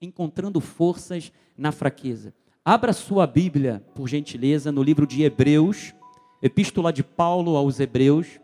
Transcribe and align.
encontrando 0.00 0.60
forças 0.60 1.30
na 1.56 1.70
fraqueza. 1.70 2.32
Abra 2.64 2.92
sua 2.92 3.26
Bíblia, 3.26 3.84
por 3.94 4.08
gentileza, 4.08 4.72
no 4.72 4.82
livro 4.82 5.06
de 5.06 5.22
Hebreus, 5.22 5.94
Epístola 6.42 6.90
de 6.90 7.02
Paulo 7.02 7.54
aos 7.54 7.78
Hebreus. 7.78 8.40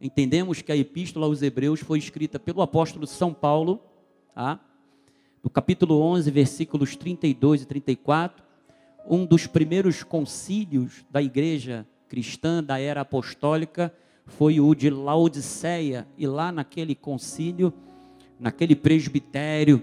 Entendemos 0.00 0.60
que 0.60 0.72
a 0.72 0.76
Epístola 0.76 1.26
aos 1.26 1.40
Hebreus 1.40 1.80
foi 1.80 1.98
escrita 1.98 2.38
pelo 2.38 2.62
apóstolo 2.62 3.06
São 3.06 3.32
Paulo, 3.32 3.80
tá? 4.34 4.60
no 5.42 5.48
capítulo 5.48 6.00
11, 6.00 6.30
versículos 6.32 6.96
32 6.96 7.62
e 7.62 7.66
34, 7.66 8.42
um 9.08 9.24
dos 9.24 9.46
primeiros 9.46 10.02
concílios 10.02 11.04
da 11.10 11.22
igreja 11.22 11.86
cristã 12.08 12.62
da 12.62 12.80
era 12.80 13.02
apostólica 13.02 13.94
foi 14.26 14.60
o 14.60 14.74
de 14.74 14.90
Laodiceia, 14.90 16.06
e 16.18 16.26
lá 16.26 16.50
naquele 16.50 16.94
concílio, 16.94 17.72
naquele 18.38 18.74
presbitério, 18.74 19.82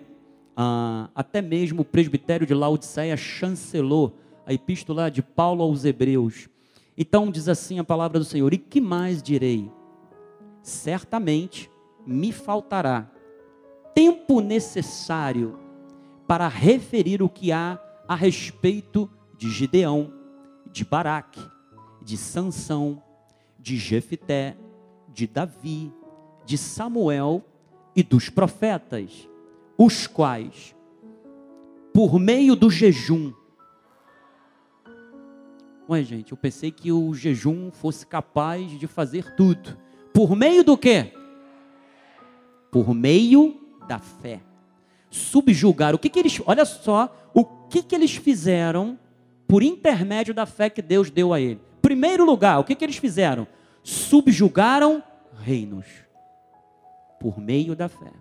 ah, 0.56 1.10
até 1.14 1.42
mesmo 1.42 1.82
o 1.82 1.86
presbitério 1.86 2.48
de 2.48 2.54
Laodiceia 2.54 3.18
chancelou 3.18 4.16
a 4.46 4.54
epístola 4.54 5.12
de 5.12 5.22
Paulo 5.22 5.64
aos 5.64 5.84
Hebreus. 5.84 6.48
Então 6.98 7.30
diz 7.30 7.50
assim 7.50 7.78
a 7.78 7.84
palavra 7.84 8.20
do 8.20 8.26
Senhor: 8.26 8.54
E 8.54 8.58
que 8.58 8.80
mais 8.80 9.22
direi? 9.22 9.70
Certamente 10.62 11.70
me 12.06 12.32
faltará 12.32 13.12
tempo 13.94 14.40
necessário 14.40 15.60
para 16.28 16.48
referir 16.48 17.22
o 17.22 17.30
que 17.30 17.52
há 17.52 17.80
a 18.08 18.16
respeito 18.16 19.10
de 19.38 19.50
Gideão, 19.50 20.14
de 20.72 20.86
Baraque, 20.86 21.42
de 22.02 22.18
Sansão, 22.18 23.02
de 23.60 23.78
Jefité, 23.78 24.56
de 25.14 25.28
Davi, 25.28 25.92
de 26.46 26.58
Samuel 26.58 27.44
e 27.96 28.04
dos 28.04 28.30
profetas 28.30 29.28
os 29.78 30.08
quais, 30.08 30.76
por 31.94 32.20
meio 32.20 32.56
do 32.56 32.70
jejum, 32.70 33.34
Ué, 35.88 36.04
gente, 36.04 36.32
eu 36.32 36.38
pensei 36.38 36.72
que 36.72 36.92
o 36.92 37.14
jejum 37.14 37.70
fosse 37.70 38.08
capaz 38.08 38.72
de 38.72 38.88
fazer 38.88 39.36
tudo. 39.36 39.78
Por 40.12 40.36
meio 40.36 40.64
do 40.64 40.76
quê? 40.76 41.14
Por 42.72 42.94
meio 42.94 43.62
da 43.88 44.00
fé. 44.00 44.42
Subjugar. 45.12 45.94
O 45.94 46.00
que, 46.00 46.10
que 46.10 46.20
eles. 46.20 46.42
Olha 46.46 46.66
só 46.66 47.16
o 47.34 47.46
que, 47.46 47.84
que 47.84 47.94
eles 47.94 48.16
fizeram 48.16 48.98
por 49.48 49.62
intermédio 49.62 50.34
da 50.34 50.48
fé 50.48 50.72
que 50.72 50.82
Deus 50.82 51.12
deu 51.12 51.32
a 51.32 51.40
ele. 51.40 51.62
Primeiro 51.82 52.26
lugar, 52.26 52.60
o 52.60 52.64
que, 52.64 52.74
que 52.74 52.84
eles 52.84 52.98
fizeram? 52.98 53.48
Subjugaram 53.84 55.04
reinos. 55.40 55.86
Por 57.20 57.40
meio 57.40 57.76
da 57.76 57.88
fé. 57.88 58.12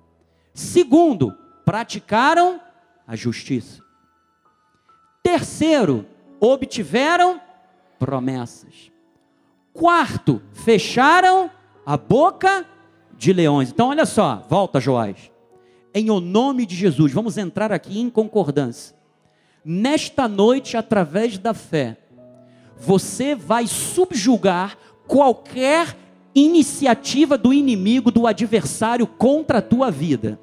Segundo, 0.53 1.35
praticaram 1.65 2.61
a 3.07 3.17
justiça. 3.17 3.83
Terceiro, 5.23 6.07
obtiveram 6.41 7.41
promessas. 7.99 8.91
Quarto, 9.73 10.43
fecharam 10.53 11.51
a 11.85 11.97
boca 11.97 12.67
de 13.17 13.33
leões. 13.33 13.71
Então, 13.71 13.89
olha 13.89 14.07
só, 14.07 14.45
volta, 14.49 14.81
Joás. 14.81 15.31
Em 15.95 16.11
o 16.11 16.21
nome 16.21 16.67
de 16.67 16.75
Jesus, 16.75 17.13
vamos 17.13 17.39
entrar 17.39 17.73
aqui 17.73 18.01
em 18.01 18.11
concordância. 18.11 18.97
Nesta 19.65 20.29
noite, 20.29 20.77
através 20.77 21.39
da 21.39 21.55
fé, 21.55 21.97
você 22.77 23.35
vai 23.35 23.67
subjugar 23.67 24.77
qualquer 25.07 25.97
iniciativa 26.35 27.39
do 27.39 27.53
inimigo, 27.53 28.11
do 28.11 28.27
adversário 28.27 29.07
contra 29.07 29.59
a 29.59 29.63
tua 29.63 29.91
vida. 29.91 30.39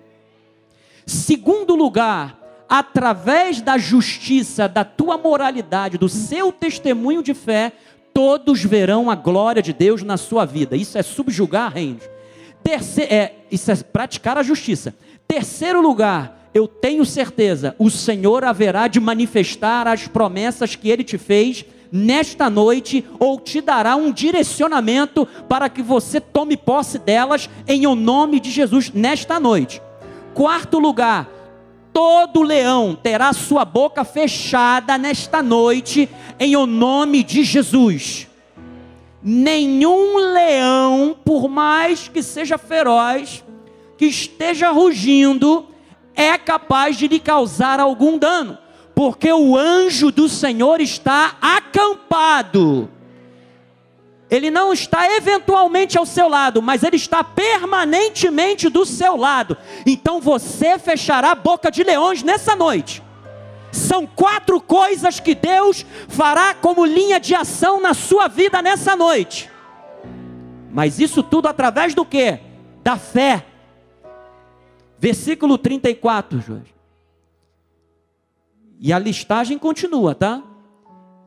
Segundo 1.12 1.76
lugar, 1.76 2.40
através 2.70 3.60
da 3.60 3.78
justiça, 3.78 4.66
da 4.66 4.86
tua 4.86 5.18
moralidade, 5.18 5.98
do 5.98 6.08
seu 6.08 6.54
testemunho 6.54 7.22
de 7.22 7.34
fé, 7.34 7.74
todos 8.14 8.64
verão 8.64 9.12
a 9.12 9.16
glória 9.16 9.62
de 9.62 9.74
Deus 9.74 10.04
na 10.04 10.16
sua 10.16 10.46
vida. 10.46 10.78
Isso 10.78 10.98
é 10.98 11.04
subjugar 11.04 11.74
reinos. 11.74 12.10
Terceiro, 12.64 13.14
é, 13.14 13.34
isso 13.52 13.70
é 13.70 13.76
praticar 13.76 14.38
a 14.38 14.44
justiça. 14.44 14.96
Terceiro 15.28 15.82
lugar, 15.82 16.50
eu 16.54 16.66
tenho 16.66 17.04
certeza, 17.04 17.76
o 17.78 17.90
Senhor 17.90 18.46
haverá 18.46 18.88
de 18.88 19.02
manifestar 19.02 19.90
as 19.90 20.08
promessas 20.08 20.78
que 20.78 20.90
ele 20.90 21.04
te 21.04 21.18
fez 21.18 21.66
nesta 21.92 22.50
noite, 22.50 23.06
ou 23.20 23.38
te 23.38 23.60
dará 23.60 23.98
um 23.98 24.14
direcionamento 24.14 25.28
para 25.50 25.68
que 25.68 25.82
você 25.82 26.22
tome 26.22 26.56
posse 26.56 26.98
delas 26.98 27.50
em 27.68 27.86
o 27.86 27.96
nome 27.96 28.40
de 28.40 28.50
Jesus 28.50 28.90
nesta 28.92 29.42
noite. 29.42 29.82
Quarto 30.34 30.80
lugar, 30.80 31.30
todo 31.92 32.42
leão 32.42 32.96
terá 32.96 33.34
sua 33.34 33.66
boca 33.66 34.04
fechada 34.04 34.98
nesta 34.98 35.42
noite, 35.44 36.10
em 36.40 36.56
o 36.56 36.66
nome 36.66 37.24
de 37.24 37.44
Jesus. 37.44 38.28
Nenhum 39.22 40.18
leão, 40.18 41.16
por 41.24 41.48
mais 41.48 42.08
que 42.08 42.24
seja 42.24 42.58
feroz, 42.58 43.44
que 43.98 44.06
esteja 44.06 44.72
rugindo, 44.72 45.68
é 46.16 46.38
capaz 46.38 46.98
de 46.98 47.08
lhe 47.08 47.20
causar 47.20 47.80
algum 47.80 48.18
dano, 48.18 48.58
porque 48.96 49.32
o 49.32 49.58
anjo 49.58 50.12
do 50.12 50.28
Senhor 50.28 50.82
está 50.82 51.36
acampado 51.42 52.90
ele 54.32 54.50
não 54.50 54.72
está 54.72 55.14
eventualmente 55.18 55.98
ao 55.98 56.06
seu 56.06 56.30
lado, 56.30 56.62
mas 56.62 56.84
ele 56.84 56.96
está 56.96 57.22
permanentemente 57.22 58.70
do 58.70 58.86
seu 58.86 59.18
lado. 59.18 59.58
Então 59.86 60.22
você 60.22 60.80
fechará 60.80 61.32
a 61.32 61.36
boca 61.36 61.70
de 61.70 61.84
leões 61.84 62.24
nessa 62.24 62.56
noite. 62.56 63.04
São 63.74 64.08
quatro 64.08 64.62
coisas 64.62 65.20
que 65.20 65.36
Deus 65.36 65.86
fará 66.08 66.54
como 66.54 66.86
linha 66.86 67.20
de 67.20 67.36
ação 67.36 67.82
na 67.82 67.94
sua 67.94 68.30
vida 68.30 68.62
nessa 68.62 68.96
noite. 68.96 69.52
Mas 70.72 70.98
isso 70.98 71.22
tudo 71.22 71.50
através 71.50 71.94
do 71.94 72.06
que? 72.06 72.40
Da 72.82 72.96
fé. 72.96 73.46
Versículo 74.98 75.58
34, 75.58 76.40
Jorge. 76.40 76.74
E 78.80 78.94
a 78.94 79.00
listagem 79.00 79.58
continua, 79.58 80.16
tá? 80.16 80.42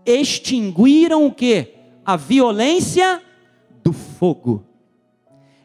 Extinguiram 0.07 1.27
o 1.27 1.33
que? 1.33 1.74
A 2.05 2.17
violência 2.17 3.23
do 3.83 3.93
fogo. 3.93 4.65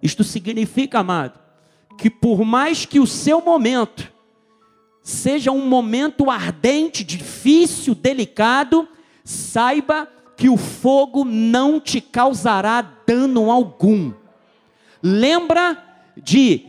Isto 0.02 0.24
significa, 0.24 1.00
amado, 1.00 1.40
que 1.98 2.10
por 2.10 2.46
mais 2.46 2.86
que 2.86 3.00
o 3.00 3.08
seu 3.08 3.42
momento 3.42 4.12
seja 5.02 5.52
um 5.52 5.68
momento 5.68 6.30
ardente, 6.30 7.04
difícil, 7.04 7.96
delicado, 7.96 8.88
saiba 9.24 10.08
que 10.38 10.50
o 10.50 10.56
fogo 10.56 11.26
não 11.26 11.80
te 11.80 12.00
causará 12.00 12.82
dano 13.06 13.52
algum. 13.52 14.14
Lembra 15.02 15.84
de 16.16 16.66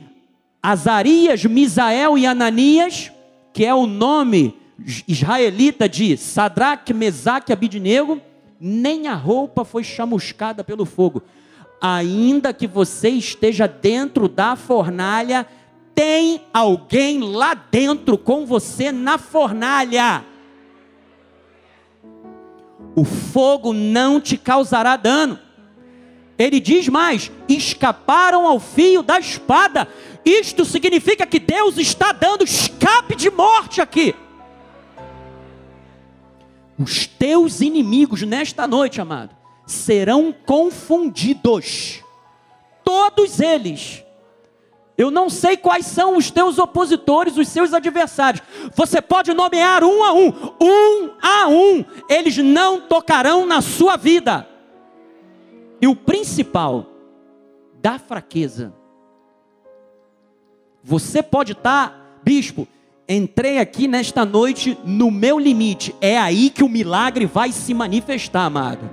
Azarias, 0.62 1.44
Misael 1.44 2.18
e 2.18 2.26
Ananias, 2.26 3.12
que 3.52 3.64
é 3.64 3.74
o 3.74 3.86
nome 3.86 4.56
israelita 5.06 5.88
de 5.88 6.16
Sadraque, 6.16 6.94
Mesaque 6.94 7.52
e 7.52 7.54
Abidnego? 7.54 8.20
Nem 8.60 9.08
a 9.08 9.14
roupa 9.14 9.64
foi 9.64 9.82
chamuscada 9.82 10.62
pelo 10.62 10.84
fogo. 10.84 11.22
Ainda 11.80 12.52
que 12.52 12.66
você 12.66 13.08
esteja 13.08 13.66
dentro 13.66 14.28
da 14.28 14.54
fornalha, 14.54 15.46
tem 15.94 16.42
alguém 16.52 17.20
lá 17.20 17.54
dentro 17.54 18.18
com 18.18 18.44
você 18.44 18.92
na 18.92 19.16
fornalha. 19.16 20.24
O 22.94 23.04
fogo 23.04 23.72
não 23.72 24.20
te 24.20 24.36
causará 24.36 24.96
dano. 24.96 25.38
Ele 26.38 26.60
diz 26.60 26.86
mais: 26.88 27.30
escaparam 27.48 28.46
ao 28.46 28.60
fio 28.60 29.02
da 29.02 29.18
espada. 29.18 29.88
Isto 30.22 30.66
significa 30.66 31.24
que 31.24 31.38
Deus 31.38 31.78
está 31.78 32.12
dando 32.12 32.44
escape 32.44 33.16
de 33.16 33.30
morte 33.30 33.80
aqui. 33.80 34.14
Os 36.80 37.06
teus 37.06 37.60
inimigos 37.60 38.22
nesta 38.22 38.66
noite, 38.66 39.02
amado, 39.02 39.36
serão 39.66 40.32
confundidos. 40.32 42.02
Todos 42.82 43.38
eles. 43.38 44.02
Eu 44.96 45.10
não 45.10 45.28
sei 45.28 45.58
quais 45.58 45.84
são 45.84 46.16
os 46.16 46.30
teus 46.30 46.58
opositores, 46.58 47.36
os 47.36 47.48
seus 47.48 47.74
adversários. 47.74 48.42
Você 48.74 49.02
pode 49.02 49.34
nomear 49.34 49.84
um 49.84 50.02
a 50.02 50.12
um, 50.14 50.28
um 50.58 51.10
a 51.20 51.48
um. 51.48 51.84
Eles 52.08 52.38
não 52.38 52.80
tocarão 52.80 53.44
na 53.44 53.60
sua 53.60 53.96
vida. 53.96 54.48
E 55.82 55.86
o 55.86 55.94
principal 55.94 56.86
da 57.74 57.98
fraqueza. 57.98 58.72
Você 60.82 61.22
pode 61.22 61.52
estar, 61.52 62.20
bispo, 62.22 62.66
entrei 63.10 63.58
aqui 63.58 63.88
nesta 63.88 64.24
noite 64.24 64.78
no 64.84 65.10
meu 65.10 65.38
limite. 65.38 65.94
É 66.00 66.16
aí 66.16 66.48
que 66.48 66.62
o 66.62 66.68
milagre 66.68 67.26
vai 67.26 67.50
se 67.50 67.74
manifestar, 67.74 68.44
amado. 68.44 68.88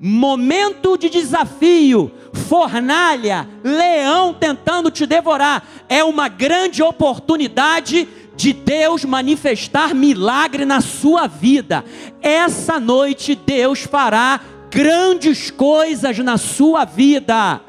momento 0.00 0.98
de 0.98 1.08
desafio, 1.08 2.10
fornalha, 2.32 3.48
leão 3.62 4.34
tentando 4.34 4.90
te 4.90 5.06
devorar, 5.06 5.66
é 5.88 6.04
uma 6.04 6.28
grande 6.28 6.82
oportunidade 6.82 8.06
de 8.36 8.52
Deus 8.52 9.04
manifestar 9.04 9.94
milagre 9.94 10.64
na 10.64 10.80
sua 10.80 11.26
vida. 11.26 11.84
Essa 12.20 12.80
noite 12.80 13.34
Deus 13.34 13.80
fará 13.82 14.40
grandes 14.70 15.50
coisas 15.50 16.18
na 16.18 16.36
sua 16.36 16.84
vida. 16.84 17.60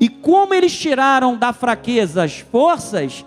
E 0.00 0.08
como 0.08 0.54
eles 0.54 0.76
tiraram 0.76 1.36
da 1.36 1.52
fraqueza 1.52 2.24
as 2.24 2.38
forças, 2.38 3.24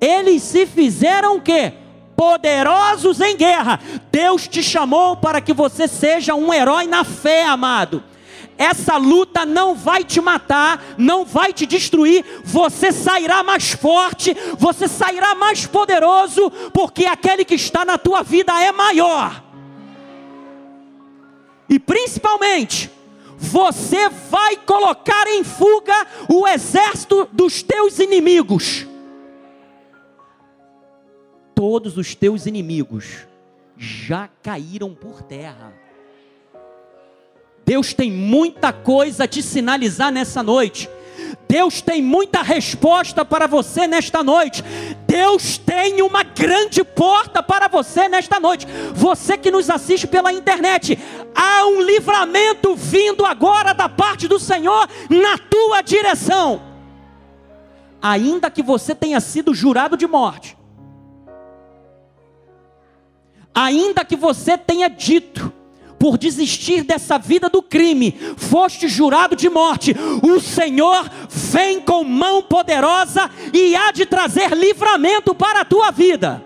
eles 0.00 0.42
se 0.42 0.64
fizeram 0.66 1.36
o 1.36 1.40
quê? 1.40 1.72
Poderosos 2.16 3.20
em 3.20 3.36
guerra. 3.36 3.80
Deus 4.12 4.46
te 4.46 4.62
chamou 4.62 5.16
para 5.16 5.40
que 5.40 5.52
você 5.52 5.88
seja 5.88 6.34
um 6.36 6.54
herói 6.54 6.86
na 6.86 7.02
fé, 7.02 7.44
amado. 7.44 8.04
Essa 8.56 8.96
luta 8.96 9.44
não 9.44 9.74
vai 9.74 10.04
te 10.04 10.20
matar, 10.20 10.80
não 10.96 11.24
vai 11.24 11.52
te 11.52 11.66
destruir, 11.66 12.24
você 12.44 12.92
sairá 12.92 13.42
mais 13.42 13.72
forte, 13.72 14.36
você 14.56 14.86
sairá 14.86 15.34
mais 15.34 15.66
poderoso, 15.66 16.50
porque 16.72 17.06
aquele 17.06 17.44
que 17.44 17.54
está 17.54 17.84
na 17.84 17.98
tua 17.98 18.22
vida 18.22 18.52
é 18.62 18.70
maior. 18.70 19.42
E 21.68 21.78
principalmente, 21.78 22.90
você 23.42 24.08
vai 24.08 24.56
colocar 24.56 25.26
em 25.26 25.42
fuga 25.42 26.06
o 26.28 26.46
exército 26.46 27.28
dos 27.32 27.60
teus 27.60 27.98
inimigos. 27.98 28.86
Todos 31.52 31.98
os 31.98 32.14
teus 32.14 32.46
inimigos 32.46 33.26
já 33.76 34.28
caíram 34.42 34.94
por 34.94 35.22
terra. 35.22 35.74
Deus 37.66 37.92
tem 37.92 38.12
muita 38.12 38.72
coisa 38.72 39.24
a 39.24 39.28
te 39.28 39.42
sinalizar 39.42 40.12
nessa 40.12 40.42
noite. 40.42 40.88
Deus 41.48 41.80
tem 41.80 42.02
muita 42.02 42.42
resposta 42.42 43.24
para 43.24 43.46
você 43.46 43.86
nesta 43.86 44.22
noite. 44.22 44.62
Deus 45.06 45.58
tem 45.58 46.02
uma 46.02 46.22
grande 46.22 46.82
porta 46.82 47.42
para 47.42 47.68
você 47.68 48.08
nesta 48.08 48.40
noite. 48.40 48.66
Você 48.94 49.36
que 49.36 49.50
nos 49.50 49.68
assiste 49.68 50.06
pela 50.06 50.32
internet, 50.32 50.98
há 51.34 51.66
um 51.66 51.82
livramento 51.82 52.74
vindo 52.74 53.24
agora 53.24 53.72
da 53.72 53.88
parte 53.88 54.26
do 54.26 54.38
Senhor 54.38 54.88
na 55.10 55.38
tua 55.38 55.82
direção. 55.82 56.62
Ainda 58.00 58.50
que 58.50 58.62
você 58.62 58.94
tenha 58.94 59.20
sido 59.20 59.54
jurado 59.54 59.96
de 59.96 60.06
morte, 60.06 60.56
ainda 63.54 64.04
que 64.04 64.16
você 64.16 64.58
tenha 64.58 64.88
dito, 64.88 65.52
por 66.02 66.18
desistir 66.18 66.82
dessa 66.82 67.16
vida 67.16 67.48
do 67.48 67.62
crime, 67.62 68.10
foste 68.36 68.88
jurado 68.88 69.36
de 69.36 69.48
morte, 69.48 69.94
o 70.20 70.40
Senhor 70.40 71.08
vem 71.30 71.80
com 71.80 72.02
mão 72.02 72.42
poderosa 72.42 73.30
e 73.54 73.76
há 73.76 73.92
de 73.92 74.04
trazer 74.04 74.50
livramento 74.50 75.32
para 75.32 75.60
a 75.60 75.64
tua 75.64 75.92
vida. 75.92 76.44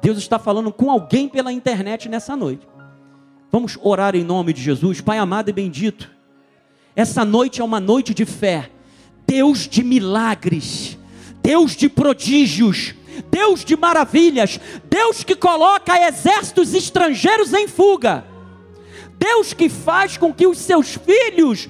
Deus 0.00 0.16
está 0.16 0.38
falando 0.38 0.72
com 0.72 0.90
alguém 0.90 1.28
pela 1.28 1.52
internet 1.52 2.08
nessa 2.08 2.34
noite. 2.34 2.66
Vamos 3.52 3.78
orar 3.82 4.16
em 4.16 4.24
nome 4.24 4.54
de 4.54 4.62
Jesus, 4.62 5.02
Pai 5.02 5.18
amado 5.18 5.50
e 5.50 5.52
bendito. 5.52 6.10
Essa 6.96 7.22
noite 7.22 7.60
é 7.60 7.64
uma 7.64 7.80
noite 7.80 8.14
de 8.14 8.24
fé, 8.24 8.70
Deus 9.26 9.68
de 9.68 9.84
milagres, 9.84 10.96
Deus 11.42 11.76
de 11.76 11.90
prodígios, 11.90 12.94
Deus 13.30 13.64
de 13.64 13.76
maravilhas, 13.76 14.58
Deus 14.84 15.24
que 15.24 15.34
coloca 15.34 16.08
exércitos 16.08 16.74
estrangeiros 16.74 17.52
em 17.52 17.68
fuga, 17.68 18.24
Deus 19.18 19.52
que 19.52 19.68
faz 19.68 20.16
com 20.16 20.32
que 20.32 20.46
os 20.46 20.58
seus 20.58 20.94
filhos 20.94 21.68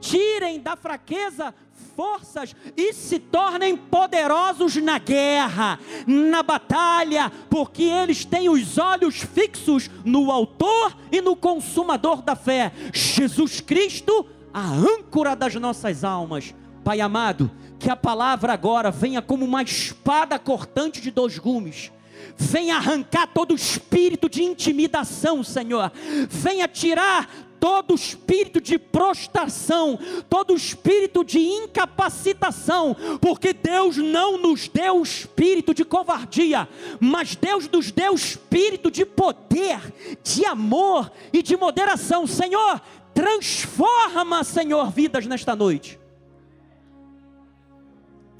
tirem 0.00 0.60
da 0.60 0.76
fraqueza 0.76 1.54
forças 1.96 2.54
e 2.76 2.92
se 2.92 3.18
tornem 3.18 3.76
poderosos 3.76 4.76
na 4.76 4.98
guerra, 4.98 5.78
na 6.06 6.42
batalha, 6.42 7.30
porque 7.48 7.84
eles 7.84 8.24
têm 8.24 8.48
os 8.48 8.78
olhos 8.78 9.16
fixos 9.16 9.90
no 10.04 10.30
Autor 10.30 10.96
e 11.10 11.20
no 11.20 11.36
Consumador 11.36 12.22
da 12.22 12.34
fé, 12.34 12.72
Jesus 12.92 13.60
Cristo, 13.60 14.26
a 14.52 14.72
âncora 14.72 15.34
das 15.34 15.54
nossas 15.54 16.04
almas. 16.04 16.54
Pai 16.82 17.00
amado, 17.00 17.50
que 17.84 17.90
a 17.90 17.96
palavra 17.96 18.54
agora 18.54 18.90
venha 18.90 19.20
como 19.20 19.44
uma 19.44 19.62
espada 19.62 20.38
cortante 20.38 21.02
de 21.02 21.10
dois 21.10 21.38
gumes. 21.38 21.92
Venha 22.34 22.76
arrancar 22.76 23.26
todo 23.26 23.54
espírito 23.54 24.26
de 24.26 24.42
intimidação, 24.42 25.44
Senhor. 25.44 25.92
Venha 26.30 26.66
tirar 26.66 27.28
todo 27.60 27.94
espírito 27.94 28.58
de 28.58 28.78
prostração, 28.78 29.98
todo 30.30 30.56
espírito 30.56 31.22
de 31.22 31.38
incapacitação, 31.40 32.96
porque 33.20 33.52
Deus 33.52 33.98
não 33.98 34.38
nos 34.38 34.66
deu 34.66 35.02
espírito 35.02 35.74
de 35.74 35.84
covardia, 35.84 36.66
mas 36.98 37.36
Deus 37.36 37.68
nos 37.68 37.90
deu 37.90 38.14
espírito 38.14 38.90
de 38.90 39.04
poder, 39.04 39.78
de 40.22 40.46
amor 40.46 41.12
e 41.34 41.42
de 41.42 41.54
moderação. 41.54 42.26
Senhor, 42.26 42.80
transforma, 43.12 44.42
Senhor, 44.42 44.90
vidas 44.90 45.26
nesta 45.26 45.54
noite 45.54 46.02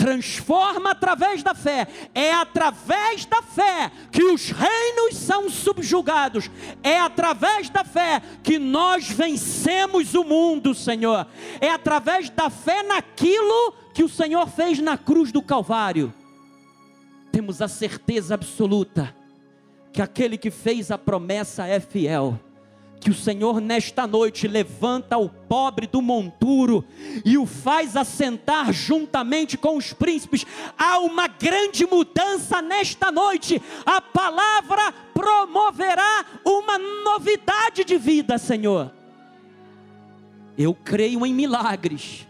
transforma 0.04 0.90
através 0.90 1.42
da 1.42 1.54
fé. 1.54 1.88
É 2.14 2.34
através 2.34 3.24
da 3.24 3.40
fé 3.40 3.90
que 4.12 4.22
os 4.22 4.50
reinos 4.50 5.16
são 5.16 5.48
subjugados. 5.48 6.50
É 6.82 7.00
através 7.00 7.70
da 7.70 7.84
fé 7.84 8.20
que 8.42 8.58
nós 8.58 9.08
vencemos 9.08 10.12
o 10.12 10.22
mundo, 10.22 10.74
Senhor. 10.74 11.26
É 11.58 11.70
através 11.70 12.28
da 12.28 12.50
fé 12.50 12.82
naquilo 12.82 13.72
que 13.94 14.04
o 14.04 14.08
Senhor 14.08 14.46
fez 14.46 14.78
na 14.78 14.98
cruz 14.98 15.32
do 15.32 15.40
Calvário. 15.40 16.12
Temos 17.32 17.62
a 17.62 17.68
certeza 17.68 18.34
absoluta 18.34 19.16
que 19.90 20.02
aquele 20.02 20.36
que 20.36 20.50
fez 20.50 20.90
a 20.90 20.98
promessa 20.98 21.66
é 21.66 21.80
fiel 21.80 22.38
que 23.04 23.10
o 23.10 23.14
Senhor 23.14 23.60
nesta 23.60 24.06
noite 24.06 24.48
levanta 24.48 25.18
o 25.18 25.28
pobre 25.28 25.86
do 25.86 26.00
monturo 26.00 26.82
e 27.22 27.36
o 27.36 27.44
faz 27.44 27.98
assentar 27.98 28.72
juntamente 28.72 29.58
com 29.58 29.76
os 29.76 29.92
príncipes. 29.92 30.46
Há 30.78 30.98
uma 31.00 31.28
grande 31.28 31.84
mudança 31.84 32.62
nesta 32.62 33.12
noite. 33.12 33.60
A 33.84 34.00
palavra 34.00 34.90
promoverá 35.12 36.24
uma 36.46 36.78
novidade 36.78 37.84
de 37.84 37.98
vida, 37.98 38.38
Senhor. 38.38 38.90
Eu 40.56 40.74
creio 40.74 41.26
em 41.26 41.34
milagres. 41.34 42.26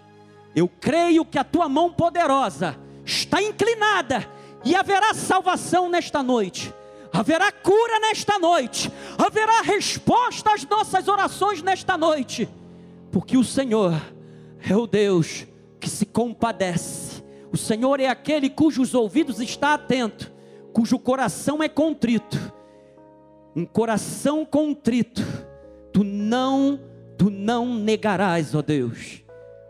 Eu 0.57 0.67
creio 0.67 1.25
que 1.25 1.39
a 1.39 1.45
tua 1.45 1.69
mão 1.69 1.93
poderosa 1.93 2.77
está 3.05 3.41
inclinada 3.41 4.29
e 4.65 4.75
haverá 4.75 5.15
salvação 5.15 5.89
nesta 5.89 6.21
noite 6.21 6.75
haverá 7.15 7.53
cura 7.53 8.01
nesta 8.01 8.41
noite, 8.41 8.91
haverá 9.17 9.61
resposta 9.61 10.53
às 10.53 10.67
nossas 10.67 11.07
orações 11.07 11.63
nesta 11.63 11.97
noite, 11.97 12.49
porque 13.13 13.37
o 13.37 13.45
Senhor 13.45 13.95
é 14.69 14.77
o 14.77 14.85
Deus 14.85 15.47
que 15.79 15.89
se 15.89 16.05
compadece, 16.05 17.23
o 17.53 17.57
Senhor 17.57 18.01
é 18.01 18.09
aquele 18.09 18.51
cujos 18.51 18.95
ouvidos 18.95 19.39
está 19.39 19.75
atento, 19.75 20.33
cujo 20.73 20.99
coração 20.99 21.63
é 21.63 21.69
contrito, 21.69 22.53
um 23.55 23.65
coração 23.65 24.45
contrito, 24.45 25.23
tu 25.93 26.03
não, 26.03 26.81
tu 27.17 27.31
não 27.31 27.77
negarás, 27.77 28.57
ó 28.57 28.61
Deus. 28.61 29.23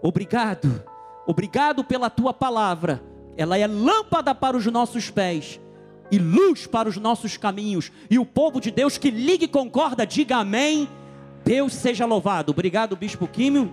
Obrigado, 0.03 0.83
obrigado 1.27 1.85
pela 1.85 2.09
tua 2.09 2.33
palavra, 2.33 3.03
ela 3.37 3.59
é 3.59 3.67
lâmpada 3.67 4.35
para 4.35 4.57
os 4.57 4.65
nossos 4.65 5.11
pés 5.11 5.61
e 6.11 6.19
luz 6.19 6.67
para 6.67 6.89
os 6.89 6.97
nossos 6.97 7.37
caminhos. 7.37 7.91
E 8.11 8.19
o 8.19 8.27
povo 8.27 8.61
de 8.61 8.71
Deus 8.71 8.99
que 8.99 9.11
ligue 9.11 9.45
e 9.45 9.49
concorda, 9.49 10.07
diga 10.07 10.37
amém. 10.37 10.89
Deus 11.45 11.73
seja 11.75 12.07
louvado. 12.07 12.53
Obrigado, 12.53 12.97
Bispo 12.97 13.27
Químio. 13.27 13.73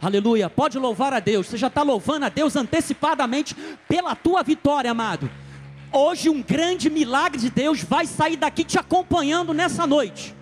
Aleluia. 0.00 0.48
Pode 0.48 0.78
louvar 0.78 1.12
a 1.12 1.20
Deus. 1.20 1.46
Você 1.46 1.56
já 1.56 1.66
está 1.66 1.82
louvando 1.82 2.26
a 2.26 2.28
Deus 2.28 2.56
antecipadamente 2.56 3.54
pela 3.88 4.16
tua 4.16 4.42
vitória, 4.42 4.90
amado. 4.90 5.30
Hoje 5.92 6.30
um 6.30 6.40
grande 6.40 6.88
milagre 6.88 7.40
de 7.40 7.50
Deus 7.50 7.82
vai 7.82 8.06
sair 8.06 8.36
daqui 8.36 8.64
te 8.64 8.78
acompanhando 8.78 9.52
nessa 9.52 9.86
noite. 9.86 10.34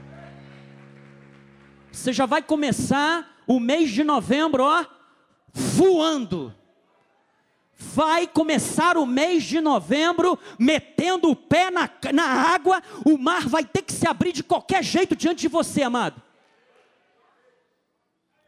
Você 1.90 2.12
já 2.12 2.26
vai 2.26 2.42
começar 2.42 3.36
o 3.46 3.58
mês 3.58 3.90
de 3.90 4.04
novembro, 4.04 4.62
ó, 4.62 4.84
voando 5.52 6.54
vai 7.78 8.26
começar 8.26 8.96
o 8.96 9.06
mês 9.06 9.44
de 9.44 9.60
novembro 9.60 10.36
metendo 10.58 11.30
o 11.30 11.36
pé 11.36 11.70
na, 11.70 11.88
na 12.12 12.24
água, 12.24 12.82
o 13.04 13.16
mar 13.16 13.48
vai 13.48 13.64
ter 13.64 13.82
que 13.82 13.92
se 13.92 14.06
abrir 14.06 14.32
de 14.32 14.42
qualquer 14.42 14.82
jeito 14.82 15.14
diante 15.14 15.42
de 15.42 15.48
você, 15.48 15.82
amado. 15.82 16.20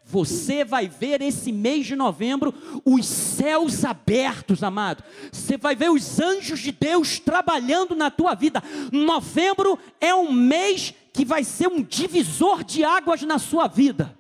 Você 0.05 0.65
vai 0.65 0.89
ver 0.89 1.23
esse 1.23 1.53
mês 1.53 1.87
de 1.87 1.95
novembro 1.95 2.53
os 2.85 3.07
céus 3.07 3.85
abertos, 3.85 4.65
amado. 4.65 5.05
Você 5.31 5.57
vai 5.57 5.77
ver 5.77 5.91
os 5.91 6.19
anjos 6.19 6.59
de 6.59 6.73
Deus 6.73 7.21
trabalhando 7.21 7.95
na 7.95 8.11
tua 8.11 8.35
vida. 8.35 8.61
Novembro 8.91 9.79
é 10.01 10.13
um 10.13 10.33
mês 10.33 10.93
que 11.13 11.25
vai 11.25 11.45
ser 11.45 11.69
um 11.69 11.81
divisor 11.81 12.65
de 12.65 12.83
águas 12.83 13.23
na 13.23 13.39
sua 13.39 13.69
vida. 13.69 14.19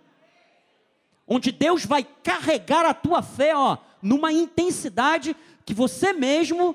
Onde 1.26 1.50
Deus 1.50 1.85
vai 1.85 2.07
carregar 2.23 2.87
a 2.87 2.95
tua 2.95 3.21
fé, 3.21 3.57
ó, 3.57 3.76
numa 4.02 4.33
intensidade 4.33 5.37
que 5.64 5.75
você 5.75 6.12
mesmo 6.12 6.75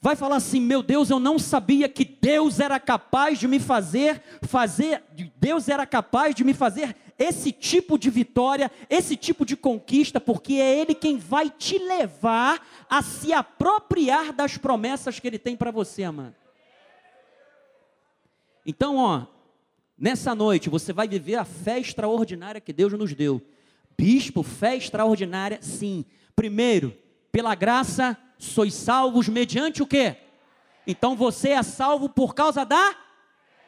vai 0.00 0.16
falar 0.16 0.36
assim: 0.36 0.60
"Meu 0.60 0.82
Deus, 0.82 1.10
eu 1.10 1.20
não 1.20 1.38
sabia 1.38 1.88
que 1.88 2.04
Deus 2.04 2.60
era 2.60 2.78
capaz 2.80 3.38
de 3.38 3.48
me 3.48 3.60
fazer 3.60 4.22
fazer, 4.42 5.02
Deus 5.36 5.68
era 5.68 5.86
capaz 5.86 6.34
de 6.34 6.44
me 6.44 6.54
fazer 6.54 6.96
esse 7.20 7.52
tipo 7.52 7.98
de 7.98 8.08
vitória, 8.08 8.70
esse 8.88 9.14
tipo 9.14 9.44
de 9.44 9.54
conquista, 9.54 10.18
porque 10.18 10.54
é 10.54 10.80
ele 10.80 10.94
quem 10.94 11.18
vai 11.18 11.50
te 11.50 11.78
levar 11.78 12.66
a 12.88 13.02
se 13.02 13.30
apropriar 13.30 14.32
das 14.32 14.56
promessas 14.56 15.20
que 15.20 15.28
ele 15.28 15.38
tem 15.38 15.54
para 15.54 15.70
você, 15.70 16.02
amado. 16.02 16.34
Então, 18.64 18.96
ó, 18.96 19.26
nessa 19.98 20.34
noite 20.34 20.70
você 20.70 20.94
vai 20.94 21.06
viver 21.06 21.34
a 21.34 21.44
fé 21.44 21.78
extraordinária 21.78 22.60
que 22.60 22.72
Deus 22.72 22.92
nos 22.94 23.12
deu. 23.12 23.42
Bispo, 23.98 24.42
fé 24.42 24.76
extraordinária, 24.76 25.58
sim. 25.60 26.06
Primeiro, 26.34 26.96
pela 27.30 27.54
graça 27.54 28.16
sois 28.38 28.74
salvos 28.74 29.28
mediante 29.28 29.82
o 29.82 29.86
quê? 29.86 30.16
Então 30.86 31.14
você 31.14 31.50
é 31.50 31.62
salvo 31.62 32.08
por 32.08 32.34
causa 32.34 32.64
da 32.64 32.96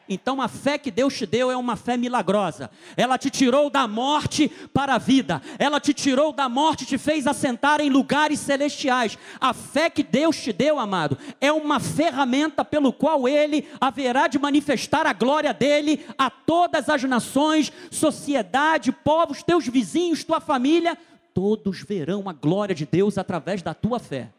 então 0.09 0.42
a 0.42 0.49
fé 0.49 0.78
que 0.78 0.90
Deus 0.90 1.16
te 1.16 1.25
deu 1.25 1.50
é 1.50 1.57
uma 1.57 1.76
fé 1.76 1.97
milagrosa. 1.97 2.71
Ela 2.97 3.16
te 3.16 3.31
tirou 3.31 3.71
da 3.71 3.87
morte 3.87 4.49
para 4.73 4.95
a 4.95 4.99
vida. 4.99 5.40
Ela 5.59 5.81
te 5.81 5.95
tirou 5.95 6.33
da 6.33 6.49
morte 6.49 6.83
e 6.83 6.87
te 6.87 6.99
fez 6.99 7.26
assentar 7.26 7.81
em 7.81 7.88
lugares 7.88 8.40
celestiais. 8.40 9.16
A 9.40 9.54
fé 9.54 9.88
que 9.88 10.02
Deus 10.02 10.37
te 10.37 10.52
deu, 10.52 10.78
amado, 10.78 11.16
é 11.40 11.52
uma 11.52 11.78
ferramenta 11.78 12.64
pelo 12.64 12.92
qual 12.92 13.28
ele 13.28 13.66
haverá 13.81 14.26
de 14.26 14.38
manifestar 14.38 15.07
a 15.07 15.12
glória 15.12 15.54
dele 15.54 16.04
a 16.19 16.28
todas 16.28 16.88
as 16.88 17.02
nações, 17.04 17.73
sociedade, 17.90 18.92
povos, 18.92 19.42
teus 19.42 19.66
vizinhos, 19.66 20.25
tua 20.25 20.40
família, 20.40 20.99
todos 21.35 21.83
verão 21.83 22.29
a 22.29 22.33
glória 22.33 22.75
de 22.75 22.87
Deus 22.87 23.19
através 23.19 23.62
da 23.62 23.75
tua 23.75 23.99
fé. 23.99 24.33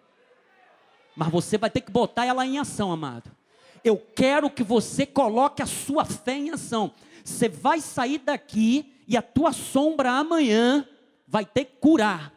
Mas 1.15 1.29
você 1.29 1.57
vai 1.57 1.69
ter 1.69 1.81
que 1.81 1.91
botar 1.91 2.25
ela 2.25 2.45
em 2.45 2.57
ação, 2.57 2.91
amado. 2.91 3.31
Eu 3.83 3.97
quero 3.97 4.49
que 4.49 4.63
você 4.63 5.05
coloque 5.05 5.61
a 5.61 5.65
sua 5.65 6.05
fé 6.05 6.33
em 6.33 6.51
ação. 6.51 6.91
Você 7.23 7.49
vai 7.49 7.79
sair 7.81 8.19
daqui 8.19 8.93
e 9.07 9.17
a 9.17 9.21
tua 9.21 9.51
sombra 9.51 10.11
amanhã 10.11 10.87
vai 11.27 11.45
ter 11.45 11.65
que 11.65 11.77
curar. 11.79 12.33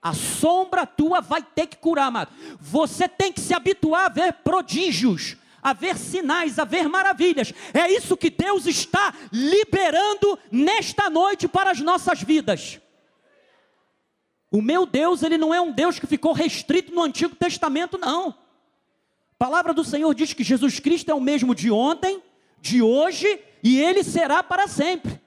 A 0.00 0.12
sombra 0.12 0.86
tua 0.86 1.20
vai 1.20 1.42
ter 1.42 1.66
que 1.66 1.76
curar, 1.76 2.06
amado. 2.06 2.30
Você 2.60 3.08
tem 3.08 3.32
que 3.32 3.40
se 3.40 3.54
habituar 3.54 4.06
a 4.06 4.08
ver 4.10 4.32
prodígios, 4.34 5.36
a 5.64 5.72
ver 5.72 5.96
sinais, 5.96 6.58
a 6.58 6.64
ver 6.66 6.90
maravilhas. 6.90 7.54
É 7.72 7.90
isso 7.90 8.18
que 8.18 8.28
Deus 8.28 8.66
está 8.66 9.14
liberando 9.32 10.38
nesta 10.52 11.08
noite 11.08 11.48
para 11.48 11.70
as 11.70 11.80
nossas 11.80 12.22
vidas. 12.22 12.78
O 14.50 14.60
meu 14.60 14.84
Deus, 14.84 15.22
ele 15.22 15.38
não 15.38 15.54
é 15.54 15.60
um 15.62 15.72
Deus 15.72 15.98
que 15.98 16.06
ficou 16.06 16.34
restrito 16.34 16.94
no 16.94 17.02
Antigo 17.02 17.34
Testamento, 17.34 17.96
não. 17.96 18.28
A 18.28 19.36
palavra 19.38 19.72
do 19.72 19.82
Senhor 19.82 20.14
diz 20.14 20.34
que 20.34 20.44
Jesus 20.44 20.78
Cristo 20.78 21.10
é 21.10 21.14
o 21.14 21.20
mesmo 21.20 21.54
de 21.54 21.70
ontem, 21.70 22.22
de 22.60 22.82
hoje 22.82 23.40
e 23.62 23.80
ele 23.80 24.04
será 24.04 24.42
para 24.42 24.68
sempre. 24.68 25.18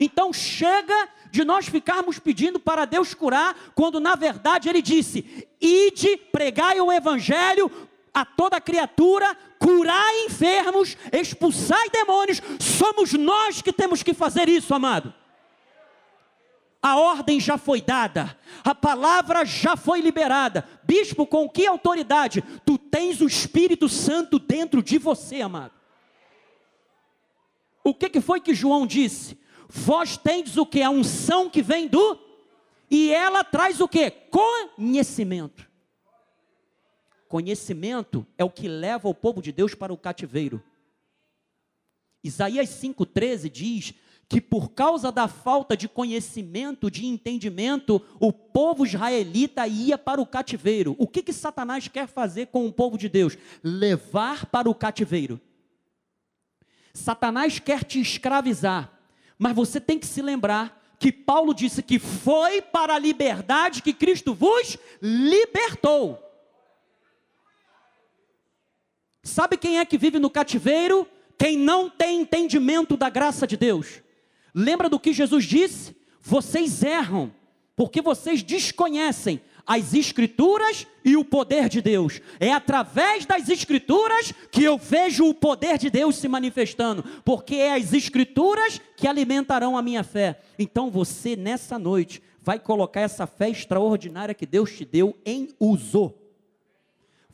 Então 0.00 0.32
chega 0.32 1.08
de 1.30 1.44
nós 1.44 1.68
ficarmos 1.68 2.18
pedindo 2.18 2.58
para 2.58 2.84
Deus 2.84 3.12
curar, 3.12 3.54
quando 3.74 4.00
na 4.00 4.14
verdade 4.14 4.68
ele 4.68 4.80
disse: 4.80 5.46
Ide, 5.60 6.16
pregai 6.16 6.80
o 6.80 6.90
evangelho 6.90 7.70
a 8.14 8.24
toda 8.24 8.60
criatura, 8.60 9.36
curai 9.58 10.26
enfermos, 10.26 10.96
expulsai 11.12 11.90
demônios. 11.90 12.40
Somos 12.60 13.12
nós 13.12 13.60
que 13.60 13.72
temos 13.72 14.02
que 14.02 14.14
fazer 14.14 14.48
isso, 14.48 14.72
amado 14.72 15.12
a 16.84 16.98
ordem 16.98 17.40
já 17.40 17.56
foi 17.56 17.80
dada, 17.80 18.38
a 18.62 18.74
palavra 18.74 19.42
já 19.46 19.74
foi 19.74 20.02
liberada. 20.02 20.68
Bispo, 20.82 21.26
com 21.26 21.48
que 21.48 21.66
autoridade? 21.66 22.44
Tu 22.62 22.76
tens 22.76 23.22
o 23.22 23.26
Espírito 23.26 23.88
Santo 23.88 24.38
dentro 24.38 24.82
de 24.82 24.98
você, 24.98 25.40
amado. 25.40 25.72
O 27.82 27.94
que, 27.94 28.10
que 28.10 28.20
foi 28.20 28.38
que 28.38 28.54
João 28.54 28.86
disse? 28.86 29.38
Vós 29.66 30.18
tendes 30.18 30.58
o 30.58 30.66
que? 30.66 30.82
A 30.82 30.90
unção 30.90 31.48
que 31.48 31.62
vem 31.62 31.88
do. 31.88 32.18
E 32.90 33.10
ela 33.10 33.42
traz 33.42 33.80
o 33.80 33.88
que? 33.88 34.10
Conhecimento. 34.10 35.66
Conhecimento 37.34 38.24
é 38.38 38.44
o 38.44 38.48
que 38.48 38.68
leva 38.68 39.08
o 39.08 39.12
povo 39.12 39.42
de 39.42 39.50
Deus 39.50 39.74
para 39.74 39.92
o 39.92 39.96
cativeiro. 39.96 40.62
Isaías 42.22 42.68
5,13 42.68 43.50
diz 43.50 43.94
que 44.28 44.40
por 44.40 44.70
causa 44.70 45.10
da 45.10 45.26
falta 45.26 45.76
de 45.76 45.88
conhecimento, 45.88 46.88
de 46.88 47.04
entendimento, 47.06 48.00
o 48.20 48.32
povo 48.32 48.86
israelita 48.86 49.66
ia 49.66 49.98
para 49.98 50.20
o 50.20 50.26
cativeiro. 50.26 50.94
O 50.96 51.08
que, 51.08 51.24
que 51.24 51.32
Satanás 51.32 51.88
quer 51.88 52.06
fazer 52.06 52.46
com 52.46 52.68
o 52.68 52.72
povo 52.72 52.96
de 52.96 53.08
Deus? 53.08 53.36
Levar 53.64 54.46
para 54.46 54.70
o 54.70 54.74
cativeiro. 54.74 55.40
Satanás 56.92 57.58
quer 57.58 57.82
te 57.82 58.00
escravizar, 58.00 58.96
mas 59.36 59.56
você 59.56 59.80
tem 59.80 59.98
que 59.98 60.06
se 60.06 60.22
lembrar 60.22 60.80
que 61.00 61.10
Paulo 61.10 61.52
disse 61.52 61.82
que 61.82 61.98
foi 61.98 62.62
para 62.62 62.94
a 62.94 62.98
liberdade 63.00 63.82
que 63.82 63.92
Cristo 63.92 64.32
vos 64.32 64.78
libertou. 65.02 66.23
Sabe 69.24 69.56
quem 69.56 69.78
é 69.78 69.84
que 69.86 69.96
vive 69.96 70.18
no 70.18 70.28
cativeiro? 70.28 71.08
Quem 71.38 71.56
não 71.56 71.88
tem 71.88 72.20
entendimento 72.20 72.96
da 72.96 73.08
graça 73.08 73.46
de 73.46 73.56
Deus. 73.56 74.02
Lembra 74.54 74.88
do 74.88 75.00
que 75.00 75.12
Jesus 75.12 75.44
disse? 75.44 75.96
Vocês 76.20 76.82
erram, 76.82 77.32
porque 77.74 78.00
vocês 78.00 78.42
desconhecem 78.42 79.40
as 79.66 79.94
Escrituras 79.94 80.86
e 81.02 81.16
o 81.16 81.24
poder 81.24 81.68
de 81.70 81.80
Deus. 81.80 82.20
É 82.38 82.52
através 82.52 83.24
das 83.24 83.48
Escrituras 83.48 84.32
que 84.52 84.62
eu 84.62 84.76
vejo 84.76 85.26
o 85.26 85.34
poder 85.34 85.78
de 85.78 85.88
Deus 85.88 86.16
se 86.16 86.28
manifestando, 86.28 87.02
porque 87.24 87.56
é 87.56 87.74
as 87.74 87.92
Escrituras 87.92 88.80
que 88.96 89.08
alimentarão 89.08 89.76
a 89.76 89.82
minha 89.82 90.04
fé. 90.04 90.38
Então 90.58 90.90
você, 90.90 91.34
nessa 91.34 91.78
noite, 91.78 92.22
vai 92.42 92.58
colocar 92.58 93.00
essa 93.00 93.26
fé 93.26 93.48
extraordinária 93.48 94.34
que 94.34 94.46
Deus 94.46 94.70
te 94.70 94.84
deu 94.84 95.16
em 95.24 95.48
uso. 95.58 96.14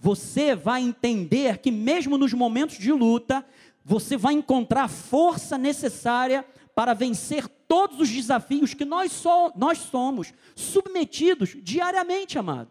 Você 0.02 0.54
vai 0.56 0.80
entender 0.80 1.58
que, 1.58 1.70
mesmo 1.70 2.16
nos 2.16 2.32
momentos 2.32 2.78
de 2.78 2.90
luta, 2.90 3.44
você 3.84 4.16
vai 4.16 4.32
encontrar 4.32 4.84
a 4.84 4.88
força 4.88 5.58
necessária 5.58 6.42
para 6.74 6.94
vencer 6.94 7.46
todos 7.68 8.00
os 8.00 8.10
desafios 8.10 8.72
que 8.72 8.86
nós, 8.86 9.12
so, 9.12 9.52
nós 9.54 9.76
somos 9.76 10.32
submetidos 10.56 11.54
diariamente, 11.62 12.38
amado. 12.38 12.70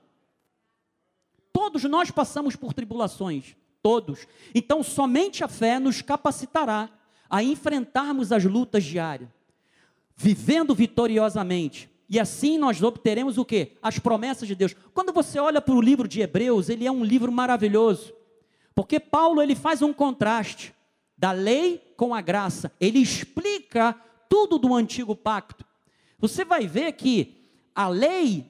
Todos 1.54 1.84
nós 1.84 2.10
passamos 2.10 2.56
por 2.56 2.74
tribulações, 2.74 3.56
todos. 3.84 4.26
Então, 4.56 4.82
somente 4.82 5.44
a 5.44 5.48
fé 5.48 5.80
nos 5.80 6.02
capacitará 6.02 6.90
a 7.30 7.44
enfrentarmos 7.44 8.32
as 8.32 8.44
lutas 8.44 8.84
diárias, 8.84 9.30
vivendo 10.16 10.74
vitoriosamente. 10.74 11.89
E 12.10 12.20
assim 12.20 12.58
nós 12.58 12.82
obteremos 12.82 13.38
o 13.38 13.46
que? 13.46 13.74
As 13.82 14.00
promessas 14.00 14.48
de 14.48 14.56
Deus. 14.56 14.76
Quando 14.94 15.14
você 15.14 15.38
olha 15.38 15.62
para 15.62 15.76
o 15.76 15.82
livro 15.82 16.08
de 16.08 16.22
Hebreus, 16.22 16.68
ele 16.68 16.88
é 16.88 16.92
um 16.92 17.04
livro 17.04 17.32
maravilhoso. 17.32 18.14
Porque 18.74 19.00
Paulo 19.00 19.42
ele 19.42 19.56
faz 19.56 19.82
um 19.82 19.94
contraste 19.94 20.74
da 21.16 21.32
lei 21.32 21.94
com 21.96 22.16
a 22.16 22.22
graça. 22.22 22.72
Ele 22.80 22.98
explica 22.98 23.96
tudo 24.28 24.58
do 24.58 24.74
antigo 24.74 25.16
pacto. 25.16 25.64
Você 26.18 26.44
vai 26.44 26.66
ver 26.66 26.94
que 26.94 27.36
a 27.76 27.88
lei, 27.88 28.46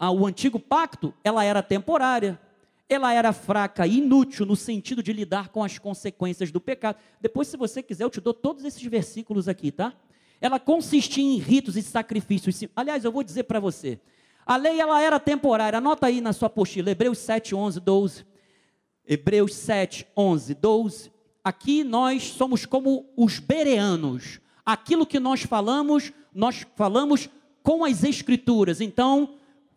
o 0.00 0.26
antigo 0.26 0.58
pacto, 0.58 1.14
ela 1.22 1.44
era 1.44 1.62
temporária. 1.62 2.40
Ela 2.88 3.14
era 3.14 3.32
fraca 3.32 3.86
e 3.86 3.98
inútil 3.98 4.44
no 4.44 4.56
sentido 4.56 5.02
de 5.02 5.12
lidar 5.12 5.48
com 5.48 5.62
as 5.62 5.78
consequências 5.78 6.50
do 6.50 6.60
pecado. 6.60 6.98
Depois, 7.20 7.48
se 7.48 7.56
você 7.56 7.82
quiser, 7.82 8.04
eu 8.04 8.10
te 8.10 8.20
dou 8.20 8.34
todos 8.34 8.64
esses 8.64 8.82
versículos 8.82 9.48
aqui, 9.48 9.70
tá? 9.70 9.94
Ela 10.40 10.58
consistia 10.58 11.24
em 11.24 11.38
ritos 11.38 11.76
e 11.76 11.82
sacrifícios. 11.82 12.62
Aliás, 12.74 13.04
eu 13.04 13.12
vou 13.12 13.22
dizer 13.22 13.44
para 13.44 13.60
você. 13.60 13.98
A 14.44 14.56
lei 14.56 14.80
ela 14.80 15.00
era 15.00 15.18
temporária. 15.18 15.78
Anota 15.78 16.06
aí 16.06 16.20
na 16.20 16.32
sua 16.32 16.46
apostila, 16.46 16.90
Hebreus 16.90 17.18
7, 17.18 17.54
11, 17.54 17.80
12. 17.80 18.26
Hebreus 19.06 19.54
7, 19.54 20.06
11, 20.16 20.54
12 20.54 21.14
aqui 21.44 21.84
nós 21.84 22.30
somos 22.30 22.64
como 22.64 23.06
os 23.14 23.38
bereanos. 23.38 24.40
Aquilo 24.64 25.06
que 25.06 25.20
nós 25.20 25.42
falamos, 25.42 26.10
nós 26.34 26.66
falamos 26.74 27.28
com 27.62 27.84
as 27.84 28.02
escrituras. 28.02 28.80
Então, 28.80 29.34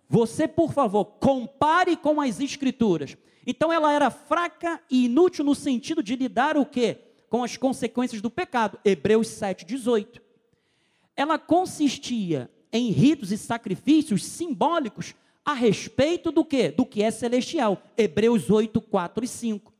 você, 0.07 0.47
por 0.47 0.71
favor, 0.71 1.03
compare 1.03 1.97
com 1.97 2.21
as 2.21 2.39
escrituras. 2.39 3.17
Então 3.45 3.71
ela 3.71 3.91
era 3.91 4.09
fraca 4.09 4.81
e 4.89 5.05
inútil 5.05 5.43
no 5.43 5.53
sentido 5.53 6.01
de 6.01 6.15
lidar 6.15 6.57
o 6.57 6.65
quê? 6.65 6.99
Com 7.29 7.43
as 7.43 7.57
consequências 7.57 8.21
do 8.21 8.29
pecado. 8.29 8.79
Hebreus 8.83 9.27
7:18. 9.27 10.21
Ela 11.17 11.39
consistia 11.39 12.50
em 12.71 12.91
ritos 12.91 13.31
e 13.31 13.38
sacrifícios 13.38 14.24
simbólicos 14.24 15.15
a 15.43 15.53
respeito 15.53 16.31
do 16.31 16.45
que? 16.45 16.69
Do 16.69 16.86
que 16.86 17.01
é 17.01 17.09
celestial. 17.09 17.81
Hebreus 17.97 18.51
8, 18.51 18.79
4 18.79 19.25
e 19.25 19.27
5. 19.27 19.74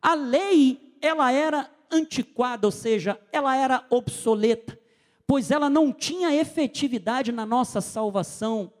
A 0.00 0.14
lei 0.14 0.96
ela 1.02 1.30
era 1.30 1.70
antiquada, 1.90 2.66
ou 2.66 2.70
seja, 2.70 3.20
ela 3.32 3.56
era 3.56 3.84
obsoleta, 3.90 4.78
pois 5.26 5.50
ela 5.50 5.68
não 5.68 5.92
tinha 5.92 6.34
efetividade 6.34 7.32
na 7.32 7.44
nossa 7.44 7.80
salvação. 7.80 8.72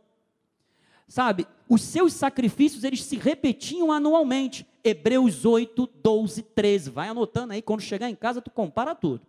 Sabe, 1.08 1.46
os 1.68 1.82
seus 1.82 2.12
sacrifícios 2.12 2.84
eles 2.84 3.02
se 3.02 3.16
repetiam 3.16 3.90
anualmente. 3.90 4.64
Hebreus 4.82 5.44
8, 5.44 5.88
12, 6.02 6.42
13. 6.42 6.90
Vai 6.90 7.08
anotando 7.08 7.52
aí, 7.52 7.60
quando 7.60 7.80
chegar 7.80 8.08
em 8.08 8.14
casa, 8.14 8.40
tu 8.40 8.50
compara 8.50 8.94
tudo. 8.94 9.26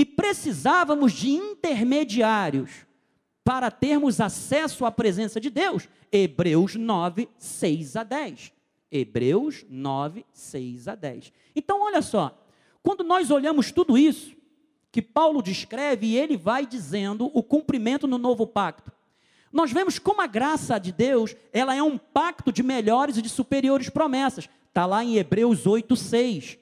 E 0.00 0.04
precisávamos 0.06 1.12
de 1.12 1.28
intermediários 1.28 2.86
para 3.44 3.70
termos 3.70 4.18
acesso 4.18 4.86
à 4.86 4.90
presença 4.90 5.38
de 5.38 5.50
Deus. 5.50 5.90
Hebreus 6.10 6.74
9, 6.74 7.28
6 7.36 7.96
a 7.96 8.02
10. 8.02 8.50
Hebreus 8.90 9.66
9, 9.68 10.24
6 10.32 10.88
a 10.88 10.94
10. 10.94 11.30
Então, 11.54 11.82
olha 11.82 12.00
só, 12.00 12.42
quando 12.82 13.04
nós 13.04 13.30
olhamos 13.30 13.70
tudo 13.72 13.98
isso, 13.98 14.34
que 14.90 15.02
Paulo 15.02 15.42
descreve, 15.42 16.06
e 16.06 16.16
ele 16.16 16.34
vai 16.34 16.64
dizendo 16.64 17.30
o 17.34 17.42
cumprimento 17.42 18.06
no 18.06 18.16
novo 18.16 18.46
pacto. 18.46 18.90
Nós 19.52 19.70
vemos 19.70 19.98
como 19.98 20.22
a 20.22 20.26
graça 20.26 20.78
de 20.78 20.92
Deus, 20.92 21.36
ela 21.52 21.74
é 21.74 21.82
um 21.82 21.98
pacto 21.98 22.50
de 22.50 22.62
melhores 22.62 23.18
e 23.18 23.22
de 23.22 23.28
superiores 23.28 23.90
promessas. 23.90 24.48
Está 24.66 24.86
lá 24.86 25.04
em 25.04 25.18
Hebreus 25.18 25.66
8, 25.66 25.94
6. 25.94 26.58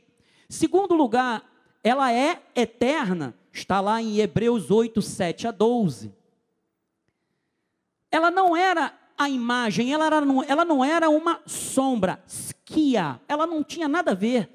Segundo 0.48 0.92
lugar, 0.96 1.48
ela 1.82 2.12
é 2.12 2.42
eterna. 2.54 3.34
Está 3.52 3.80
lá 3.80 4.00
em 4.00 4.18
Hebreus 4.18 4.70
8, 4.70 5.00
7 5.00 5.48
a 5.48 5.50
12. 5.50 6.12
Ela 8.10 8.30
não 8.30 8.56
era 8.56 8.92
a 9.18 9.28
imagem, 9.28 9.92
ela, 9.92 10.06
era, 10.06 10.22
ela 10.46 10.64
não 10.64 10.84
era 10.84 11.10
uma 11.10 11.40
sombra, 11.44 12.22
skia, 12.26 13.20
ela 13.26 13.48
não 13.48 13.64
tinha 13.64 13.88
nada 13.88 14.12
a 14.12 14.14
ver, 14.14 14.48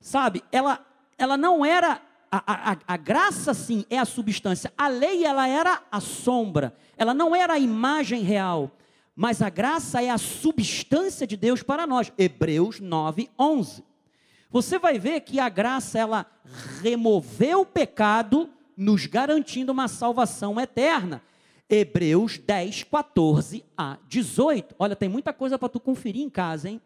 sabe? 0.00 0.42
Ela, 0.50 0.84
ela 1.18 1.36
não 1.36 1.62
era, 1.62 2.00
a, 2.32 2.72
a, 2.72 2.76
a 2.88 2.96
graça 2.96 3.52
sim 3.52 3.84
é 3.90 3.98
a 3.98 4.06
substância, 4.06 4.72
a 4.76 4.88
lei 4.88 5.22
ela 5.22 5.46
era 5.46 5.82
a 5.92 6.00
sombra, 6.00 6.74
ela 6.96 7.12
não 7.12 7.36
era 7.36 7.52
a 7.52 7.58
imagem 7.58 8.22
real, 8.22 8.70
mas 9.14 9.42
a 9.42 9.50
graça 9.50 10.02
é 10.02 10.08
a 10.08 10.18
substância 10.18 11.26
de 11.26 11.36
Deus 11.36 11.62
para 11.62 11.86
nós. 11.86 12.12
Hebreus 12.18 12.80
9, 12.80 13.30
11. 13.38 13.82
Você 14.56 14.78
vai 14.78 14.98
ver 14.98 15.20
que 15.20 15.38
a 15.38 15.50
graça 15.50 15.98
ela 15.98 16.24
removeu 16.82 17.60
o 17.60 17.66
pecado, 17.66 18.48
nos 18.74 19.04
garantindo 19.04 19.70
uma 19.70 19.86
salvação 19.86 20.58
eterna. 20.58 21.22
Hebreus 21.68 22.38
10, 22.38 22.84
14 22.84 23.62
a 23.76 23.98
18. 24.08 24.74
Olha, 24.78 24.96
tem 24.96 25.10
muita 25.10 25.34
coisa 25.34 25.58
para 25.58 25.68
tu 25.68 25.78
conferir 25.78 26.22
em 26.22 26.30
casa, 26.30 26.70
hein? 26.70 26.80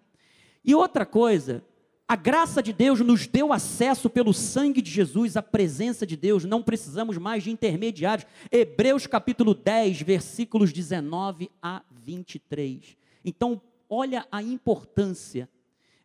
E 0.64 0.74
outra 0.74 1.06
coisa, 1.06 1.62
a 2.08 2.16
graça 2.16 2.60
de 2.60 2.72
Deus 2.72 2.98
nos 3.02 3.28
deu 3.28 3.52
acesso 3.52 4.10
pelo 4.10 4.34
sangue 4.34 4.82
de 4.82 4.90
Jesus 4.90 5.36
à 5.36 5.42
presença 5.42 6.04
de 6.04 6.16
Deus, 6.16 6.44
não 6.44 6.64
precisamos 6.64 7.18
mais 7.18 7.44
de 7.44 7.52
intermediários. 7.52 8.26
Hebreus 8.50 9.06
capítulo 9.06 9.54
10, 9.54 10.02
versículos 10.02 10.72
19 10.72 11.48
a 11.62 11.82
23. 11.88 12.96
Então, 13.24 13.62
olha 13.88 14.26
a 14.32 14.42
importância 14.42 15.48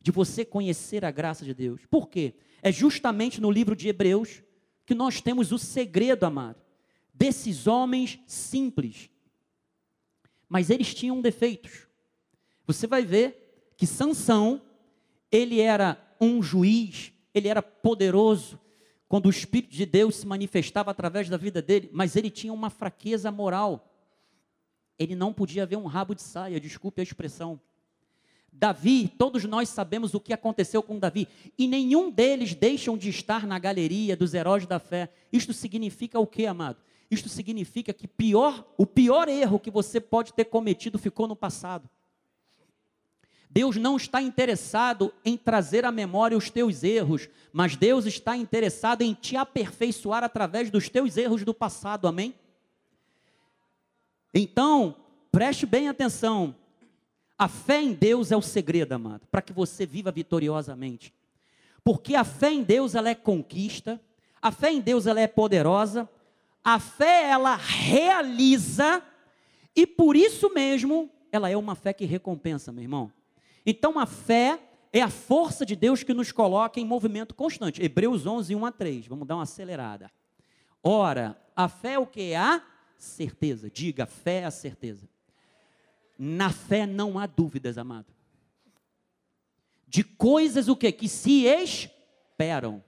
de 0.05 0.11
você 0.11 0.45
conhecer 0.45 1.03
a 1.03 1.09
graça 1.09 1.43
de 1.43 1.51
Deus. 1.51 1.81
Por 1.87 2.07
quê? 2.07 2.35
É 2.61 2.71
justamente 2.71 3.41
no 3.41 3.49
livro 3.49 3.75
de 3.75 3.87
Hebreus 3.87 4.43
que 4.85 4.93
nós 4.93 5.19
temos 5.19 5.51
o 5.51 5.57
segredo, 5.57 6.25
amado 6.25 6.63
desses 7.11 7.65
homens 7.65 8.19
simples. 8.27 9.09
Mas 10.47 10.69
eles 10.69 10.93
tinham 10.93 11.21
defeitos. 11.23 11.87
Você 12.67 12.85
vai 12.85 13.03
ver 13.03 13.73
que 13.75 13.87
Sansão, 13.87 14.61
ele 15.31 15.59
era 15.59 15.99
um 16.21 16.43
juiz, 16.43 17.11
ele 17.33 17.47
era 17.47 17.63
poderoso, 17.63 18.59
quando 19.07 19.25
o 19.25 19.31
Espírito 19.31 19.73
de 19.73 19.87
Deus 19.87 20.17
se 20.17 20.27
manifestava 20.27 20.91
através 20.91 21.29
da 21.29 21.37
vida 21.37 21.63
dele, 21.63 21.89
mas 21.91 22.15
ele 22.15 22.29
tinha 22.29 22.53
uma 22.53 22.69
fraqueza 22.69 23.31
moral. 23.31 23.91
Ele 24.99 25.15
não 25.15 25.33
podia 25.33 25.65
ver 25.65 25.77
um 25.77 25.87
rabo 25.87 26.13
de 26.13 26.21
saia, 26.21 26.59
desculpe 26.59 27.01
a 27.01 27.03
expressão. 27.03 27.59
Davi, 28.57 29.09
todos 29.17 29.43
nós 29.43 29.67
sabemos 29.67 30.13
o 30.13 30.19
que 30.19 30.31
aconteceu 30.31 30.81
com 30.81 30.97
Davi, 30.97 31.27
e 31.57 31.67
nenhum 31.67 32.09
deles 32.09 32.55
deixam 32.55 32.97
de 32.97 33.09
estar 33.09 33.45
na 33.45 33.59
galeria 33.59 34.15
dos 34.15 34.33
heróis 34.33 34.65
da 34.65 34.79
fé. 34.79 35.11
Isto 35.31 35.53
significa 35.53 36.19
o 36.19 36.25
que, 36.25 36.45
amado? 36.45 36.77
Isto 37.11 37.27
significa 37.27 37.93
que 37.93 38.07
pior, 38.07 38.65
o 38.77 38.85
pior 38.85 39.27
erro 39.27 39.59
que 39.59 39.69
você 39.69 39.99
pode 39.99 40.33
ter 40.33 40.45
cometido 40.45 40.97
ficou 40.97 41.27
no 41.27 41.35
passado. 41.35 41.89
Deus 43.49 43.75
não 43.75 43.95
está 43.95 44.21
interessado 44.21 45.13
em 45.23 45.37
trazer 45.37 45.85
à 45.85 45.91
memória 45.91 46.37
os 46.37 46.49
teus 46.49 46.83
erros, 46.83 47.29
mas 47.53 47.75
Deus 47.75 48.05
está 48.05 48.35
interessado 48.35 49.01
em 49.01 49.13
te 49.13 49.37
aperfeiçoar 49.37 50.23
através 50.23 50.69
dos 50.69 50.89
teus 50.89 51.15
erros 51.15 51.43
do 51.43 51.53
passado, 51.53 52.07
amém? 52.07 52.33
Então, 54.33 54.95
preste 55.31 55.65
bem 55.65 55.87
atenção. 55.87 56.55
A 57.37 57.47
fé 57.47 57.81
em 57.81 57.93
Deus 57.93 58.31
é 58.31 58.37
o 58.37 58.41
segredo, 58.41 58.93
amado, 58.93 59.27
para 59.29 59.41
que 59.41 59.51
você 59.51 59.85
viva 59.85 60.11
vitoriosamente. 60.11 61.13
Porque 61.83 62.15
a 62.15 62.23
fé 62.23 62.51
em 62.51 62.63
Deus 62.63 62.95
ela 62.95 63.09
é 63.09 63.15
conquista, 63.15 64.01
a 64.41 64.51
fé 64.51 64.71
em 64.71 64.79
Deus 64.79 65.05
ela 65.05 65.19
é 65.19 65.27
poderosa, 65.27 66.09
a 66.63 66.79
fé 66.79 67.29
ela 67.29 67.55
realiza 67.55 69.03
e 69.75 69.85
por 69.85 70.15
isso 70.15 70.51
mesmo 70.53 71.09
ela 71.31 71.49
é 71.49 71.57
uma 71.57 71.75
fé 71.75 71.93
que 71.93 72.05
recompensa, 72.05 72.71
meu 72.71 72.83
irmão. 72.83 73.11
Então 73.65 73.99
a 73.99 74.05
fé 74.05 74.59
é 74.93 75.01
a 75.01 75.09
força 75.09 75.65
de 75.65 75.75
Deus 75.75 76.03
que 76.03 76.13
nos 76.13 76.31
coloca 76.31 76.79
em 76.79 76.85
movimento 76.85 77.35
constante. 77.35 77.83
Hebreus 77.83 78.25
11, 78.25 78.55
1 78.55 78.65
a 78.65 78.71
3. 78.71 79.07
Vamos 79.07 79.27
dar 79.27 79.35
uma 79.35 79.43
acelerada. 79.43 80.09
Ora, 80.81 81.37
a 81.55 81.67
fé 81.67 81.93
é 81.93 81.99
o 81.99 82.07
que? 82.07 82.33
A 82.33 82.63
certeza. 82.97 83.69
Diga, 83.69 84.05
fé 84.05 84.37
é 84.37 84.45
a 84.45 84.51
certeza. 84.51 85.09
Na 86.17 86.49
fé 86.49 86.85
não 86.85 87.19
há 87.19 87.25
dúvidas, 87.25 87.77
amado. 87.77 88.13
De 89.87 90.03
coisas 90.03 90.67
o 90.67 90.75
que? 90.75 90.91
Que 90.91 91.07
se 91.07 91.45
esperam. 91.45 92.83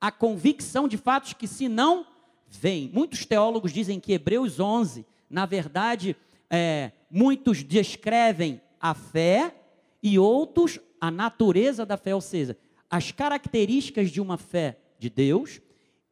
A 0.00 0.10
convicção 0.10 0.86
de 0.86 0.96
fatos 0.96 1.32
que 1.32 1.46
se 1.46 1.68
não 1.68 2.06
vem. 2.48 2.90
Muitos 2.92 3.24
teólogos 3.24 3.72
dizem 3.72 3.98
que 4.00 4.12
Hebreus 4.12 4.60
11, 4.60 5.06
na 5.28 5.46
verdade, 5.46 6.16
é, 6.50 6.92
muitos 7.10 7.62
descrevem 7.62 8.60
a 8.80 8.94
fé 8.94 9.54
e 10.02 10.18
outros 10.18 10.78
a 11.00 11.10
natureza 11.10 11.84
da 11.84 11.96
fé, 11.96 12.14
ou 12.14 12.20
seja, 12.20 12.56
as 12.88 13.10
características 13.10 14.10
de 14.10 14.20
uma 14.20 14.38
fé 14.38 14.78
de 14.98 15.10
Deus 15.10 15.60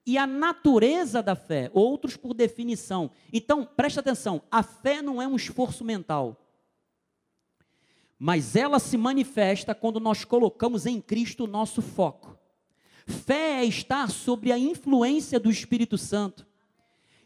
e 0.06 0.18
a 0.18 0.26
natureza 0.26 1.22
da 1.22 1.34
fé, 1.34 1.70
outros 1.72 2.16
por 2.16 2.34
definição. 2.34 3.10
Então, 3.32 3.64
presta 3.64 4.00
atenção, 4.00 4.42
a 4.50 4.62
fé 4.62 5.00
não 5.00 5.20
é 5.20 5.26
um 5.26 5.36
esforço 5.36 5.84
mental. 5.84 6.40
Mas 8.18 8.54
ela 8.54 8.78
se 8.78 8.96
manifesta 8.96 9.74
quando 9.74 9.98
nós 9.98 10.24
colocamos 10.24 10.86
em 10.86 11.00
Cristo 11.00 11.44
o 11.44 11.48
nosso 11.48 11.80
foco. 11.80 12.38
Fé 13.06 13.62
é 13.62 13.64
estar 13.64 14.10
sobre 14.10 14.52
a 14.52 14.58
influência 14.58 15.40
do 15.40 15.50
Espírito 15.50 15.96
Santo. 15.98 16.46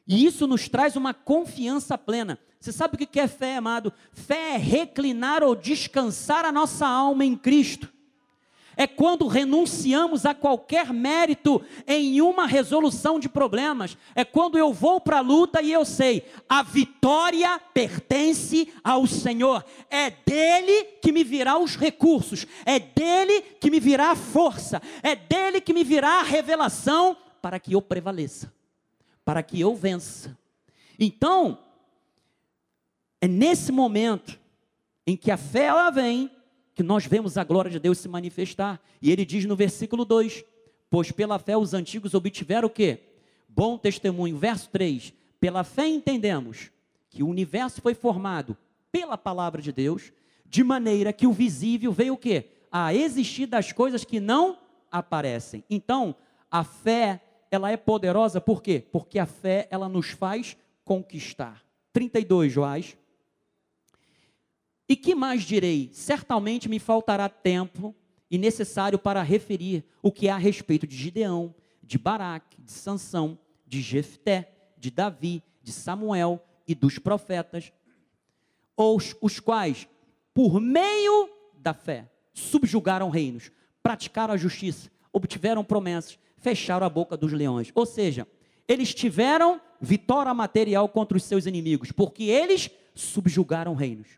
E 0.06 0.24
isso 0.24 0.46
nos 0.46 0.68
traz 0.68 0.96
uma 0.96 1.12
confiança 1.12 1.98
plena. 1.98 2.38
Você 2.58 2.72
sabe 2.72 2.94
o 2.94 3.06
que 3.06 3.20
é 3.20 3.28
fé, 3.28 3.56
amado? 3.56 3.92
Fé 4.12 4.54
é 4.54 4.56
reclinar 4.56 5.42
ou 5.42 5.54
descansar 5.54 6.44
a 6.44 6.52
nossa 6.52 6.86
alma 6.86 7.24
em 7.24 7.36
Cristo 7.36 7.92
é 8.78 8.86
quando 8.86 9.26
renunciamos 9.26 10.24
a 10.24 10.32
qualquer 10.32 10.92
mérito 10.92 11.60
em 11.84 12.20
uma 12.20 12.46
resolução 12.46 13.18
de 13.18 13.28
problemas. 13.28 13.98
É 14.14 14.24
quando 14.24 14.56
eu 14.56 14.72
vou 14.72 15.00
para 15.00 15.18
a 15.18 15.20
luta 15.20 15.60
e 15.60 15.72
eu 15.72 15.84
sei, 15.84 16.24
a 16.48 16.62
vitória 16.62 17.58
pertence 17.74 18.72
ao 18.84 19.04
Senhor. 19.04 19.64
É 19.90 20.10
dele 20.10 20.84
que 21.02 21.10
me 21.10 21.24
virá 21.24 21.58
os 21.58 21.74
recursos, 21.74 22.46
é 22.64 22.78
dele 22.78 23.42
que 23.60 23.68
me 23.68 23.80
virá 23.80 24.12
a 24.12 24.16
força, 24.16 24.80
é 25.02 25.16
dele 25.16 25.60
que 25.60 25.74
me 25.74 25.82
virá 25.82 26.20
a 26.20 26.22
revelação 26.22 27.16
para 27.42 27.58
que 27.58 27.72
eu 27.72 27.82
prevaleça, 27.82 28.52
para 29.24 29.42
que 29.42 29.60
eu 29.60 29.74
vença. 29.74 30.38
Então, 30.96 31.58
é 33.20 33.26
nesse 33.26 33.72
momento 33.72 34.38
em 35.04 35.16
que 35.16 35.32
a 35.32 35.36
fé 35.36 35.64
ela 35.64 35.90
vem 35.90 36.30
que 36.78 36.82
nós 36.84 37.06
vemos 37.06 37.36
a 37.36 37.42
glória 37.42 37.72
de 37.72 37.80
Deus 37.80 37.98
se 37.98 38.06
manifestar. 38.06 38.80
E 39.02 39.10
ele 39.10 39.24
diz 39.24 39.44
no 39.44 39.56
versículo 39.56 40.04
2: 40.04 40.44
Pois 40.88 41.10
pela 41.10 41.36
fé 41.36 41.56
os 41.56 41.74
antigos 41.74 42.14
obtiveram 42.14 42.68
o 42.68 42.70
quê? 42.70 43.00
Bom 43.48 43.76
testemunho. 43.76 44.38
Verso 44.38 44.70
3: 44.70 45.12
Pela 45.40 45.64
fé 45.64 45.88
entendemos 45.88 46.70
que 47.10 47.20
o 47.20 47.26
universo 47.26 47.82
foi 47.82 47.94
formado 47.94 48.56
pela 48.92 49.18
palavra 49.18 49.60
de 49.60 49.72
Deus, 49.72 50.12
de 50.46 50.62
maneira 50.62 51.12
que 51.12 51.26
o 51.26 51.32
visível 51.32 51.90
veio 51.90 52.14
o 52.14 52.16
quê? 52.16 52.46
A 52.70 52.94
existir 52.94 53.46
das 53.46 53.72
coisas 53.72 54.04
que 54.04 54.20
não 54.20 54.56
aparecem. 54.88 55.64
Então, 55.68 56.14
a 56.48 56.62
fé, 56.62 57.20
ela 57.50 57.72
é 57.72 57.76
poderosa 57.76 58.40
por 58.40 58.62
quê? 58.62 58.86
Porque 58.92 59.18
a 59.18 59.26
fé, 59.26 59.66
ela 59.68 59.88
nos 59.88 60.10
faz 60.10 60.56
conquistar. 60.84 61.60
32, 61.92 62.52
Joás. 62.52 62.96
E 64.88 64.96
que 64.96 65.14
mais 65.14 65.42
direi? 65.42 65.90
Certamente 65.92 66.68
me 66.68 66.78
faltará 66.78 67.28
tempo 67.28 67.94
e 68.30 68.38
necessário 68.38 68.98
para 68.98 69.22
referir 69.22 69.84
o 70.02 70.10
que 70.10 70.28
é 70.28 70.30
a 70.30 70.38
respeito 70.38 70.86
de 70.86 70.96
Gideão, 70.96 71.54
de 71.82 71.98
Baraque, 71.98 72.60
de 72.60 72.72
Sansão, 72.72 73.38
de 73.66 73.82
Jefté, 73.82 74.50
de 74.78 74.90
Davi, 74.90 75.42
de 75.62 75.72
Samuel 75.72 76.42
e 76.66 76.74
dos 76.74 76.98
profetas, 76.98 77.72
os, 78.76 79.14
os 79.20 79.40
quais, 79.40 79.88
por 80.32 80.60
meio 80.60 81.28
da 81.58 81.74
fé, 81.74 82.08
subjugaram 82.32 83.10
reinos, 83.10 83.50
praticaram 83.82 84.34
a 84.34 84.36
justiça, 84.36 84.90
obtiveram 85.12 85.64
promessas, 85.64 86.18
fecharam 86.36 86.86
a 86.86 86.90
boca 86.90 87.16
dos 87.16 87.32
leões. 87.32 87.70
Ou 87.74 87.84
seja, 87.84 88.26
eles 88.66 88.94
tiveram 88.94 89.60
vitória 89.80 90.32
material 90.32 90.88
contra 90.88 91.16
os 91.16 91.24
seus 91.24 91.46
inimigos, 91.46 91.90
porque 91.90 92.24
eles 92.24 92.70
subjugaram 92.94 93.74
reinos. 93.74 94.08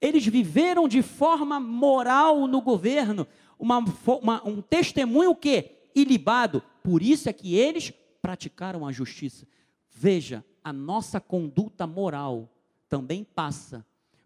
Eles 0.00 0.26
viveram 0.26 0.86
de 0.88 1.02
forma 1.02 1.58
moral 1.58 2.46
no 2.46 2.60
governo, 2.60 3.26
uma, 3.58 3.84
uma, 4.20 4.46
um 4.46 4.60
testemunho 4.60 5.34
que 5.34 5.70
ilibado. 5.94 6.62
Por 6.82 7.02
isso 7.02 7.28
é 7.28 7.32
que 7.32 7.54
eles 7.54 7.92
praticaram 8.20 8.86
a 8.86 8.92
justiça. 8.92 9.46
Veja, 9.90 10.44
a 10.62 10.72
nossa 10.72 11.20
conduta 11.20 11.86
moral 11.86 12.50
também 12.88 13.24
passa 13.24 13.84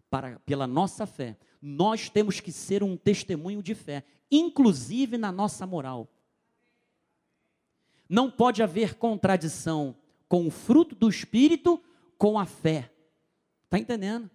para, 0.09 0.39
pela 0.39 0.67
nossa 0.67 1.05
fé. 1.05 1.37
Nós 1.61 2.09
temos 2.09 2.39
que 2.39 2.51
ser 2.51 2.83
um 2.83 2.97
testemunho 2.97 3.61
de 3.63 3.73
fé, 3.73 4.03
inclusive 4.29 5.17
na 5.17 5.31
nossa 5.31 5.65
moral. 5.65 6.09
Não 8.09 8.29
pode 8.29 8.61
haver 8.61 8.95
contradição 8.95 9.95
com 10.27 10.45
o 10.45 10.51
fruto 10.51 10.95
do 10.95 11.07
Espírito 11.07 11.81
com 12.17 12.37
a 12.37 12.45
fé. 12.45 12.91
Está 13.65 13.79
entendendo? 13.79 14.29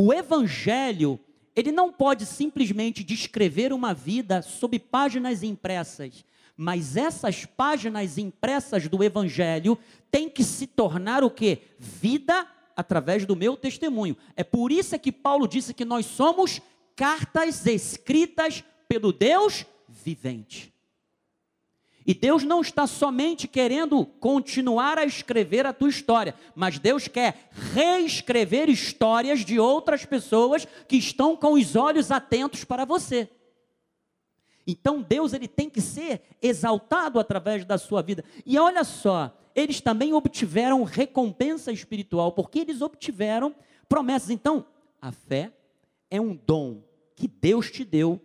O 0.00 0.12
Evangelho, 0.12 1.18
ele 1.56 1.72
não 1.72 1.92
pode 1.92 2.24
simplesmente 2.24 3.02
descrever 3.02 3.72
uma 3.72 3.92
vida 3.92 4.40
sob 4.42 4.78
páginas 4.78 5.42
impressas, 5.42 6.24
mas 6.56 6.96
essas 6.96 7.44
páginas 7.44 8.16
impressas 8.16 8.86
do 8.86 9.02
Evangelho 9.02 9.76
têm 10.08 10.30
que 10.30 10.44
se 10.44 10.68
tornar 10.68 11.24
o 11.24 11.30
que? 11.30 11.62
Vida 11.80 12.46
através 12.76 13.26
do 13.26 13.34
meu 13.34 13.56
testemunho. 13.56 14.16
É 14.36 14.44
por 14.44 14.70
isso 14.70 14.96
que 15.00 15.10
Paulo 15.10 15.48
disse 15.48 15.74
que 15.74 15.84
nós 15.84 16.06
somos 16.06 16.60
cartas 16.94 17.66
escritas 17.66 18.62
pelo 18.86 19.12
Deus 19.12 19.66
vivente. 19.88 20.72
E 22.08 22.14
Deus 22.14 22.42
não 22.42 22.62
está 22.62 22.86
somente 22.86 23.46
querendo 23.46 24.06
continuar 24.06 24.96
a 24.96 25.04
escrever 25.04 25.66
a 25.66 25.74
tua 25.74 25.90
história, 25.90 26.34
mas 26.54 26.78
Deus 26.78 27.06
quer 27.06 27.50
reescrever 27.74 28.70
histórias 28.70 29.40
de 29.44 29.60
outras 29.60 30.06
pessoas 30.06 30.66
que 30.88 30.96
estão 30.96 31.36
com 31.36 31.52
os 31.52 31.76
olhos 31.76 32.10
atentos 32.10 32.64
para 32.64 32.86
você. 32.86 33.28
Então 34.66 35.02
Deus 35.02 35.34
ele 35.34 35.46
tem 35.46 35.68
que 35.68 35.82
ser 35.82 36.22
exaltado 36.40 37.20
através 37.20 37.66
da 37.66 37.76
sua 37.76 38.00
vida. 38.00 38.24
E 38.46 38.58
olha 38.58 38.84
só, 38.84 39.38
eles 39.54 39.82
também 39.82 40.14
obtiveram 40.14 40.84
recompensa 40.84 41.70
espiritual, 41.70 42.32
porque 42.32 42.60
eles 42.60 42.80
obtiveram 42.80 43.54
promessas. 43.86 44.30
Então, 44.30 44.64
a 44.98 45.12
fé 45.12 45.52
é 46.10 46.18
um 46.18 46.34
dom 46.34 46.82
que 47.14 47.28
Deus 47.28 47.70
te 47.70 47.84
deu 47.84 48.18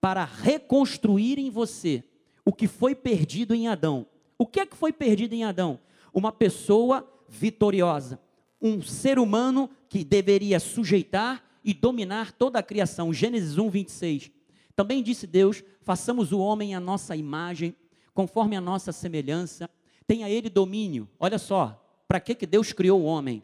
para 0.00 0.24
reconstruir 0.24 1.38
em 1.38 1.50
você 1.50 2.02
o 2.48 2.52
que 2.52 2.66
foi 2.66 2.94
perdido 2.94 3.54
em 3.54 3.68
Adão. 3.68 4.06
O 4.38 4.46
que 4.46 4.60
é 4.60 4.64
que 4.64 4.74
foi 4.74 4.90
perdido 4.90 5.34
em 5.34 5.44
Adão? 5.44 5.78
Uma 6.14 6.32
pessoa 6.32 7.06
vitoriosa, 7.28 8.18
um 8.58 8.80
ser 8.80 9.18
humano 9.18 9.68
que 9.86 10.02
deveria 10.02 10.58
sujeitar 10.58 11.44
e 11.62 11.74
dominar 11.74 12.32
toda 12.32 12.58
a 12.58 12.62
criação. 12.62 13.12
Gênesis 13.12 13.58
1, 13.58 13.68
26. 13.68 14.30
Também 14.74 15.02
disse 15.02 15.26
Deus: 15.26 15.62
façamos 15.82 16.32
o 16.32 16.38
homem 16.38 16.74
à 16.74 16.80
nossa 16.80 17.14
imagem, 17.14 17.76
conforme 18.14 18.56
a 18.56 18.62
nossa 18.62 18.92
semelhança, 18.92 19.68
tenha 20.06 20.30
ele 20.30 20.48
domínio. 20.48 21.06
Olha 21.20 21.38
só, 21.38 21.86
para 22.08 22.18
que, 22.18 22.34
que 22.34 22.46
Deus 22.46 22.72
criou 22.72 23.02
o 23.02 23.04
homem? 23.04 23.42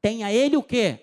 Tenha 0.00 0.32
ele 0.32 0.56
o 0.56 0.62
que? 0.62 0.98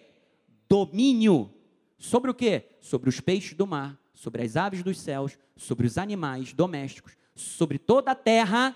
Domínio. 0.67 1.53
Sobre 1.99 2.31
o 2.31 2.33
que? 2.33 2.63
Sobre 2.79 3.09
os 3.09 3.19
peixes 3.19 3.53
do 3.53 3.67
mar, 3.67 4.00
sobre 4.21 4.43
as 4.43 4.55
aves 4.55 4.83
dos 4.83 4.99
céus, 4.99 5.35
sobre 5.57 5.87
os 5.87 5.97
animais 5.97 6.53
domésticos, 6.53 7.17
sobre 7.33 7.79
toda 7.79 8.11
a 8.11 8.15
terra 8.15 8.75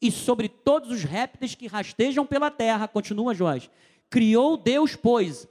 e 0.00 0.12
sobre 0.12 0.48
todos 0.48 0.92
os 0.92 1.02
répteis 1.02 1.56
que 1.56 1.66
rastejam 1.66 2.24
pela 2.24 2.48
terra. 2.48 2.86
Continua 2.86 3.34
Joás. 3.34 3.68
Criou 4.08 4.56
Deus, 4.56 4.94
pois, 4.94 5.48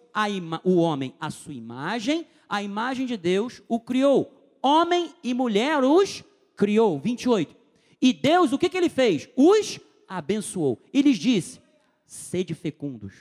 o 0.63 0.75
homem 0.77 1.13
à 1.19 1.29
sua 1.29 1.53
imagem, 1.53 2.25
a 2.47 2.63
imagem 2.63 3.05
de 3.05 3.17
Deus 3.17 3.61
o 3.67 3.77
criou. 3.77 4.55
Homem 4.61 5.13
e 5.21 5.33
mulher 5.33 5.83
os 5.83 6.23
criou. 6.55 6.97
28. 6.97 7.57
E 8.01 8.13
Deus, 8.13 8.53
o 8.53 8.57
que, 8.57 8.69
que 8.69 8.77
ele 8.77 8.87
fez? 8.87 9.27
Os 9.35 9.81
abençoou. 10.07 10.81
E 10.93 11.01
lhes 11.01 11.17
disse: 11.17 11.59
sede 12.05 12.55
fecundos. 12.55 13.13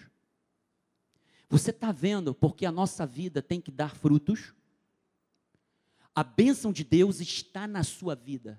Você 1.49 1.71
está 1.71 1.91
vendo 1.91 2.33
porque 2.33 2.65
a 2.65 2.71
nossa 2.71 3.05
vida 3.05 3.43
tem 3.43 3.61
que 3.61 3.73
dar 3.73 3.97
frutos? 3.97 4.55
A 6.17 6.25
bênção 6.25 6.73
de 6.73 6.83
Deus 6.83 7.21
está 7.21 7.67
na 7.67 7.85
sua 7.85 8.15
vida. 8.15 8.59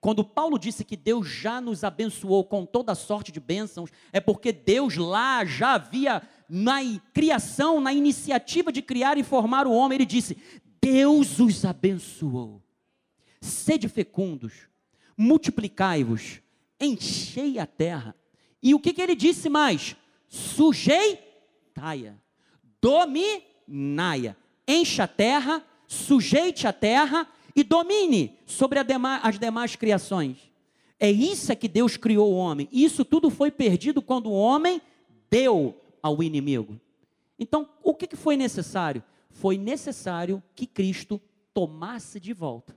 Quando 0.00 0.24
Paulo 0.24 0.58
disse 0.58 0.82
que 0.82 0.96
Deus 0.96 1.28
já 1.28 1.60
nos 1.60 1.84
abençoou 1.84 2.42
com 2.42 2.64
toda 2.64 2.94
sorte 2.94 3.30
de 3.30 3.38
bênçãos, 3.38 3.90
é 4.10 4.18
porque 4.18 4.50
Deus 4.50 4.96
lá 4.96 5.44
já 5.44 5.74
havia, 5.74 6.22
na 6.48 6.78
criação, 7.12 7.82
na 7.82 7.92
iniciativa 7.92 8.72
de 8.72 8.80
criar 8.80 9.18
e 9.18 9.22
formar 9.22 9.66
o 9.66 9.72
homem, 9.72 9.96
ele 9.96 10.06
disse: 10.06 10.38
Deus 10.80 11.38
os 11.38 11.66
abençoou. 11.66 12.62
Sede 13.42 13.86
fecundos, 13.86 14.52
multiplicai-vos, 15.18 16.40
enchei 16.80 17.58
a 17.58 17.66
terra. 17.66 18.16
E 18.62 18.74
o 18.74 18.80
que, 18.80 18.94
que 18.94 19.02
ele 19.02 19.14
disse 19.14 19.50
mais? 19.50 19.96
Sujeitai-a, 20.30 22.14
dominai-a, 22.80 24.34
encha 24.66 25.04
a 25.04 25.08
terra 25.08 25.62
sujeite 25.94 26.66
a 26.66 26.72
terra 26.72 27.26
e 27.54 27.62
domine 27.62 28.36
sobre 28.46 28.78
as 28.78 29.38
demais 29.38 29.76
criações. 29.76 30.36
É 30.98 31.10
isso 31.10 31.52
é 31.52 31.54
que 31.54 31.68
Deus 31.68 31.96
criou 31.96 32.32
o 32.32 32.36
homem. 32.36 32.68
Isso 32.72 33.04
tudo 33.04 33.30
foi 33.30 33.50
perdido 33.50 34.02
quando 34.02 34.26
o 34.26 34.34
homem 34.34 34.80
deu 35.30 35.80
ao 36.02 36.22
inimigo. 36.22 36.80
Então, 37.38 37.68
o 37.82 37.94
que 37.94 38.14
foi 38.16 38.36
necessário? 38.36 39.02
Foi 39.30 39.58
necessário 39.58 40.42
que 40.54 40.66
Cristo 40.66 41.20
tomasse 41.52 42.20
de 42.20 42.32
volta 42.32 42.76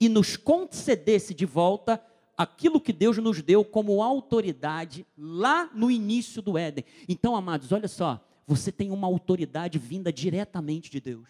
e 0.00 0.08
nos 0.08 0.36
concedesse 0.36 1.32
de 1.32 1.46
volta 1.46 2.02
aquilo 2.36 2.80
que 2.80 2.92
Deus 2.92 3.18
nos 3.18 3.40
deu 3.40 3.64
como 3.64 4.02
autoridade 4.02 5.06
lá 5.16 5.70
no 5.72 5.90
início 5.90 6.42
do 6.42 6.58
Éden. 6.58 6.84
Então, 7.08 7.36
amados, 7.36 7.70
olha 7.70 7.86
só, 7.86 8.20
você 8.46 8.72
tem 8.72 8.90
uma 8.90 9.06
autoridade 9.06 9.78
vinda 9.78 10.12
diretamente 10.12 10.90
de 10.90 11.00
Deus. 11.00 11.28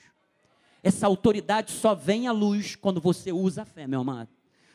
Essa 0.82 1.06
autoridade 1.06 1.70
só 1.70 1.94
vem 1.94 2.26
à 2.26 2.32
luz 2.32 2.74
quando 2.74 3.00
você 3.00 3.30
usa 3.30 3.62
a 3.62 3.64
fé, 3.64 3.86
meu 3.86 4.00
amado. 4.00 4.28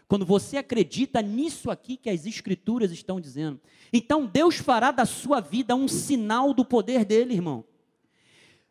Quando 0.07 0.25
você 0.25 0.57
acredita 0.57 1.21
nisso 1.21 1.69
aqui 1.69 1.97
que 1.97 2.09
as 2.09 2.25
Escrituras 2.25 2.91
estão 2.91 3.19
dizendo. 3.19 3.59
Então 3.91 4.25
Deus 4.25 4.55
fará 4.55 4.91
da 4.91 5.05
sua 5.05 5.41
vida 5.41 5.75
um 5.75 5.87
sinal 5.87 6.53
do 6.53 6.63
poder 6.63 7.03
dele, 7.03 7.33
irmão. 7.33 7.65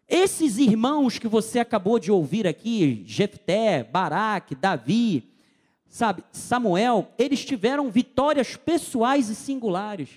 Esses 0.08 0.56
irmãos 0.56 1.18
que 1.18 1.28
você 1.28 1.58
acabou 1.58 1.98
de 1.98 2.10
ouvir 2.12 2.46
aqui, 2.46 3.02
Jefté, 3.06 3.82
Baraque, 3.82 4.54
Davi, 4.54 5.28
sabe, 5.88 6.22
Samuel, 6.30 7.12
eles 7.18 7.44
tiveram 7.44 7.90
vitórias 7.90 8.56
pessoais 8.56 9.28
e 9.28 9.34
singulares. 9.34 10.08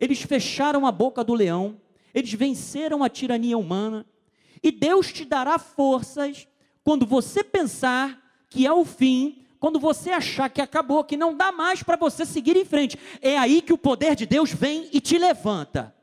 Eles 0.00 0.20
fecharam 0.20 0.84
a 0.84 0.92
boca 0.92 1.22
do 1.22 1.32
leão, 1.32 1.80
eles 2.14 2.32
venceram 2.32 3.02
a 3.02 3.08
tirania 3.08 3.56
humana. 3.56 4.06
E 4.62 4.70
Deus 4.70 5.12
te 5.12 5.24
dará 5.24 5.58
forças 5.58 6.46
quando 6.84 7.06
você 7.06 7.42
pensar 7.42 8.18
que 8.48 8.66
é 8.66 8.72
o 8.72 8.84
fim, 8.84 9.46
quando 9.58 9.78
você 9.78 10.10
achar 10.10 10.48
que 10.48 10.60
acabou, 10.60 11.04
que 11.04 11.16
não 11.16 11.36
dá 11.36 11.52
mais 11.52 11.82
para 11.82 11.96
você 11.96 12.24
seguir 12.24 12.56
em 12.56 12.64
frente. 12.64 12.98
É 13.20 13.38
aí 13.38 13.62
que 13.62 13.72
o 13.72 13.78
poder 13.78 14.16
de 14.16 14.26
Deus 14.26 14.52
vem 14.52 14.88
e 14.92 15.00
te 15.00 15.18
levanta. 15.18 15.94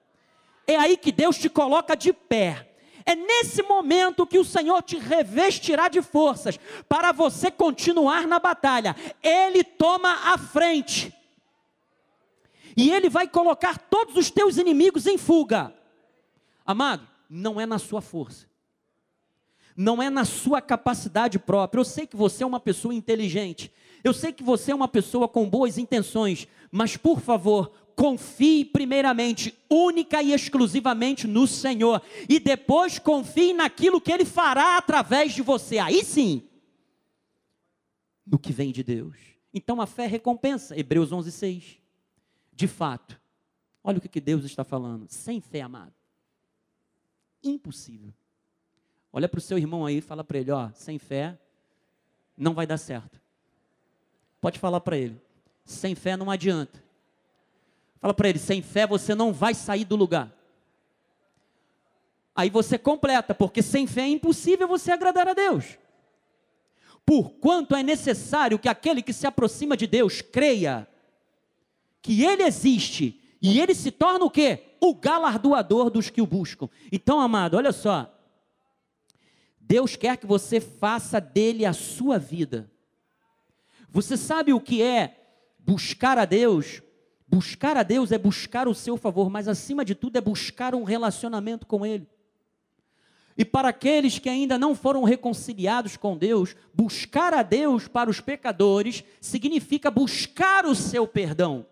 É 0.66 0.76
aí 0.76 0.98
que 0.98 1.12
Deus 1.12 1.38
te 1.38 1.50
coloca 1.50 1.96
de 1.96 2.14
pé. 2.14 2.76
É 3.06 3.16
nesse 3.16 3.64
momento 3.64 4.28
que 4.28 4.38
o 4.38 4.44
Senhor 4.44 4.82
te 4.84 4.98
revestirá 4.98 5.88
de 5.88 6.02
forças 6.02 6.60
para 6.90 7.14
você 7.14 7.50
continuar 7.50 8.28
na 8.28 8.38
batalha. 8.38 8.96
Ele 9.24 9.64
toma 9.64 10.34
a 10.34 10.38
frente. 10.38 11.14
E 12.76 12.92
ele 12.92 13.10
vai 13.10 13.28
colocar 13.28 13.78
todos 13.78 14.18
os 14.18 14.30
teus 14.30 14.58
inimigos 14.58 15.08
em 15.08 15.18
fuga. 15.18 15.74
Amado, 16.68 17.08
não 17.30 17.60
é 17.60 17.66
na 17.66 17.80
sua 17.80 18.02
força. 18.02 18.46
Não 19.76 20.04
é 20.04 20.10
na 20.10 20.26
sua 20.26 20.62
capacidade 20.62 21.40
própria. 21.40 21.80
Eu 21.80 21.86
sei 21.86 22.06
que 22.06 22.16
você 22.18 22.44
é 22.44 22.48
uma 22.48 22.60
pessoa 22.60 22.94
inteligente. 22.94 23.72
Eu 24.04 24.14
sei 24.14 24.34
que 24.34 24.44
você 24.44 24.74
é 24.74 24.76
uma 24.76 24.88
pessoa 24.88 25.30
com 25.30 25.50
boas 25.50 25.78
intenções. 25.78 26.46
Mas, 26.70 26.98
por 26.98 27.22
favor, 27.22 27.72
confie 27.98 28.64
primeiramente, 28.64 29.58
única 29.68 30.22
e 30.22 30.32
exclusivamente 30.32 31.26
no 31.26 31.48
Senhor, 31.48 32.00
e 32.30 32.40
depois 32.40 33.00
confie 33.00 33.54
naquilo 33.54 34.00
que 34.00 34.12
Ele 34.12 34.24
fará 34.24 34.78
através 34.78 35.34
de 35.34 35.42
você. 35.42 35.80
Aí 35.80 36.04
sim, 36.04 36.44
no 38.24 38.38
que 38.38 38.54
vem 38.54 38.72
de 38.72 38.84
Deus. 38.84 39.16
Então 39.52 39.82
a 39.82 39.88
fé 39.88 40.06
recompensa, 40.06 40.78
Hebreus 40.80 41.12
11, 41.12 41.32
6. 41.32 41.78
De 42.54 42.68
fato, 42.68 43.20
olha 43.84 43.98
o 43.98 44.02
que 44.02 44.22
Deus 44.22 44.46
está 44.46 44.64
falando, 44.64 45.08
sem 45.08 45.42
fé, 45.42 45.62
amado, 45.62 45.94
impossível. 47.50 48.14
Olha 49.12 49.28
para 49.28 49.38
o 49.38 49.42
seu 49.42 49.58
irmão 49.58 49.86
aí 49.86 50.02
fala 50.02 50.24
para 50.24 50.38
ele: 50.38 50.52
ó, 50.52 50.70
sem 50.74 51.00
fé 51.00 51.38
não 52.38 52.54
vai 52.54 52.68
dar 52.68 52.78
certo. 52.78 53.20
Pode 54.40 54.60
falar 54.60 54.80
para 54.82 54.98
ele: 54.98 55.20
sem 55.66 55.96
fé 55.96 56.16
não 56.16 56.30
adianta. 56.30 56.84
Fala 58.00 58.14
para 58.14 58.30
ele: 58.30 58.40
sem 58.40 58.62
fé 58.62 58.86
você 58.86 59.16
não 59.16 59.34
vai 59.34 59.54
sair 59.54 59.86
do 59.86 59.96
lugar. 59.96 60.32
Aí 62.36 62.50
você 62.52 62.78
completa, 62.78 63.34
porque 63.34 63.64
sem 63.64 63.88
fé 63.88 64.02
é 64.02 64.08
impossível 64.10 64.68
você 64.68 64.92
agradar 64.92 65.28
a 65.28 65.34
Deus. 65.34 65.78
Porquanto 67.04 67.76
é 67.76 67.82
necessário 67.82 68.60
que 68.60 68.70
aquele 68.70 69.02
que 69.02 69.14
se 69.14 69.26
aproxima 69.26 69.76
de 69.76 69.88
Deus 69.88 70.22
creia 70.22 70.88
que 72.02 72.24
Ele 72.24 72.44
existe 72.44 73.20
e 73.42 73.60
Ele 73.60 73.76
se 73.76 73.92
torna 73.92 74.26
o 74.26 74.32
quê? 74.32 74.76
O 74.82 74.96
galardoador 74.96 75.90
dos 75.90 76.10
que 76.10 76.22
o 76.22 76.28
buscam. 76.28 76.70
Então, 76.92 77.20
amado, 77.20 77.58
olha 77.58 77.72
só. 77.72 78.14
Deus 79.60 79.96
quer 79.96 80.18
que 80.18 80.26
você 80.26 80.60
faça 80.60 81.20
dele 81.20 81.66
a 81.66 81.74
sua 81.74 82.18
vida. 82.18 82.72
Você 83.90 84.16
sabe 84.16 84.54
o 84.54 84.62
que 84.62 84.82
é 84.82 85.20
buscar 85.60 86.18
a 86.18 86.26
Deus? 86.26 86.82
Buscar 87.28 87.76
a 87.76 87.84
Deus 87.84 88.12
é 88.12 88.18
buscar 88.18 88.68
o 88.68 88.74
seu 88.74 88.96
favor, 88.96 89.30
mas 89.30 89.48
acima 89.48 89.84
de 89.84 89.94
tudo 89.94 90.18
é 90.18 90.22
buscar 90.22 90.74
um 90.74 90.84
relacionamento 90.84 91.66
com 91.68 91.86
Ele. 91.86 92.08
E 93.38 93.46
para 93.46 93.70
aqueles 93.70 94.18
que 94.18 94.30
ainda 94.30 94.58
não 94.58 94.74
foram 94.74 95.04
reconciliados 95.04 95.96
com 95.96 96.18
Deus, 96.18 96.56
buscar 96.74 97.34
a 97.34 97.44
Deus 97.44 97.88
para 97.88 98.10
os 98.10 98.20
pecadores 98.20 99.04
significa 99.22 99.92
buscar 99.92 100.66
o 100.66 100.74
seu 100.74 101.06
perdão. 101.06 101.66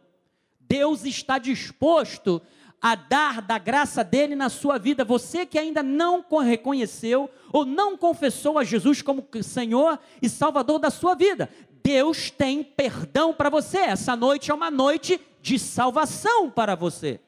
Deus 0.67 1.05
está 1.05 1.37
disposto 1.37 2.41
a 2.81 2.95
dar 2.95 3.41
da 3.41 3.57
graça 3.57 4.03
dele 4.03 4.35
na 4.35 4.49
sua 4.49 4.77
vida. 4.77 5.03
Você 5.03 5.45
que 5.45 5.57
ainda 5.57 5.81
não 5.81 6.23
reconheceu 6.43 7.29
ou 7.51 7.65
não 7.65 7.97
confessou 7.97 8.59
a 8.59 8.63
Jesus 8.63 9.01
como 9.01 9.27
Senhor 9.41 9.99
e 10.21 10.29
Salvador 10.29 10.79
da 10.79 10.89
sua 10.89 11.15
vida, 11.15 11.49
Deus 11.83 12.29
tem 12.29 12.63
perdão 12.63 13.33
para 13.33 13.49
você. 13.49 13.77
Essa 13.77 14.15
noite 14.15 14.51
é 14.51 14.53
uma 14.53 14.69
noite 14.69 15.19
de 15.41 15.57
salvação 15.57 16.49
para 16.49 16.75
você. 16.75 17.19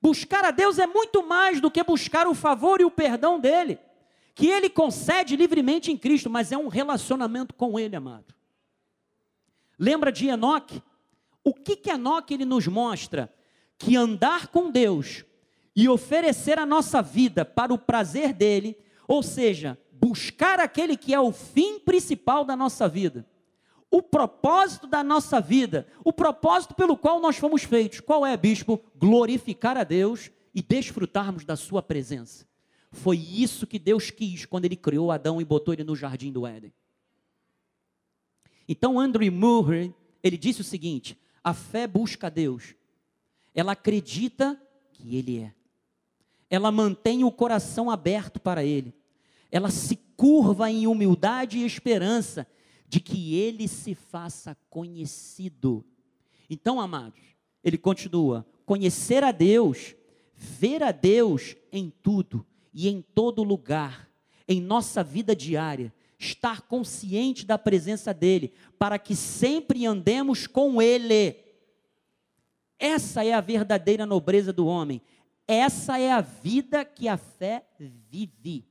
Buscar 0.00 0.44
a 0.44 0.50
Deus 0.50 0.78
é 0.78 0.86
muito 0.86 1.26
mais 1.26 1.62
do 1.62 1.70
que 1.70 1.82
buscar 1.82 2.26
o 2.26 2.34
favor 2.34 2.80
e 2.80 2.84
o 2.84 2.90
perdão 2.90 3.40
dele, 3.40 3.78
que 4.34 4.48
ele 4.48 4.68
concede 4.68 5.34
livremente 5.34 5.90
em 5.90 5.96
Cristo, 5.96 6.28
mas 6.28 6.52
é 6.52 6.58
um 6.58 6.68
relacionamento 6.68 7.54
com 7.54 7.78
ele, 7.78 7.96
amado. 7.96 8.34
Lembra 9.78 10.12
de 10.12 10.28
Enoque? 10.28 10.82
O 11.44 11.52
que 11.54 11.76
que 11.76 11.90
Enoque 11.90 12.34
ele 12.34 12.44
nos 12.44 12.66
mostra? 12.66 13.32
Que 13.78 13.96
andar 13.96 14.48
com 14.48 14.70
Deus 14.70 15.24
e 15.76 15.88
oferecer 15.88 16.58
a 16.58 16.64
nossa 16.64 17.02
vida 17.02 17.44
para 17.44 17.72
o 17.72 17.78
prazer 17.78 18.32
dele, 18.32 18.76
ou 19.06 19.22
seja, 19.22 19.78
buscar 19.92 20.58
aquele 20.58 20.96
que 20.96 21.12
é 21.12 21.20
o 21.20 21.30
fim 21.30 21.78
principal 21.78 22.44
da 22.44 22.56
nossa 22.56 22.88
vida 22.88 23.26
o 23.94 24.02
propósito 24.02 24.88
da 24.88 25.04
nossa 25.04 25.40
vida, 25.40 25.86
o 26.02 26.12
propósito 26.12 26.74
pelo 26.74 26.96
qual 26.96 27.20
nós 27.20 27.36
fomos 27.36 27.62
feitos. 27.62 28.00
Qual 28.00 28.26
é, 28.26 28.36
bispo? 28.36 28.82
Glorificar 28.96 29.76
a 29.76 29.84
Deus 29.84 30.32
e 30.52 30.60
desfrutarmos 30.60 31.44
da 31.44 31.54
sua 31.54 31.80
presença. 31.80 32.44
Foi 32.90 33.16
isso 33.16 33.68
que 33.68 33.78
Deus 33.78 34.10
quis 34.10 34.46
quando 34.46 34.64
ele 34.64 34.74
criou 34.74 35.12
Adão 35.12 35.40
e 35.40 35.44
botou 35.44 35.72
ele 35.72 35.84
no 35.84 35.94
jardim 35.94 36.32
do 36.32 36.44
Éden. 36.44 36.74
Então 38.68 38.98
Andrew 38.98 39.30
Murray, 39.30 39.94
ele 40.24 40.36
disse 40.36 40.60
o 40.60 40.64
seguinte: 40.64 41.16
a 41.44 41.52
fé 41.52 41.86
busca 41.86 42.30
Deus. 42.30 42.74
Ela 43.54 43.72
acredita 43.72 44.58
que 44.90 45.14
ele 45.14 45.40
é. 45.40 45.54
Ela 46.48 46.72
mantém 46.72 47.22
o 47.22 47.30
coração 47.30 47.90
aberto 47.90 48.40
para 48.40 48.64
ele. 48.64 48.94
Ela 49.52 49.70
se 49.70 49.96
curva 50.16 50.70
em 50.70 50.86
humildade 50.86 51.58
e 51.58 51.66
esperança 51.66 52.46
de 52.88 52.98
que 52.98 53.34
ele 53.34 53.68
se 53.68 53.94
faça 53.94 54.56
conhecido. 54.70 55.84
Então, 56.48 56.80
amados, 56.80 57.20
ele 57.62 57.76
continua: 57.76 58.46
conhecer 58.64 59.22
a 59.22 59.30
Deus, 59.30 59.94
ver 60.34 60.82
a 60.82 60.92
Deus 60.92 61.56
em 61.70 61.90
tudo 62.02 62.46
e 62.72 62.88
em 62.88 63.02
todo 63.02 63.42
lugar, 63.42 64.08
em 64.48 64.60
nossa 64.60 65.04
vida 65.04 65.34
diária, 65.36 65.92
estar 66.18 66.62
consciente 66.62 67.44
da 67.44 67.58
presença 67.58 68.12
dEle, 68.14 68.52
para 68.78 68.98
que 68.98 69.14
sempre 69.16 69.86
andemos 69.86 70.46
com 70.46 70.80
Ele. 70.80 71.36
Essa 72.78 73.24
é 73.24 73.32
a 73.32 73.40
verdadeira 73.40 74.04
nobreza 74.04 74.52
do 74.52 74.66
homem, 74.66 75.00
essa 75.46 75.98
é 75.98 76.10
a 76.10 76.20
vida 76.20 76.84
que 76.84 77.08
a 77.08 77.16
fé 77.16 77.66
vive. 77.78 78.66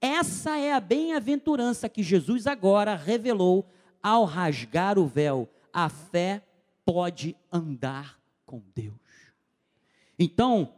Essa 0.00 0.58
é 0.58 0.72
a 0.72 0.80
bem-aventurança 0.80 1.88
que 1.88 2.02
Jesus 2.02 2.46
agora 2.46 2.94
revelou 2.94 3.68
ao 4.02 4.24
rasgar 4.24 4.98
o 4.98 5.06
véu. 5.06 5.48
A 5.72 5.88
fé 5.88 6.42
pode 6.84 7.36
andar 7.52 8.18
com 8.44 8.62
Deus. 8.74 8.94
Então, 10.18 10.72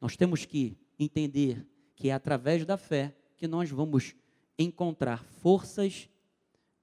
nós 0.00 0.16
temos 0.16 0.44
que 0.44 0.76
entender 0.98 1.66
que 1.96 2.08
é 2.08 2.12
através 2.12 2.64
da 2.64 2.76
fé 2.76 3.14
que 3.36 3.46
nós 3.46 3.70
vamos 3.70 4.14
encontrar 4.58 5.24
forças 5.24 6.08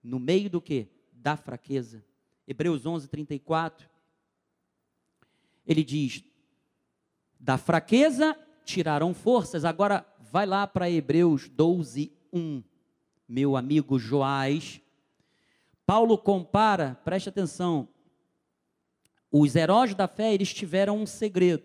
no 0.03 0.19
meio 0.19 0.49
do 0.49 0.61
que? 0.61 0.87
Da 1.11 1.37
fraqueza. 1.37 2.03
Hebreus 2.47 2.85
11, 2.85 3.07
34. 3.07 3.89
Ele 5.65 5.83
diz: 5.83 6.23
da 7.39 7.57
fraqueza 7.57 8.37
tirarão 8.63 9.13
forças. 9.13 9.65
Agora, 9.65 10.05
vai 10.19 10.45
lá 10.45 10.67
para 10.67 10.89
Hebreus 10.89 11.49
12, 11.49 12.11
1. 12.31 12.63
Meu 13.27 13.55
amigo 13.55 13.97
Joás. 13.97 14.81
Paulo 15.85 16.17
compara, 16.17 16.99
preste 17.03 17.29
atenção, 17.29 17.89
os 19.31 19.55
heróis 19.55 19.95
da 19.95 20.07
fé, 20.07 20.33
eles 20.33 20.53
tiveram 20.53 20.97
um 20.97 21.05
segredo, 21.05 21.63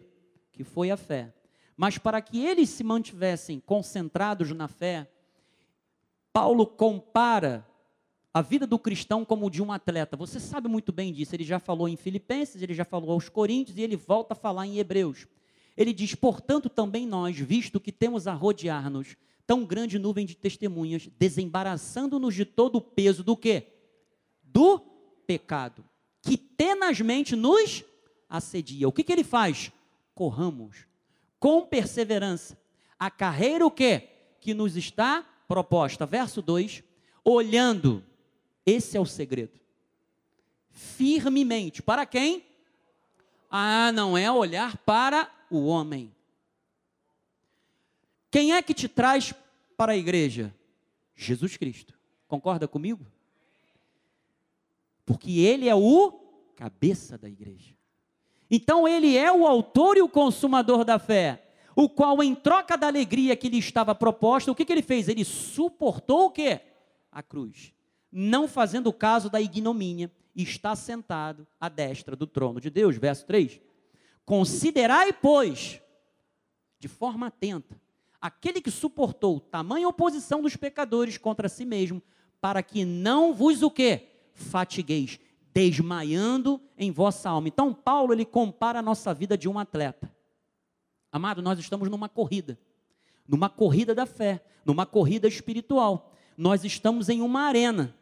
que 0.53 0.65
foi 0.65 0.91
a 0.91 0.97
fé. 0.97 1.35
Mas 1.77 1.99
para 1.99 2.21
que 2.23 2.45
eles 2.45 2.71
se 2.71 2.83
mantivessem 2.83 3.61
concentrados 3.61 4.51
na 4.53 4.67
fé, 4.67 5.11
Paulo 6.37 6.67
compara 6.67 7.67
a 8.35 8.43
vida 8.43 8.67
do 8.67 8.79
cristão 8.79 9.25
como 9.25 9.49
de 9.49 9.63
um 9.63 9.73
atleta. 9.73 10.19
Você 10.19 10.39
sabe 10.39 10.69
muito 10.69 10.93
bem 10.93 11.11
disso. 11.11 11.35
Ele 11.35 11.45
já 11.45 11.59
falou 11.59 11.89
em 11.89 11.97
Filipenses, 11.97 12.61
ele 12.61 12.75
já 12.75 12.85
falou 12.85 13.13
aos 13.13 13.31
Coríntios 13.31 13.79
e 13.79 13.81
ele 13.81 13.97
volta 13.97 14.35
a 14.35 14.37
falar 14.37 14.67
em 14.67 14.79
Hebreus. 14.79 15.27
Ele 15.75 15.95
diz: 15.95 16.15
portanto, 16.15 16.69
também 16.69 17.07
nós, 17.07 17.39
visto 17.39 17.81
que 17.81 17.91
temos 17.91 18.27
a 18.27 18.35
rodear-nos 18.35 19.17
tão 19.47 19.65
grande 19.65 19.99
nuvem 19.99 20.27
de 20.27 20.37
testemunhas, 20.37 21.09
desembaraçando-nos 21.19 22.35
de 22.35 22.45
todo 22.45 22.77
o 22.77 22.83
peso 22.83 23.25
do 23.25 23.35
quê? 23.35 23.69
Do 24.43 24.79
pecado, 25.27 25.83
que 26.21 26.37
tenazmente 26.37 27.35
nos 27.35 27.83
assedia. 28.29 28.87
O 28.87 28.93
que, 28.93 29.03
que 29.03 29.13
ele 29.15 29.25
faz? 29.25 29.73
Corramos 30.15 30.87
com 31.41 31.65
perseverança 31.65 32.59
a 32.99 33.11
carreira 33.11 33.65
o 33.65 33.71
quê? 33.71 34.11
Que 34.39 34.53
nos 34.53 34.77
está 34.77 35.27
proposta. 35.47 36.07
Verso 36.07 36.43
2, 36.43 36.83
olhando, 37.25 38.05
esse 38.65 38.97
é 38.97 39.01
o 39.01 39.07
segredo. 39.07 39.59
Firmemente, 40.71 41.83
para 41.83 42.05
quem? 42.05 42.45
Ah, 43.51 43.91
não 43.93 44.17
é 44.17 44.31
olhar 44.31 44.77
para 44.79 45.31
o 45.51 45.67
homem. 45.67 46.13
Quem 48.31 48.53
é 48.53 48.61
que 48.61 48.75
te 48.75 48.89
traz 48.89 49.33
para 49.77 49.93
a 49.93 49.97
igreja? 49.97 50.55
Jesus 51.15 51.57
Cristo. 51.57 51.99
Concorda 52.29 52.69
comigo? 52.69 53.07
Porque 55.07 55.39
ele 55.41 55.69
é 55.69 55.75
o 55.75 56.27
cabeça 56.57 57.17
da 57.17 57.29
igreja. 57.29 57.75
Então 58.51 58.87
ele 58.87 59.17
é 59.17 59.31
o 59.31 59.47
autor 59.47 59.97
e 59.97 60.03
o 60.03 60.09
consumador 60.09 60.85
da 60.85 60.99
fé, 60.99 61.46
o 61.79 61.91
qual 61.91 62.23
em 62.23 62.35
troca 62.35 62.75
da 62.75 62.87
alegria 62.87 63.37
que 63.37 63.51
lhe 63.51 63.59
estava 63.59 63.95
proposta, 63.95 64.51
o 64.51 64.55
que, 64.55 64.65
que 64.65 64.73
ele 64.73 64.81
fez? 64.81 65.09
Ele 65.09 65.27
suportou 65.27 66.25
o 66.25 66.31
quê? 66.31 66.63
A 67.13 67.23
cruz. 67.23 67.75
Não 68.11 68.49
fazendo 68.49 68.91
caso 68.95 69.29
da 69.29 69.43
ignomínia, 69.43 70.11
está 70.35 70.75
sentado 70.75 71.47
à 71.61 71.69
destra 71.69 72.17
do 72.17 72.27
trono 72.27 72.63
de 72.63 72.71
Deus. 72.71 72.97
Verso 72.97 73.27
3. 73.27 73.61
Considerai, 74.25 75.13
pois, 75.13 75.83
de 76.81 76.89
forma 76.89 77.27
atenta, 77.27 77.79
aquele 78.19 78.63
que 78.63 78.71
suportou 78.71 79.39
tamanha 79.39 79.87
oposição 79.87 80.41
dos 80.41 80.57
pecadores 80.57 81.19
contra 81.19 81.47
si 81.47 81.67
mesmo, 81.67 82.03
para 82.41 82.63
que 82.63 82.87
não 82.87 83.35
vos 83.35 83.63
o 83.63 83.71
quê? 83.71 84.09
Fatigueis, 84.33 85.21
desmaiando 85.53 86.59
em 86.79 86.91
vossa 86.91 87.29
alma. 87.29 87.49
Então, 87.49 87.75
Paulo 87.75 88.15
ele 88.15 88.25
compara 88.25 88.79
a 88.79 88.83
nossa 88.83 89.13
vida 89.13 89.37
de 89.37 89.47
um 89.47 89.59
atleta. 89.59 90.16
Amado, 91.17 91.41
nós 91.41 91.59
estamos 91.59 91.89
numa 91.89 92.11
corrida, 92.11 92.59
numa 93.27 93.49
corrida 93.49 93.95
da 93.95 94.05
fé, 94.05 94.45
numa 94.67 94.85
corrida 94.85 95.27
espiritual. 95.27 96.13
Nós 96.37 96.63
estamos 96.63 97.09
em 97.09 97.23
uma 97.23 97.45
arena. 97.45 97.97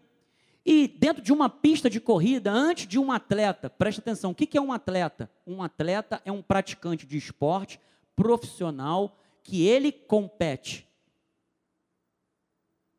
E 0.67 0.89
dentro 0.89 1.23
de 1.23 1.33
uma 1.33 1.49
pista 1.49 1.89
de 1.89 2.01
corrida, 2.01 2.51
antes 2.51 2.89
de 2.89 2.99
um 2.99 3.13
atleta, 3.13 3.71
preste 3.71 4.01
atenção, 4.01 4.33
o 4.33 4.35
que 4.35 4.59
é 4.59 4.61
um 4.61 4.73
atleta? 4.73 5.31
Um 5.47 5.63
atleta 5.63 6.21
é 6.25 6.33
um 6.33 6.43
praticante 6.43 7.07
de 7.07 7.17
esporte 7.17 7.79
profissional 8.17 9.17
que 9.45 9.65
ele 9.65 9.93
compete. 9.93 10.85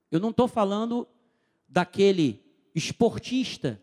Eu 0.09 0.21
não 0.21 0.29
estou 0.29 0.47
falando 0.47 1.05
daquele 1.67 2.41
esportista 2.73 3.81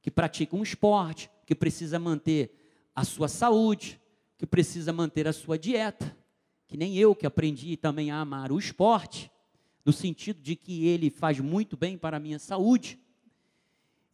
que 0.00 0.12
pratica 0.12 0.54
um 0.54 0.62
esporte, 0.62 1.28
que 1.44 1.56
precisa 1.56 1.98
manter 1.98 2.56
a 2.94 3.02
sua 3.02 3.26
saúde, 3.26 3.99
que 4.40 4.46
precisa 4.46 4.90
manter 4.90 5.28
a 5.28 5.34
sua 5.34 5.58
dieta, 5.58 6.16
que 6.66 6.74
nem 6.74 6.96
eu 6.96 7.14
que 7.14 7.26
aprendi 7.26 7.76
também 7.76 8.10
a 8.10 8.20
amar 8.20 8.50
o 8.50 8.58
esporte, 8.58 9.30
no 9.84 9.92
sentido 9.92 10.40
de 10.40 10.56
que 10.56 10.86
ele 10.86 11.10
faz 11.10 11.38
muito 11.38 11.76
bem 11.76 11.98
para 11.98 12.16
a 12.16 12.20
minha 12.20 12.38
saúde. 12.38 12.98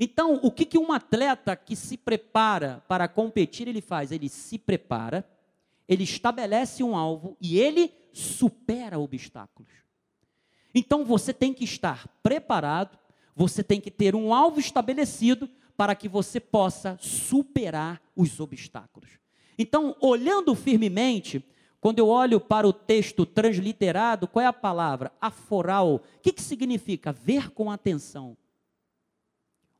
Então, 0.00 0.40
o 0.42 0.50
que, 0.50 0.64
que 0.64 0.76
um 0.76 0.90
atleta 0.90 1.54
que 1.54 1.76
se 1.76 1.96
prepara 1.96 2.82
para 2.88 3.06
competir, 3.06 3.68
ele 3.68 3.80
faz? 3.80 4.10
Ele 4.10 4.28
se 4.28 4.58
prepara, 4.58 5.24
ele 5.86 6.02
estabelece 6.02 6.82
um 6.82 6.96
alvo 6.96 7.36
e 7.40 7.60
ele 7.60 7.94
supera 8.12 8.98
obstáculos. 8.98 9.70
Então, 10.74 11.04
você 11.04 11.32
tem 11.32 11.54
que 11.54 11.62
estar 11.62 12.08
preparado, 12.20 12.98
você 13.32 13.62
tem 13.62 13.80
que 13.80 13.92
ter 13.92 14.16
um 14.16 14.34
alvo 14.34 14.58
estabelecido 14.58 15.48
para 15.76 15.94
que 15.94 16.08
você 16.08 16.40
possa 16.40 16.98
superar 17.00 18.02
os 18.16 18.40
obstáculos. 18.40 19.24
Então, 19.58 19.96
olhando 20.00 20.54
firmemente, 20.54 21.44
quando 21.80 21.98
eu 21.98 22.08
olho 22.08 22.40
para 22.40 22.66
o 22.66 22.72
texto 22.72 23.24
transliterado, 23.24 24.26
qual 24.28 24.42
é 24.42 24.46
a 24.46 24.52
palavra? 24.52 25.12
Aforal. 25.20 25.96
O 25.96 26.00
que, 26.20 26.32
que 26.32 26.42
significa? 26.42 27.12
Ver 27.12 27.50
com 27.50 27.70
atenção. 27.70 28.36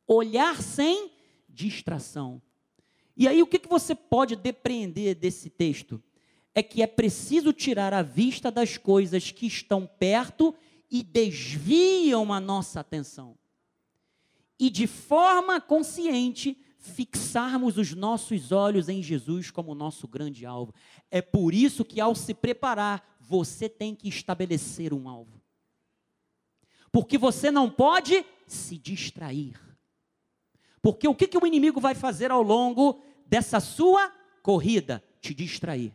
Olhar 0.07 0.61
sem 0.61 1.11
distração. 1.49 2.41
E 3.15 3.27
aí, 3.27 3.41
o 3.41 3.47
que, 3.47 3.59
que 3.59 3.67
você 3.67 3.93
pode 3.93 4.35
depreender 4.35 5.15
desse 5.15 5.49
texto? 5.49 6.01
É 6.53 6.63
que 6.63 6.81
é 6.81 6.87
preciso 6.87 7.53
tirar 7.53 7.93
a 7.93 8.01
vista 8.01 8.49
das 8.49 8.77
coisas 8.77 9.31
que 9.31 9.45
estão 9.45 9.85
perto 9.85 10.55
e 10.89 11.03
desviam 11.03 12.31
a 12.31 12.39
nossa 12.39 12.79
atenção 12.79 13.37
e 14.59 14.69
de 14.69 14.87
forma 14.87 15.61
consciente 15.61 16.57
fixarmos 16.77 17.77
os 17.77 17.93
nossos 17.93 18.51
olhos 18.51 18.87
em 18.87 19.01
Jesus 19.01 19.51
como 19.51 19.75
nosso 19.75 20.07
grande 20.07 20.45
alvo. 20.45 20.73
É 21.09 21.21
por 21.21 21.53
isso 21.53 21.83
que 21.83 21.99
ao 21.99 22.15
se 22.15 22.33
preparar, 22.33 23.17
você 23.19 23.67
tem 23.67 23.93
que 23.93 24.07
estabelecer 24.07 24.93
um 24.93 25.09
alvo. 25.09 25.41
Porque 26.91 27.17
você 27.17 27.51
não 27.51 27.69
pode 27.69 28.25
se 28.45 28.77
distrair. 28.77 29.59
Porque 30.81 31.07
o 31.07 31.15
que, 31.15 31.27
que 31.27 31.37
o 31.37 31.45
inimigo 31.45 31.81
vai 31.81 31.93
fazer 31.93 32.31
ao 32.31 32.41
longo 32.41 33.01
dessa 33.25 33.59
sua 33.59 34.11
corrida? 34.41 35.03
Te 35.19 35.33
distrair. 35.33 35.93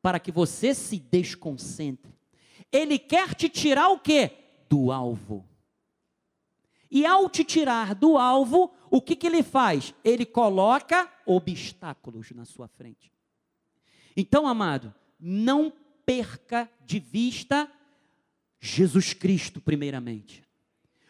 Para 0.00 0.20
que 0.20 0.30
você 0.30 0.74
se 0.74 0.98
desconcentre. 0.98 2.12
Ele 2.70 2.98
quer 2.98 3.34
te 3.34 3.48
tirar 3.48 3.88
o 3.88 3.98
quê? 3.98 4.30
Do 4.68 4.92
alvo. 4.92 5.44
E 6.94 7.06
ao 7.06 7.26
te 7.30 7.42
tirar 7.42 7.94
do 7.94 8.18
alvo, 8.18 8.70
o 8.90 9.00
que, 9.00 9.16
que 9.16 9.26
ele 9.26 9.42
faz? 9.42 9.94
Ele 10.04 10.26
coloca 10.26 11.10
obstáculos 11.24 12.30
na 12.32 12.44
sua 12.44 12.68
frente. 12.68 13.10
Então, 14.14 14.46
amado, 14.46 14.94
não 15.18 15.72
perca 16.04 16.70
de 16.84 16.98
vista 17.00 17.66
Jesus 18.60 19.14
Cristo, 19.14 19.58
primeiramente. 19.58 20.44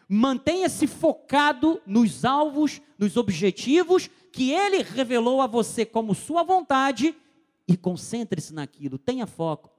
Mantenha-se 0.07 0.87
focado 0.87 1.81
nos 1.85 2.23
alvos, 2.23 2.81
nos 2.97 3.17
objetivos 3.17 4.09
que 4.31 4.51
ele 4.51 4.83
revelou 4.83 5.41
a 5.41 5.47
você 5.47 5.85
como 5.85 6.15
sua 6.15 6.43
vontade 6.43 7.13
e 7.67 7.75
concentre-se 7.75 8.53
naquilo, 8.53 8.97
tenha 8.97 9.27
foco. 9.27 9.69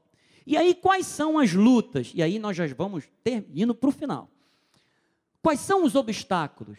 E 0.46 0.54
aí, 0.54 0.74
quais 0.74 1.06
são 1.06 1.38
as 1.38 1.54
lutas? 1.54 2.12
E 2.14 2.22
aí, 2.22 2.38
nós 2.38 2.54
já 2.54 2.66
vamos 2.66 3.04
ter, 3.22 3.46
indo 3.54 3.74
para 3.74 3.88
o 3.88 3.92
final. 3.92 4.33
Quais 5.44 5.60
são 5.60 5.84
os 5.84 5.94
obstáculos 5.94 6.78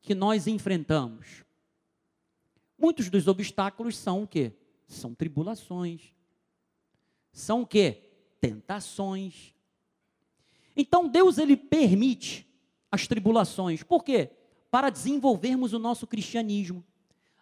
que 0.00 0.14
nós 0.14 0.46
enfrentamos? 0.46 1.44
Muitos 2.78 3.10
dos 3.10 3.26
obstáculos 3.26 3.96
são 3.96 4.22
o 4.22 4.26
quê? 4.28 4.52
São 4.86 5.16
tribulações. 5.16 6.14
São 7.32 7.62
o 7.62 7.66
quê? 7.66 8.08
Tentações. 8.40 9.52
Então 10.76 11.08
Deus 11.08 11.38
ele 11.38 11.56
permite 11.56 12.48
as 12.88 13.08
tribulações. 13.08 13.82
Por 13.82 14.04
quê? 14.04 14.30
Para 14.70 14.90
desenvolvermos 14.90 15.72
o 15.72 15.78
nosso 15.80 16.06
cristianismo, 16.06 16.84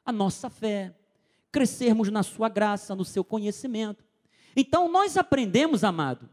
a 0.07 0.11
nossa 0.11 0.49
fé, 0.49 0.97
crescermos 1.53 2.09
na 2.09 2.23
sua 2.23 2.49
graça, 2.49 2.95
no 2.95 3.05
seu 3.05 3.23
conhecimento. 3.23 4.07
Então 4.57 4.91
nós 4.91 5.19
aprendemos, 5.19 5.85
amado, 5.85 6.31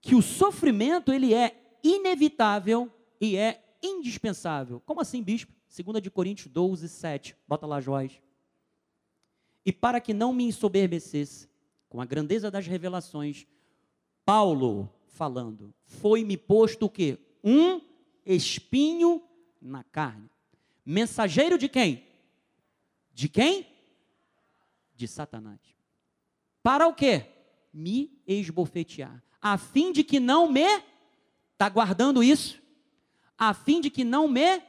que 0.00 0.14
o 0.14 0.22
sofrimento 0.22 1.12
ele 1.12 1.34
é 1.34 1.80
inevitável 1.82 2.92
e 3.20 3.36
é 3.36 3.62
indispensável. 3.82 4.80
Como 4.80 5.00
assim, 5.00 5.22
bispo? 5.22 5.52
2 5.68 6.02
de 6.02 6.10
Coríntios 6.10 6.48
12, 6.52 6.88
7. 6.88 7.36
Bota 7.46 7.66
lá, 7.66 7.80
Joás. 7.80 8.20
E 9.64 9.72
para 9.72 10.00
que 10.00 10.14
não 10.14 10.32
me 10.32 10.44
ensoberbecesse 10.44 11.48
com 11.88 12.00
a 12.00 12.04
grandeza 12.04 12.50
das 12.50 12.66
revelações, 12.66 13.46
Paulo 14.24 14.92
falando, 15.06 15.74
foi-me 15.82 16.36
posto 16.36 16.86
o 16.86 16.90
quê? 16.90 17.18
Um 17.42 17.80
espinho 18.24 19.22
na 19.60 19.82
carne. 19.84 20.30
Mensageiro 20.84 21.58
de 21.58 21.68
quem? 21.68 22.04
De 23.12 23.28
quem? 23.28 23.66
De 24.94 25.06
Satanás. 25.08 25.60
Para 26.62 26.86
o 26.86 26.94
quê? 26.94 27.26
Me 27.72 28.20
esbofetear. 28.26 29.22
A 29.40 29.58
fim 29.58 29.92
de 29.92 30.02
que 30.02 30.20
não 30.20 30.50
me. 30.50 30.66
Está 31.52 31.68
guardando 31.68 32.22
isso? 32.22 32.62
A 33.38 33.54
fim 33.54 33.80
de 33.80 33.88
que 33.90 34.02
não 34.02 34.26
me 34.26 34.60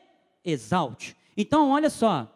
exalte. 0.45 1.15
Então, 1.35 1.71
olha 1.71 1.89
só. 1.89 2.31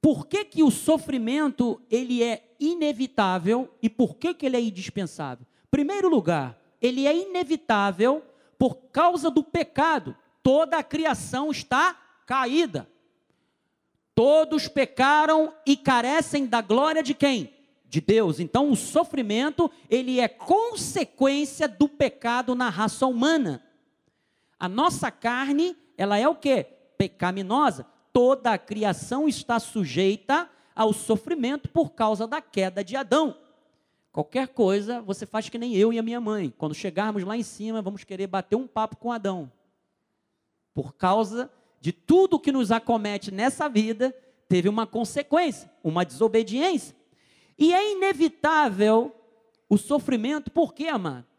Por 0.00 0.26
que, 0.26 0.44
que 0.44 0.62
o 0.62 0.70
sofrimento 0.70 1.80
ele 1.90 2.22
é 2.22 2.54
inevitável 2.58 3.68
e 3.82 3.90
por 3.90 4.16
que, 4.16 4.32
que 4.32 4.46
ele 4.46 4.56
é 4.56 4.60
indispensável? 4.60 5.46
Primeiro 5.70 6.08
lugar, 6.08 6.58
ele 6.80 7.06
é 7.06 7.14
inevitável 7.14 8.24
por 8.58 8.76
causa 8.90 9.30
do 9.30 9.44
pecado. 9.44 10.16
Toda 10.42 10.78
a 10.78 10.82
criação 10.82 11.50
está 11.50 11.94
caída. 12.26 12.88
Todos 14.14 14.68
pecaram 14.68 15.54
e 15.66 15.76
carecem 15.76 16.46
da 16.46 16.60
glória 16.60 17.02
de 17.02 17.14
quem? 17.14 17.54
De 17.84 18.00
Deus. 18.00 18.40
Então, 18.40 18.70
o 18.70 18.76
sofrimento, 18.76 19.70
ele 19.88 20.20
é 20.20 20.28
consequência 20.28 21.68
do 21.68 21.88
pecado 21.88 22.54
na 22.54 22.68
raça 22.68 23.06
humana. 23.06 23.62
A 24.60 24.68
nossa 24.68 25.10
carne, 25.10 25.74
ela 25.96 26.18
é 26.18 26.28
o 26.28 26.34
que? 26.34 26.64
Pecaminosa. 26.98 27.86
Toda 28.12 28.52
a 28.52 28.58
criação 28.58 29.26
está 29.26 29.58
sujeita 29.58 30.50
ao 30.76 30.92
sofrimento 30.92 31.70
por 31.70 31.92
causa 31.92 32.26
da 32.26 32.42
queda 32.42 32.84
de 32.84 32.94
Adão. 32.94 33.38
Qualquer 34.12 34.48
coisa, 34.48 35.00
você 35.00 35.24
faz 35.24 35.48
que 35.48 35.56
nem 35.56 35.74
eu 35.74 35.94
e 35.94 35.98
a 35.98 36.02
minha 36.02 36.20
mãe. 36.20 36.52
Quando 36.58 36.74
chegarmos 36.74 37.24
lá 37.24 37.38
em 37.38 37.42
cima, 37.42 37.80
vamos 37.80 38.04
querer 38.04 38.26
bater 38.26 38.56
um 38.56 38.66
papo 38.66 38.96
com 38.96 39.10
Adão. 39.10 39.50
Por 40.74 40.94
causa 40.94 41.50
de 41.80 41.90
tudo 41.90 42.38
que 42.38 42.52
nos 42.52 42.70
acomete 42.70 43.32
nessa 43.32 43.66
vida, 43.66 44.14
teve 44.46 44.68
uma 44.68 44.86
consequência, 44.86 45.70
uma 45.82 46.04
desobediência. 46.04 46.94
E 47.56 47.72
é 47.72 47.92
inevitável 47.92 49.14
o 49.70 49.78
sofrimento, 49.78 50.50
por 50.50 50.74
quê, 50.74 50.88
amado? 50.88 51.29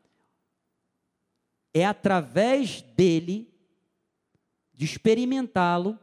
É 1.73 1.85
através 1.85 2.81
dele, 2.81 3.51
de 4.73 4.85
experimentá-lo, 4.85 5.97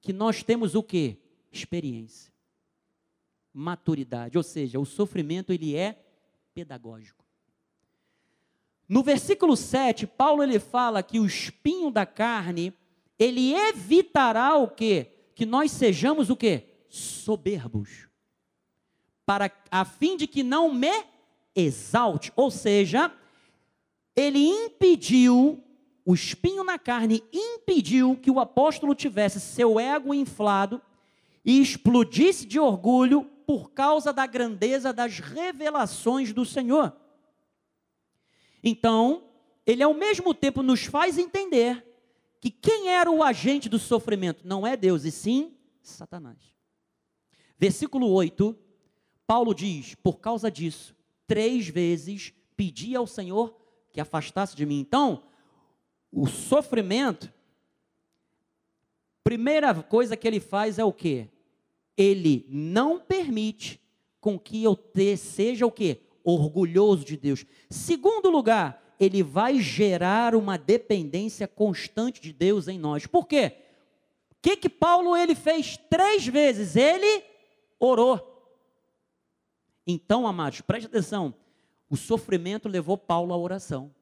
que 0.00 0.12
nós 0.12 0.42
temos 0.42 0.74
o 0.74 0.82
que? 0.82 1.18
Experiência. 1.50 2.32
Maturidade. 3.52 4.36
Ou 4.36 4.42
seja, 4.42 4.78
o 4.78 4.84
sofrimento 4.84 5.52
ele 5.52 5.76
é 5.76 5.98
pedagógico. 6.52 7.24
No 8.88 9.02
versículo 9.02 9.56
7, 9.56 10.06
Paulo 10.06 10.42
ele 10.42 10.58
fala 10.58 11.02
que 11.02 11.18
o 11.18 11.24
espinho 11.24 11.90
da 11.90 12.04
carne, 12.04 12.74
ele 13.18 13.54
evitará 13.54 14.56
o 14.56 14.68
que? 14.68 15.06
Que 15.34 15.46
nós 15.46 15.70
sejamos 15.70 16.28
o 16.28 16.36
que? 16.36 16.64
Soberbos. 16.88 18.08
Para 19.24 19.50
a 19.70 19.84
fim 19.84 20.16
de 20.16 20.26
que 20.26 20.42
não 20.42 20.74
me 20.74 20.92
exalte, 21.54 22.32
ou 22.34 22.50
seja, 22.50 23.10
ele 24.14 24.38
impediu 24.38 25.62
o 26.04 26.14
espinho 26.14 26.64
na 26.64 26.78
carne 26.78 27.22
impediu 27.32 28.16
que 28.16 28.30
o 28.30 28.40
apóstolo 28.40 28.94
tivesse 28.94 29.40
seu 29.40 29.78
ego 29.78 30.12
inflado 30.12 30.82
e 31.44 31.60
explodisse 31.60 32.44
de 32.44 32.58
orgulho 32.58 33.24
por 33.46 33.70
causa 33.70 34.12
da 34.12 34.26
grandeza 34.26 34.92
das 34.92 35.20
revelações 35.20 36.32
do 36.32 36.44
Senhor. 36.44 36.96
Então, 38.62 39.24
ele 39.64 39.82
ao 39.82 39.94
mesmo 39.94 40.34
tempo 40.34 40.62
nos 40.62 40.84
faz 40.84 41.18
entender 41.18 41.86
que 42.40 42.50
quem 42.50 42.88
era 42.88 43.10
o 43.10 43.22
agente 43.22 43.68
do 43.68 43.78
sofrimento 43.78 44.46
não 44.46 44.66
é 44.66 44.76
Deus, 44.76 45.04
e 45.04 45.12
sim 45.12 45.56
Satanás. 45.80 46.38
Versículo 47.56 48.08
8, 48.10 48.56
Paulo 49.24 49.54
diz: 49.54 49.94
Por 49.96 50.18
causa 50.18 50.50
disso, 50.50 50.96
três 51.28 51.68
vezes 51.68 52.32
pedi 52.56 52.96
ao 52.96 53.06
Senhor 53.06 53.61
que 53.92 54.00
afastasse 54.00 54.56
de 54.56 54.64
mim. 54.64 54.80
Então, 54.80 55.22
o 56.10 56.26
sofrimento, 56.26 57.32
primeira 59.22 59.74
coisa 59.74 60.16
que 60.16 60.26
ele 60.26 60.40
faz 60.40 60.78
é 60.78 60.84
o 60.84 60.92
quê? 60.92 61.28
Ele 61.96 62.46
não 62.48 62.98
permite 62.98 63.80
com 64.20 64.38
que 64.38 64.62
eu 64.62 64.74
te, 64.74 65.16
seja 65.16 65.66
o 65.66 65.70
quê? 65.70 66.00
Orgulhoso 66.24 67.04
de 67.04 67.16
Deus. 67.16 67.44
Segundo 67.68 68.30
lugar, 68.30 68.94
ele 68.98 69.22
vai 69.22 69.58
gerar 69.58 70.34
uma 70.34 70.56
dependência 70.56 71.48
constante 71.48 72.20
de 72.20 72.32
Deus 72.32 72.68
em 72.68 72.78
nós. 72.78 73.06
Por 73.06 73.26
quê? 73.26 73.56
O 74.30 74.36
que 74.40 74.56
que 74.56 74.68
Paulo 74.68 75.16
ele 75.16 75.34
fez 75.34 75.76
três 75.90 76.26
vezes? 76.26 76.76
Ele 76.76 77.24
orou. 77.78 78.28
Então, 79.86 80.26
amados, 80.26 80.60
preste 80.60 80.86
atenção. 80.86 81.34
O 81.92 81.96
sofrimento 81.98 82.70
levou 82.70 82.96
Paulo 82.96 83.34
à 83.34 83.36
oração. 83.36 83.94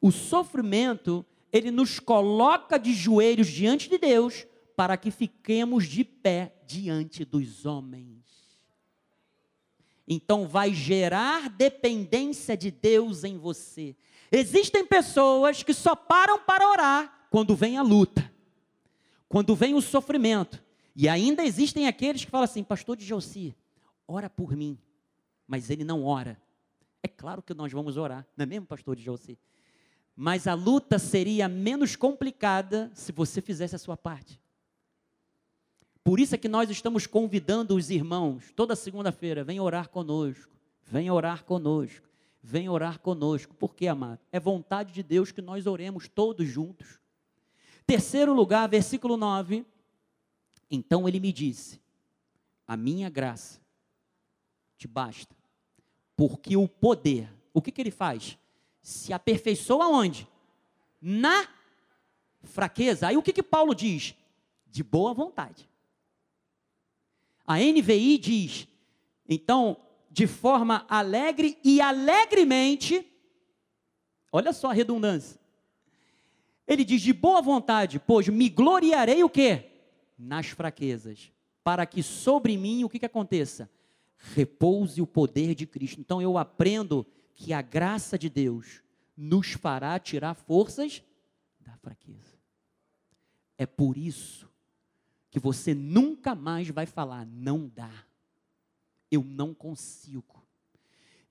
O 0.00 0.10
sofrimento, 0.10 1.26
ele 1.52 1.70
nos 1.70 2.00
coloca 2.00 2.78
de 2.78 2.94
joelhos 2.94 3.48
diante 3.48 3.86
de 3.86 3.98
Deus 3.98 4.46
para 4.74 4.96
que 4.96 5.10
fiquemos 5.10 5.86
de 5.86 6.02
pé 6.02 6.54
diante 6.66 7.22
dos 7.22 7.66
homens. 7.66 8.24
Então 10.08 10.48
vai 10.48 10.72
gerar 10.72 11.50
dependência 11.50 12.56
de 12.56 12.70
Deus 12.70 13.22
em 13.22 13.36
você. 13.36 13.94
Existem 14.32 14.86
pessoas 14.86 15.62
que 15.62 15.74
só 15.74 15.94
param 15.94 16.38
para 16.38 16.66
orar 16.66 17.28
quando 17.30 17.54
vem 17.54 17.76
a 17.76 17.82
luta, 17.82 18.32
quando 19.28 19.54
vem 19.54 19.74
o 19.74 19.82
sofrimento. 19.82 20.64
E 20.96 21.10
ainda 21.10 21.44
existem 21.44 21.86
aqueles 21.86 22.24
que 22.24 22.30
falam 22.30 22.46
assim: 22.46 22.64
Pastor 22.64 22.96
de 22.96 23.04
Josi, 23.04 23.54
ora 24.08 24.30
por 24.30 24.56
mim. 24.56 24.78
Mas 25.50 25.68
ele 25.68 25.82
não 25.82 26.04
ora. 26.04 26.40
É 27.02 27.08
claro 27.08 27.42
que 27.42 27.52
nós 27.52 27.72
vamos 27.72 27.96
orar, 27.96 28.24
não 28.36 28.44
é 28.44 28.46
mesmo, 28.46 28.66
Pastor 28.66 28.94
de 28.94 29.02
Josi? 29.02 29.36
Mas 30.14 30.46
a 30.46 30.54
luta 30.54 30.96
seria 30.96 31.48
menos 31.48 31.96
complicada 31.96 32.88
se 32.94 33.10
você 33.10 33.42
fizesse 33.42 33.74
a 33.74 33.78
sua 33.78 33.96
parte. 33.96 34.40
Por 36.04 36.20
isso 36.20 36.36
é 36.36 36.38
que 36.38 36.48
nós 36.48 36.70
estamos 36.70 37.04
convidando 37.04 37.74
os 37.74 37.90
irmãos, 37.90 38.52
toda 38.54 38.76
segunda-feira, 38.76 39.42
vem 39.42 39.58
orar 39.58 39.88
conosco, 39.88 40.54
vem 40.84 41.10
orar 41.10 41.42
conosco, 41.42 42.08
vem 42.40 42.68
orar 42.68 43.00
conosco. 43.00 43.52
Por 43.52 43.74
quê, 43.74 43.88
amado? 43.88 44.20
É 44.30 44.38
vontade 44.38 44.92
de 44.92 45.02
Deus 45.02 45.32
que 45.32 45.42
nós 45.42 45.66
oremos 45.66 46.06
todos 46.06 46.46
juntos. 46.46 47.00
Terceiro 47.84 48.32
lugar, 48.32 48.68
versículo 48.68 49.16
9. 49.16 49.66
Então 50.70 51.08
ele 51.08 51.18
me 51.18 51.32
disse: 51.32 51.80
A 52.68 52.76
minha 52.76 53.10
graça 53.10 53.60
te 54.78 54.86
basta, 54.86 55.36
porque 56.20 56.54
o 56.54 56.68
poder, 56.68 57.32
o 57.50 57.62
que, 57.62 57.72
que 57.72 57.80
ele 57.80 57.90
faz? 57.90 58.36
se 58.82 59.10
aperfeiçoa 59.10 59.88
onde? 59.88 60.28
Na 61.00 61.48
fraqueza. 62.42 63.08
Aí 63.08 63.16
o 63.16 63.22
que, 63.22 63.32
que 63.32 63.42
Paulo 63.42 63.74
diz? 63.74 64.14
De 64.66 64.82
boa 64.82 65.14
vontade. 65.14 65.66
A 67.46 67.56
NVI 67.56 68.18
diz, 68.18 68.68
então, 69.26 69.78
de 70.10 70.26
forma 70.26 70.84
alegre 70.90 71.58
e 71.64 71.80
alegremente, 71.80 73.10
olha 74.30 74.52
só 74.52 74.68
a 74.68 74.74
redundância. 74.74 75.40
Ele 76.66 76.84
diz 76.84 77.00
de 77.00 77.14
boa 77.14 77.40
vontade, 77.40 77.98
pois 77.98 78.28
me 78.28 78.50
gloriarei 78.50 79.24
o 79.24 79.30
quê? 79.30 79.70
Nas 80.18 80.48
fraquezas, 80.48 81.32
para 81.64 81.86
que 81.86 82.02
sobre 82.02 82.58
mim 82.58 82.84
o 82.84 82.90
que, 82.90 82.98
que 82.98 83.06
aconteça? 83.06 83.70
Repouse 84.34 85.00
o 85.00 85.06
poder 85.06 85.54
de 85.54 85.66
Cristo. 85.66 86.00
Então 86.00 86.20
eu 86.20 86.36
aprendo 86.36 87.06
que 87.34 87.52
a 87.52 87.62
graça 87.62 88.18
de 88.18 88.28
Deus 88.28 88.82
nos 89.16 89.52
fará 89.52 89.98
tirar 89.98 90.34
forças 90.34 91.02
da 91.58 91.76
fraqueza. 91.76 92.38
É 93.56 93.66
por 93.66 93.96
isso 93.96 94.48
que 95.30 95.38
você 95.38 95.74
nunca 95.74 96.34
mais 96.34 96.68
vai 96.68 96.86
falar, 96.86 97.24
não 97.26 97.68
dá, 97.68 97.92
eu 99.10 99.22
não 99.22 99.54
consigo, 99.54 100.44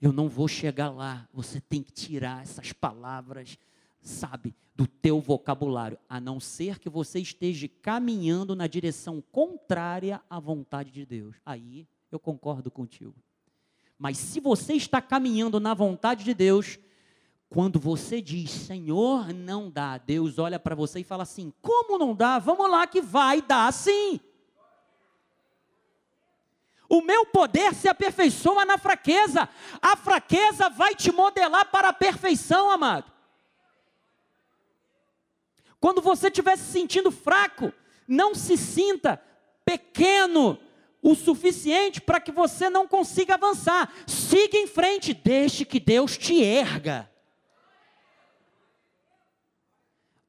eu 0.01 0.13
não 0.13 0.29
vou 0.29 0.47
chegar 0.47 0.89
lá. 0.89 1.27
Você 1.33 1.59
tem 1.59 1.83
que 1.83 1.91
tirar 1.91 2.41
essas 2.41 2.71
palavras, 2.71 3.57
sabe, 4.01 4.55
do 4.75 4.87
teu 4.87 5.19
vocabulário, 5.19 5.99
a 6.07 6.21
não 6.21 6.39
ser 6.39 6.79
que 6.79 6.89
você 6.89 7.19
esteja 7.19 7.67
caminhando 7.81 8.55
na 8.55 8.65
direção 8.65 9.21
contrária 9.31 10.21
à 10.29 10.39
vontade 10.39 10.91
de 10.91 11.05
Deus. 11.05 11.35
Aí 11.45 11.87
eu 12.11 12.19
concordo 12.19 12.71
contigo. 12.71 13.15
Mas 13.97 14.17
se 14.17 14.39
você 14.39 14.73
está 14.73 15.01
caminhando 15.01 15.59
na 15.59 15.73
vontade 15.73 16.23
de 16.23 16.33
Deus, 16.33 16.79
quando 17.49 17.79
você 17.79 18.21
diz, 18.21 18.51
Senhor, 18.51 19.33
não 19.33 19.69
dá, 19.69 19.97
Deus 19.97 20.39
olha 20.39 20.59
para 20.59 20.75
você 20.75 20.99
e 20.99 21.03
fala 21.03 21.23
assim: 21.23 21.51
como 21.61 21.97
não 21.97 22.15
dá? 22.15 22.39
Vamos 22.39 22.69
lá 22.69 22.87
que 22.87 23.01
vai 23.01 23.41
dar 23.41 23.71
sim. 23.73 24.19
O 26.87 27.01
meu 27.01 27.25
poder 27.25 27.75
se 27.75 27.87
aperfeiçoa 27.87 28.65
na 28.65 28.77
fraqueza. 28.77 29.47
A 29.79 29.95
fraqueza 29.95 30.69
vai 30.69 30.95
te 30.95 31.11
modelar 31.11 31.69
para 31.69 31.89
a 31.89 31.93
perfeição, 31.93 32.71
amado. 32.71 33.11
Quando 35.79 36.01
você 36.01 36.27
estiver 36.27 36.57
se 36.57 36.71
sentindo 36.71 37.11
fraco, 37.11 37.71
não 38.07 38.33
se 38.33 38.57
sinta 38.57 39.21
pequeno, 39.63 40.57
o 41.01 41.15
suficiente 41.15 42.01
para 42.01 42.19
que 42.19 42.31
você 42.31 42.69
não 42.69 42.87
consiga 42.87 43.35
avançar. 43.35 43.93
Siga 44.05 44.57
em 44.57 44.67
frente, 44.67 45.13
deixe 45.13 45.65
que 45.65 45.79
Deus 45.79 46.17
te 46.17 46.43
erga. 46.43 47.09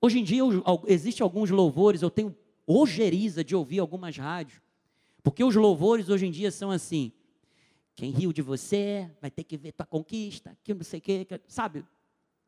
Hoje 0.01 0.19
em 0.19 0.25
dia 0.25 0.43
existem 0.87 1.23
alguns 1.23 1.51
louvores, 1.51 2.01
eu 2.01 2.11
tenho 2.11 2.35
ojeriza 2.67 3.45
de 3.45 3.55
ouvir 3.55 3.81
algumas 3.81 4.17
rádios, 4.17 4.61
porque 5.23 5.45
os 5.45 5.55
louvores 5.55 6.09
hoje 6.09 6.27
em 6.27 6.31
dia 6.31 6.51
são 6.51 6.71
assim: 6.71 7.13
quem 7.95 8.11
riu 8.11 8.33
de 8.33 8.41
você 8.41 9.11
vai 9.21 9.31
ter 9.31 9.45
que 9.45 9.59
ver 9.59 9.73
tua 9.73 9.85
conquista, 9.85 10.57
que 10.65 10.73
não 10.73 10.83
sei 10.83 11.01
o 11.01 11.03
que, 11.03 11.27
sabe? 11.47 11.85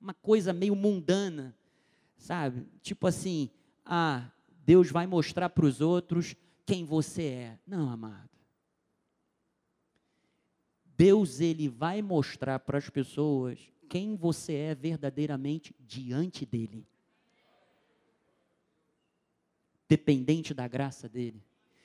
Uma 0.01 0.15
coisa 0.15 0.53
meio 0.53 0.75
mundana, 0.75 1.55
sabe? 2.17 2.67
Tipo 2.81 3.07
assim, 3.07 3.51
ah, 3.85 4.31
Deus 4.65 4.91
vai 4.91 5.07
mostrar 5.07 5.51
para 5.51 5.67
os 5.67 5.81
outros 5.83 6.35
quem 6.65 6.85
você 6.85 7.23
é. 7.23 7.59
Não, 7.67 7.91
amado. 7.91 8.31
Deus 10.97 11.41
ele 11.41 11.69
vai 11.69 12.03
mostrar 12.03 12.61
para 12.61 12.79
as 12.79 12.89
pessoas 12.89 13.59
quem 13.89 14.15
você 14.15 14.55
é 14.55 14.75
verdadeiramente 14.75 15.75
diante 15.81 16.47
dele. 16.47 16.87
Dependente 19.89 20.55
da 20.55 20.67
graça 20.69 21.09
dele. 21.09 21.43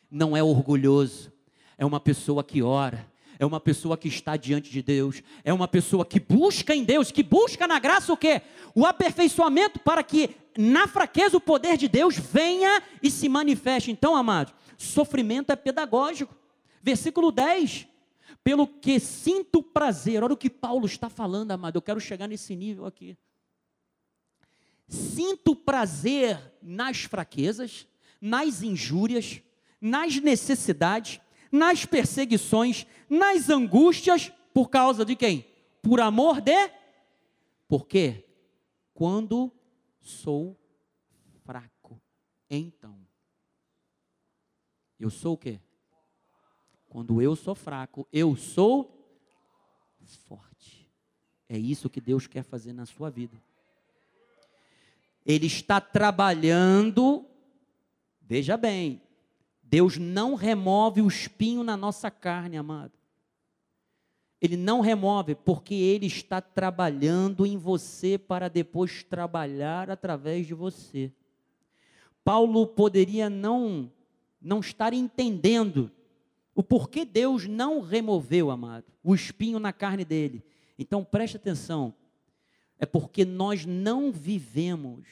Não 0.09 0.38
é 0.38 0.41
orgulhoso, 0.41 1.34
é 1.78 1.86
uma 1.86 1.99
pessoa 1.99 2.43
que 2.43 2.61
ora, 2.61 3.05
é 3.39 3.45
uma 3.45 3.59
pessoa 3.59 3.97
que 3.97 4.07
está 4.07 4.38
diante 4.38 4.71
de 4.71 4.82
Deus, 4.82 5.21
é 5.43 5.53
uma 5.53 5.67
pessoa 5.67 6.05
que 6.05 6.19
busca 6.19 6.75
em 6.75 6.84
Deus, 6.84 7.11
que 7.11 7.23
busca 7.23 7.67
na 7.67 7.80
graça 7.80 8.13
o 8.13 8.17
quê? 8.17 8.41
O 8.73 8.86
aperfeiçoamento 8.86 9.80
para 9.80 10.03
que 10.03 10.30
na 10.58 10.88
fraqueza 10.88 11.38
o 11.38 11.41
poder 11.41 11.78
de 11.78 11.88
Deus 11.88 12.18
venha 12.18 12.82
e 13.01 13.12
se 13.12 13.30
manifeste. 13.30 13.91
Então, 13.91 14.16
amados, 14.16 14.53
Sofrimento 14.78 15.51
é 15.51 15.55
pedagógico. 15.55 16.36
Versículo 16.82 17.32
10. 17.32 17.88
Pelo 18.43 18.68
que 18.68 18.99
sinto 18.99 19.64
prazer. 19.64 20.24
Olha 20.24 20.34
o 20.34 20.38
que 20.38 20.49
Paulo 20.49 20.86
está 20.86 21.10
falando, 21.10 21.51
amado. 21.51 21.78
Eu 21.78 21.82
quero 21.82 21.99
chegar 21.99 22.28
nesse 22.28 22.55
nível 22.55 22.86
aqui. 22.86 23.18
Sinto 24.88 25.55
prazer 25.55 26.39
nas 26.62 27.01
fraquezas, 27.01 27.88
nas 28.22 28.62
injúrias, 28.62 29.41
nas 29.82 30.16
necessidades, 30.18 31.20
nas 31.51 31.86
perseguições, 31.86 32.86
nas 33.10 33.49
angústias, 33.49 34.32
por 34.53 34.70
causa 34.70 35.03
de 35.03 35.16
quem? 35.16 35.45
Por 35.82 35.99
amor 35.99 36.39
de? 36.39 36.72
Por 37.68 37.86
quê? 37.86 38.26
Quando 38.93 39.51
sou 40.08 40.58
fraco. 41.43 42.01
Então, 42.49 42.97
eu 44.99 45.10
sou 45.10 45.34
o 45.34 45.38
quê? 45.38 45.60
Quando 46.89 47.22
eu 47.22 47.36
sou 47.36 47.53
fraco, 47.53 48.08
eu 48.12 48.36
sou 48.36 48.97
forte. 50.26 50.89
É 51.49 51.58
isso 51.58 51.89
que 51.89 51.99
Deus 51.99 52.28
quer 52.28 52.43
fazer 52.43 52.74
na 52.74 52.86
sua 52.86 53.10
vida. 53.10 53.38
Ele 55.26 55.47
está 55.47 55.82
trabalhando, 55.82 57.26
veja 58.22 58.55
bem, 58.55 59.01
Deus 59.62 59.97
não 59.97 60.36
remove 60.36 61.01
o 61.01 61.08
espinho 61.08 61.64
na 61.64 61.76
nossa 61.76 62.10
carne, 62.10 62.55
amado. 62.55 62.97
Ele 64.42 64.56
não 64.56 64.82
remove, 64.82 65.36
porque 65.36 65.74
Ele 65.74 66.06
está 66.06 66.40
trabalhando 66.40 67.46
em 67.46 67.58
você 67.58 68.18
para 68.18 68.48
depois 68.48 69.04
trabalhar 69.04 69.90
através 69.90 70.46
de 70.46 70.54
você. 70.54 71.12
Paulo 72.24 72.68
poderia 72.68 73.30
não, 73.30 73.92
não 74.42 74.60
estar 74.60 74.94
entendendo 74.94 75.92
o 76.58 76.64
porquê 76.64 77.06
Deus 77.06 77.46
não 77.46 77.82
removeu, 77.82 78.50
amado, 78.50 78.86
o 79.04 79.14
espinho 79.14 79.60
na 79.60 79.72
carne 79.72 80.04
dele. 80.04 80.44
Então 80.78 81.04
preste 81.04 81.38
atenção, 81.38 81.94
é 82.80 82.86
porque 82.86 83.24
nós 83.24 83.64
não 83.64 84.12
vivemos 84.12 85.08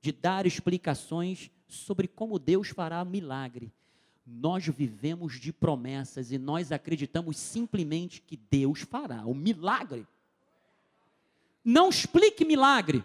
de 0.00 0.10
dar 0.10 0.44
explicações 0.44 1.52
sobre 1.68 2.08
como 2.08 2.38
Deus 2.38 2.68
fará 2.68 3.04
milagre. 3.04 3.72
Nós 4.26 4.66
vivemos 4.66 5.38
de 5.38 5.52
promessas 5.52 6.32
e 6.32 6.38
nós 6.38 6.72
acreditamos 6.72 7.36
simplesmente 7.36 8.20
que 8.20 8.36
Deus 8.36 8.80
fará 8.80 9.24
o 9.24 9.32
milagre. 9.34 10.04
Não 11.64 11.88
explique 11.88 12.44
milagre, 12.44 13.04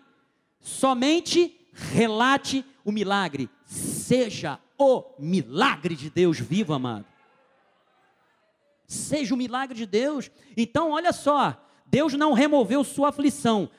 somente 0.59 1.59
relate 1.74 2.65
o 2.84 2.91
milagre. 2.91 3.49
Seja 3.65 4.59
o 4.78 5.13
milagre 5.19 5.95
de 5.95 6.09
Deus 6.09 6.39
vivo, 6.39 6.74
amado. 6.74 7.05
Seja 8.88 9.34
o 9.34 9.38
milagre 9.38 9.78
de 9.78 9.86
Deus. 9.86 10.32
Então, 10.57 10.91
olha 10.91 11.13
só, 11.13 11.63
Deus 11.86 12.13
não 12.13 12.34
removeu 12.34 12.84
sua 12.84 13.09
aflição. 13.09 13.69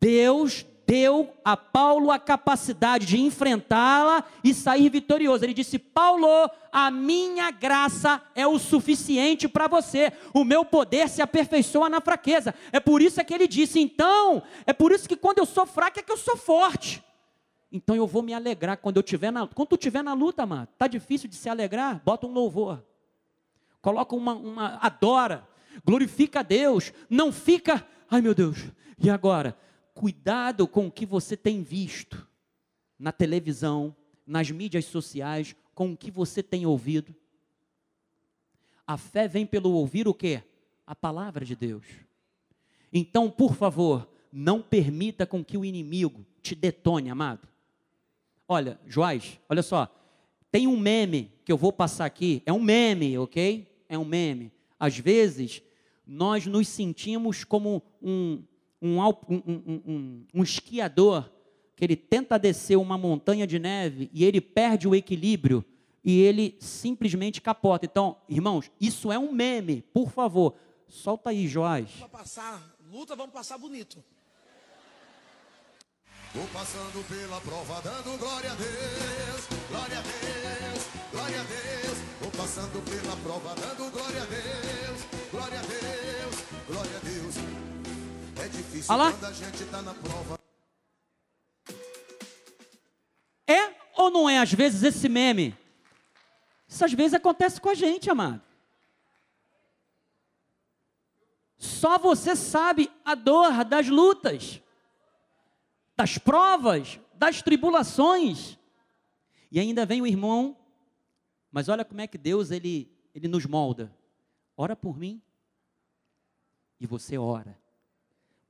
Deus 0.00 0.64
deu 0.86 1.34
a 1.44 1.56
Paulo 1.56 2.10
a 2.10 2.18
capacidade 2.18 3.06
de 3.06 3.20
enfrentá-la 3.20 4.24
e 4.42 4.52
sair 4.52 4.88
vitorioso. 4.88 5.44
Ele 5.44 5.54
disse: 5.54 5.78
Paulo, 5.78 6.28
a 6.72 6.90
minha 6.90 7.50
graça 7.50 8.22
é 8.34 8.46
o 8.46 8.58
suficiente 8.58 9.48
para 9.48 9.66
você. 9.66 10.12
O 10.32 10.44
meu 10.44 10.64
poder 10.64 11.08
se 11.08 11.22
aperfeiçoa 11.22 11.88
na 11.88 12.00
fraqueza. 12.00 12.54
É 12.72 12.80
por 12.80 13.00
isso 13.00 13.20
é 13.20 13.24
que 13.24 13.34
ele 13.34 13.48
disse: 13.48 13.80
então, 13.80 14.42
é 14.66 14.72
por 14.72 14.92
isso 14.92 15.08
que 15.08 15.16
quando 15.16 15.38
eu 15.38 15.46
sou 15.46 15.66
fraco 15.66 15.98
é 15.98 16.02
que 16.02 16.12
eu 16.12 16.16
sou 16.16 16.36
forte. 16.36 17.02
Então 17.72 17.96
eu 17.96 18.06
vou 18.06 18.22
me 18.22 18.32
alegrar 18.32 18.76
quando 18.76 18.98
eu 18.98 19.02
tiver 19.02 19.32
na 19.32 19.46
quando 19.48 19.68
tu 19.68 19.76
tiver 19.76 20.02
na 20.02 20.14
luta, 20.14 20.46
mano. 20.46 20.68
Tá 20.78 20.86
difícil 20.86 21.28
de 21.28 21.34
se 21.34 21.48
alegrar? 21.48 22.00
Bota 22.04 22.26
um 22.26 22.32
louvor. 22.32 22.84
Coloca 23.82 24.14
uma, 24.14 24.32
uma 24.32 24.78
adora, 24.80 25.46
glorifica 25.84 26.40
a 26.40 26.42
Deus. 26.42 26.92
Não 27.10 27.32
fica, 27.32 27.86
ai 28.10 28.22
meu 28.22 28.34
Deus. 28.34 28.58
E 28.98 29.10
agora? 29.10 29.56
Cuidado 29.94 30.66
com 30.66 30.88
o 30.88 30.92
que 30.92 31.06
você 31.06 31.36
tem 31.36 31.62
visto 31.62 32.28
na 32.98 33.12
televisão, 33.12 33.94
nas 34.26 34.50
mídias 34.50 34.84
sociais, 34.84 35.54
com 35.74 35.92
o 35.92 35.96
que 35.96 36.10
você 36.10 36.42
tem 36.42 36.66
ouvido. 36.66 37.14
A 38.86 38.98
fé 38.98 39.26
vem 39.26 39.46
pelo 39.46 39.72
ouvir 39.72 40.06
o 40.06 40.12
quê? 40.12 40.42
A 40.86 40.94
palavra 40.94 41.44
de 41.44 41.56
Deus. 41.56 41.86
Então, 42.92 43.30
por 43.30 43.54
favor, 43.54 44.08
não 44.32 44.60
permita 44.60 45.26
com 45.26 45.44
que 45.44 45.56
o 45.56 45.64
inimigo 45.64 46.26
te 46.42 46.54
detone, 46.54 47.08
amado. 47.08 47.48
Olha, 48.46 48.78
Joás, 48.86 49.40
olha 49.48 49.62
só, 49.62 49.88
tem 50.50 50.66
um 50.66 50.76
meme 50.76 51.32
que 51.44 51.50
eu 51.50 51.56
vou 51.56 51.72
passar 51.72 52.04
aqui, 52.04 52.42
é 52.44 52.52
um 52.52 52.62
meme, 52.62 53.16
ok? 53.18 53.66
É 53.88 53.98
um 53.98 54.04
meme. 54.04 54.52
Às 54.78 54.98
vezes, 54.98 55.62
nós 56.06 56.46
nos 56.46 56.68
sentimos 56.68 57.42
como 57.42 57.82
um, 58.02 58.42
um, 58.84 59.00
um, 59.00 59.82
um, 59.86 60.26
um 60.34 60.42
esquiador 60.42 61.30
que 61.74 61.84
ele 61.84 61.96
tenta 61.96 62.38
descer 62.38 62.76
uma 62.76 62.98
montanha 62.98 63.46
de 63.46 63.58
neve 63.58 64.10
e 64.12 64.24
ele 64.24 64.40
perde 64.40 64.86
o 64.86 64.94
equilíbrio 64.94 65.64
e 66.04 66.20
ele 66.20 66.56
simplesmente 66.60 67.40
capota. 67.40 67.86
Então, 67.86 68.18
irmãos, 68.28 68.70
isso 68.80 69.10
é 69.10 69.18
um 69.18 69.32
meme, 69.32 69.82
por 69.92 70.10
favor. 70.10 70.54
Solta 70.86 71.30
aí, 71.30 71.48
Joás. 71.48 71.90
Vamos 71.98 72.12
passar 72.12 72.76
luta, 72.92 73.16
vamos 73.16 73.32
passar 73.32 73.58
bonito. 73.58 74.04
Vou 76.34 76.46
passando 76.48 77.08
pela 77.08 77.40
prova, 77.40 77.80
dando 77.80 78.18
glória 78.18 78.50
a 78.50 78.54
Deus, 78.56 79.46
glória 79.70 79.98
a 79.98 80.02
Deus, 80.02 80.84
glória 81.12 81.40
a 81.40 81.44
Deus. 81.44 81.98
Vou 82.20 82.30
passando 82.32 82.84
pela 82.84 83.16
prova, 83.18 83.54
dando 83.54 83.90
glória 83.92 84.22
a 84.22 84.26
Deus, 84.26 84.73
difícil 88.54 88.94
Olha 88.94 89.04
lá. 89.04 89.12
quando 89.12 89.24
a 89.24 89.32
gente 89.32 89.64
tá 89.66 89.82
na 89.82 89.94
prova. 89.94 90.38
É 93.46 93.74
ou 93.96 94.10
não 94.10 94.28
é, 94.28 94.38
às 94.38 94.52
vezes, 94.52 94.82
esse 94.82 95.08
meme? 95.08 95.56
Isso 96.66 96.84
às 96.84 96.92
vezes 96.92 97.14
acontece 97.14 97.60
com 97.60 97.68
a 97.68 97.74
gente, 97.74 98.10
amado. 98.10 98.42
Só 101.56 101.98
você 101.98 102.34
sabe 102.34 102.90
a 103.04 103.14
dor 103.14 103.64
das 103.64 103.88
lutas, 103.88 104.60
das 105.96 106.18
provas, 106.18 106.98
das 107.14 107.42
tribulações. 107.42 108.58
E 109.50 109.60
ainda 109.60 109.86
vem 109.86 110.02
o 110.02 110.06
irmão, 110.06 110.56
mas 111.50 111.68
olha 111.68 111.84
como 111.84 112.00
é 112.00 112.06
que 112.06 112.18
Deus 112.18 112.50
ele, 112.50 112.90
ele 113.14 113.28
nos 113.28 113.46
molda. 113.46 113.94
Ora 114.56 114.74
por 114.74 114.98
mim. 114.98 115.22
E 116.80 116.86
você 116.86 117.16
ora 117.16 117.63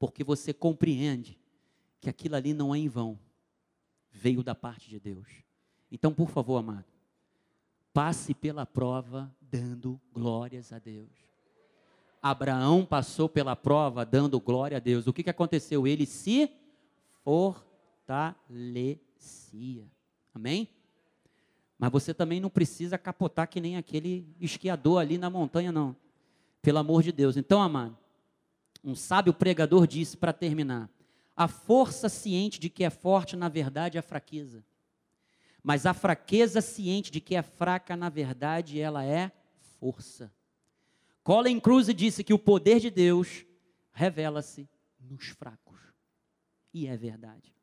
porque 0.05 0.23
você 0.23 0.53
compreende 0.53 1.41
que 1.99 2.11
aquilo 2.11 2.37
ali 2.37 2.53
não 2.53 2.75
é 2.75 2.79
em 2.79 2.91
vão, 2.91 3.19
veio 4.11 4.43
da 4.43 4.55
parte 4.55 4.91
de 4.91 5.01
Deus. 5.01 5.27
Então, 5.91 6.13
por 6.13 6.29
favor, 6.29 6.59
amado, 6.59 6.85
passe 7.91 8.35
pela 8.35 8.67
prova 8.67 9.35
dando 9.41 9.99
glórias 10.13 10.75
a 10.75 10.79
Deus. 10.79 11.09
Abraão 12.21 12.85
passou 12.85 13.31
pela 13.31 13.57
prova 13.57 14.05
dando 14.05 14.39
glória 14.39 14.77
a 14.77 14.81
Deus. 14.81 15.07
O 15.07 15.13
que, 15.15 15.23
que 15.23 15.31
aconteceu? 15.31 15.87
Ele 15.87 16.05
se 16.05 16.51
fortalecia. 17.25 19.91
Amém? 20.35 20.69
Mas 21.79 21.91
você 21.91 22.13
também 22.13 22.41
não 22.41 22.51
precisa 22.51 22.99
capotar 22.99 23.49
que 23.49 23.59
nem 23.59 23.79
aquele 23.79 24.29
esquiador 24.39 25.01
ali 25.01 25.17
na 25.17 25.31
montanha, 25.31 25.73
não. 25.73 25.97
Pelo 26.61 26.77
amor 26.77 27.03
de 27.03 27.11
Deus. 27.11 27.39
Então, 27.39 27.63
amado, 27.63 28.04
um 28.85 28.95
sábio 28.95 29.33
pregador 29.33 29.87
disse 29.87 30.17
para 30.17 30.33
terminar: 30.33 30.91
a 31.35 31.49
força 31.49 32.09
ciente 32.09 32.61
de 32.61 32.69
que 32.69 32.85
é 32.85 32.91
forte, 32.91 33.35
na 33.35 33.49
verdade, 33.49 33.97
é 33.97 34.03
fraqueza. 34.03 34.63
Mas 35.63 35.87
a 35.87 35.95
fraqueza 35.95 36.61
ciente 36.61 37.11
de 37.11 37.21
que 37.21 37.35
é 37.35 37.43
fraca, 37.43 37.97
na 37.97 38.11
verdade, 38.11 38.79
ela 38.79 39.03
é 39.03 39.33
força. 39.81 40.31
Colin 41.23 41.59
Cruz 41.59 41.87
disse 41.95 42.23
que 42.23 42.35
o 42.35 42.39
poder 42.39 42.79
de 42.79 42.91
Deus 42.91 43.47
revela-se 43.93 44.69
nos 45.01 45.29
fracos. 45.29 45.81
E 46.73 46.87
é 46.87 46.97
verdade. 46.97 47.55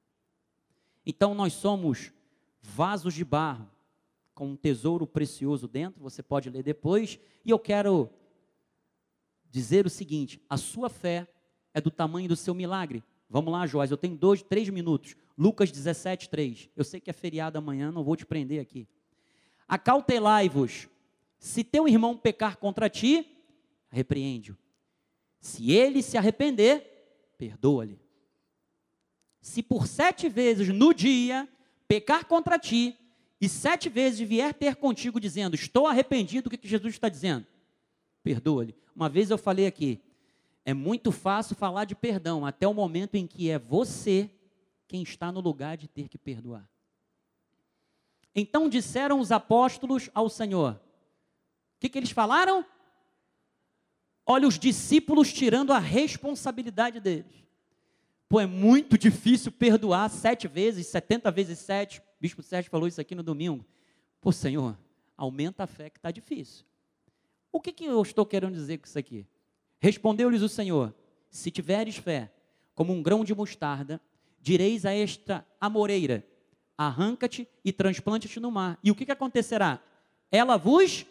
Então 1.05 1.35
nós 1.35 1.53
somos 1.53 2.11
vasos 2.59 3.13
de 3.13 3.23
barro 3.23 3.69
com 4.33 4.51
um 4.51 4.55
tesouro 4.55 5.05
precioso 5.05 5.67
dentro, 5.67 6.01
você 6.01 6.23
pode 6.23 6.49
ler 6.49 6.63
depois, 6.63 7.19
e 7.45 7.51
eu 7.51 7.59
quero 7.59 8.09
dizer 9.51 9.85
o 9.85 9.89
seguinte: 9.89 10.41
a 10.49 10.57
sua 10.57 10.89
fé 10.89 11.27
é 11.73 11.81
do 11.81 11.91
tamanho 11.91 12.27
do 12.27 12.35
seu 12.35 12.55
milagre. 12.55 13.03
Vamos 13.29 13.51
lá, 13.51 13.67
Joás, 13.67 13.91
eu 13.91 13.97
tenho 13.97 14.17
dois, 14.17 14.41
três 14.41 14.67
minutos. 14.69 15.15
Lucas 15.37 15.71
17, 15.71 16.29
3. 16.29 16.69
Eu 16.75 16.83
sei 16.83 16.99
que 16.99 17.09
é 17.09 17.13
feriado 17.13 17.57
amanhã, 17.57 17.91
não 17.91 18.03
vou 18.03 18.15
te 18.15 18.25
prender 18.25 18.59
aqui. 18.59 18.87
Acautelai-vos. 19.67 20.87
Se 21.39 21.63
teu 21.63 21.87
irmão 21.87 22.17
pecar 22.17 22.57
contra 22.57 22.89
ti, 22.89 23.25
repreende-o. 23.89 24.57
Se 25.39 25.71
ele 25.71 26.03
se 26.03 26.17
arrepender, 26.17 27.33
perdoa-lhe. 27.37 27.99
Se 29.41 29.63
por 29.63 29.87
sete 29.87 30.29
vezes 30.29 30.67
no 30.67 30.93
dia 30.93 31.49
pecar 31.87 32.25
contra 32.25 32.59
ti, 32.59 32.95
e 33.39 33.49
sete 33.49 33.89
vezes 33.89 34.19
vier 34.19 34.53
ter 34.53 34.75
contigo 34.75 35.19
dizendo, 35.19 35.55
estou 35.55 35.87
arrependido, 35.87 36.47
o 36.47 36.51
que 36.51 36.67
Jesus 36.67 36.93
está 36.93 37.09
dizendo? 37.09 37.47
perdoa-lhe. 38.23 38.75
Uma 38.95 39.09
vez 39.09 39.29
eu 39.29 39.37
falei 39.37 39.65
aqui, 39.65 40.01
é 40.63 40.73
muito 40.73 41.11
fácil 41.11 41.55
falar 41.55 41.85
de 41.85 41.95
perdão 41.95 42.45
até 42.45 42.67
o 42.67 42.73
momento 42.73 43.15
em 43.15 43.25
que 43.25 43.49
é 43.49 43.57
você 43.57 44.29
quem 44.87 45.01
está 45.01 45.31
no 45.31 45.39
lugar 45.39 45.77
de 45.77 45.87
ter 45.87 46.07
que 46.07 46.17
perdoar. 46.17 46.69
Então 48.35 48.69
disseram 48.69 49.19
os 49.19 49.31
apóstolos 49.31 50.09
ao 50.13 50.29
Senhor: 50.29 50.73
O 50.73 51.79
que, 51.79 51.89
que 51.89 51.97
eles 51.97 52.11
falaram? 52.11 52.65
Olha 54.25 54.47
os 54.47 54.59
discípulos 54.59 55.33
tirando 55.33 55.73
a 55.73 55.79
responsabilidade 55.79 56.99
deles. 56.99 57.41
Pô, 58.29 58.39
é 58.39 58.45
muito 58.45 58.97
difícil 58.97 59.51
perdoar 59.51 60.09
sete 60.09 60.47
vezes, 60.47 60.87
setenta 60.87 61.31
vezes 61.31 61.59
sete. 61.59 61.99
O 61.99 62.03
Bispo 62.19 62.41
Sérgio 62.41 62.71
falou 62.71 62.87
isso 62.87 63.01
aqui 63.01 63.13
no 63.15 63.23
domingo. 63.23 63.65
Pô, 64.21 64.31
Senhor, 64.31 64.77
aumenta 65.17 65.63
a 65.63 65.67
fé 65.67 65.89
que 65.89 65.97
está 65.97 66.11
difícil. 66.11 66.65
O 67.51 67.59
que, 67.59 67.71
que 67.71 67.85
eu 67.85 68.01
estou 68.01 68.25
querendo 68.25 68.53
dizer 68.53 68.77
com 68.77 68.85
isso 68.85 68.97
aqui? 68.97 69.25
Respondeu-lhes 69.79 70.41
o 70.41 70.49
Senhor: 70.49 70.93
Se 71.29 71.51
tiveres 71.51 71.97
fé, 71.97 72.31
como 72.73 72.93
um 72.93 73.03
grão 73.03 73.23
de 73.23 73.35
mostarda, 73.35 74.01
Direis 74.41 74.85
a 74.85 74.91
esta 74.91 75.45
amoreira: 75.59 76.25
arranca-te 76.77 77.47
e 77.63 77.71
transplante-te 77.71 78.39
no 78.39 78.51
mar. 78.51 78.79
E 78.83 78.89
o 78.89 78.95
que, 78.95 79.05
que 79.05 79.11
acontecerá? 79.11 79.79
Ela 80.31 80.57
vos, 80.57 81.05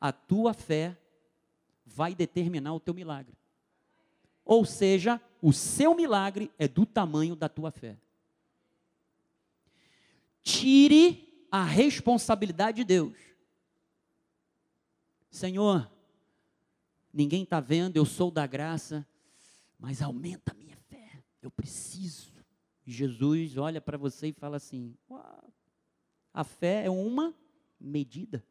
a 0.00 0.12
tua 0.12 0.52
fé 0.52 0.96
vai 1.86 2.14
determinar 2.14 2.74
o 2.74 2.80
teu 2.80 2.92
milagre. 2.92 3.34
Ou 4.44 4.64
seja, 4.64 5.20
o 5.40 5.52
seu 5.52 5.94
milagre 5.94 6.50
é 6.58 6.68
do 6.68 6.84
tamanho 6.84 7.34
da 7.34 7.48
tua 7.48 7.70
fé. 7.70 7.96
Tire 10.42 11.46
a 11.50 11.64
responsabilidade 11.64 12.78
de 12.78 12.84
Deus. 12.84 13.16
Senhor, 15.34 15.90
ninguém 17.12 17.42
está 17.42 17.58
vendo, 17.58 17.96
eu 17.96 18.04
sou 18.04 18.30
da 18.30 18.46
graça, 18.46 19.04
mas 19.76 20.00
aumenta 20.00 20.52
a 20.52 20.54
minha 20.54 20.76
fé, 20.76 21.24
eu 21.42 21.50
preciso. 21.50 22.32
Jesus 22.86 23.56
olha 23.56 23.80
para 23.80 23.98
você 23.98 24.28
e 24.28 24.32
fala 24.32 24.58
assim: 24.58 24.96
a 26.32 26.44
fé 26.44 26.84
é 26.84 26.90
uma 26.90 27.34
medida 27.80 28.44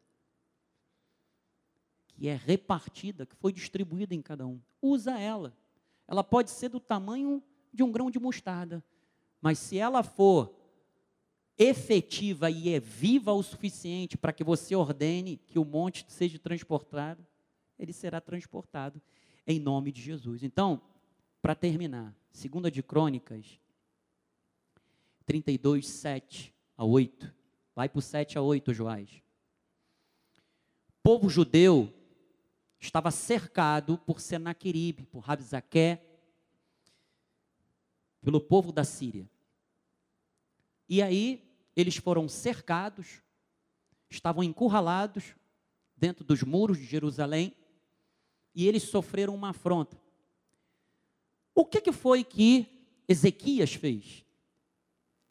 que 2.10 2.28
é 2.28 2.36
repartida, 2.36 3.26
que 3.26 3.36
foi 3.38 3.54
distribuída 3.54 4.14
em 4.14 4.22
cada 4.22 4.46
um. 4.46 4.60
Usa 4.82 5.18
ela. 5.18 5.56
Ela 6.06 6.22
pode 6.22 6.52
ser 6.52 6.68
do 6.68 6.82
tamanho 6.82 7.42
de 7.72 7.82
um 7.82 7.94
grão 7.94 8.12
de 8.12 8.20
mostarda, 8.20 8.84
mas 9.40 9.58
se 9.58 9.78
ela 9.78 10.04
for 10.04 10.54
efetiva 11.58 12.50
e 12.50 12.70
é 12.70 12.80
viva 12.80 13.32
o 13.34 13.44
suficiente 13.44 14.18
para 14.18 14.34
que 14.34 14.44
você 14.44 14.76
ordene 14.76 15.38
que 15.48 15.60
o 15.60 15.66
monte 15.66 16.06
seja 16.08 16.40
transportado, 16.40 17.26
ele 17.78 17.94
será 17.94 18.20
transportado 18.20 19.02
em 19.46 19.60
nome 19.60 19.92
de 19.92 20.02
Jesus. 20.02 20.44
Então, 20.44 20.82
para 21.42 21.54
terminar, 21.54 22.16
segunda 22.32 22.72
de 22.72 22.82
Crônicas 22.82 23.60
32, 25.26 25.88
7 25.88 26.54
a 26.78 26.84
8. 26.84 27.34
Vai 27.76 27.90
para 27.90 28.00
o 28.00 28.02
7 28.02 28.38
a 28.38 28.42
8, 28.42 28.74
Joás. 28.74 29.10
O 30.90 31.04
povo 31.04 31.30
judeu 31.30 31.94
estava 32.80 33.12
cercado 33.12 33.98
por 33.98 34.20
Senaqueribe, 34.20 35.06
por 35.06 35.20
Rabzaqué, 35.20 36.02
pelo 38.22 38.40
povo 38.40 38.72
da 38.72 38.84
Síria. 38.84 39.30
E 40.88 41.02
aí 41.02 41.44
eles 41.76 41.96
foram 41.96 42.28
cercados, 42.28 43.22
estavam 44.10 44.44
encurralados 44.44 45.36
dentro 45.96 46.24
dos 46.24 46.44
muros 46.44 46.78
de 46.78 46.86
Jerusalém, 46.86 47.54
e 48.54 48.68
eles 48.68 48.84
sofreram 48.84 49.34
uma 49.34 49.50
afronta. 49.50 50.00
O 51.56 51.66
que, 51.66 51.82
que 51.82 51.92
foi 51.92 52.24
que 52.24 52.68
Ezequias 53.08 53.74
fez? 53.74 54.26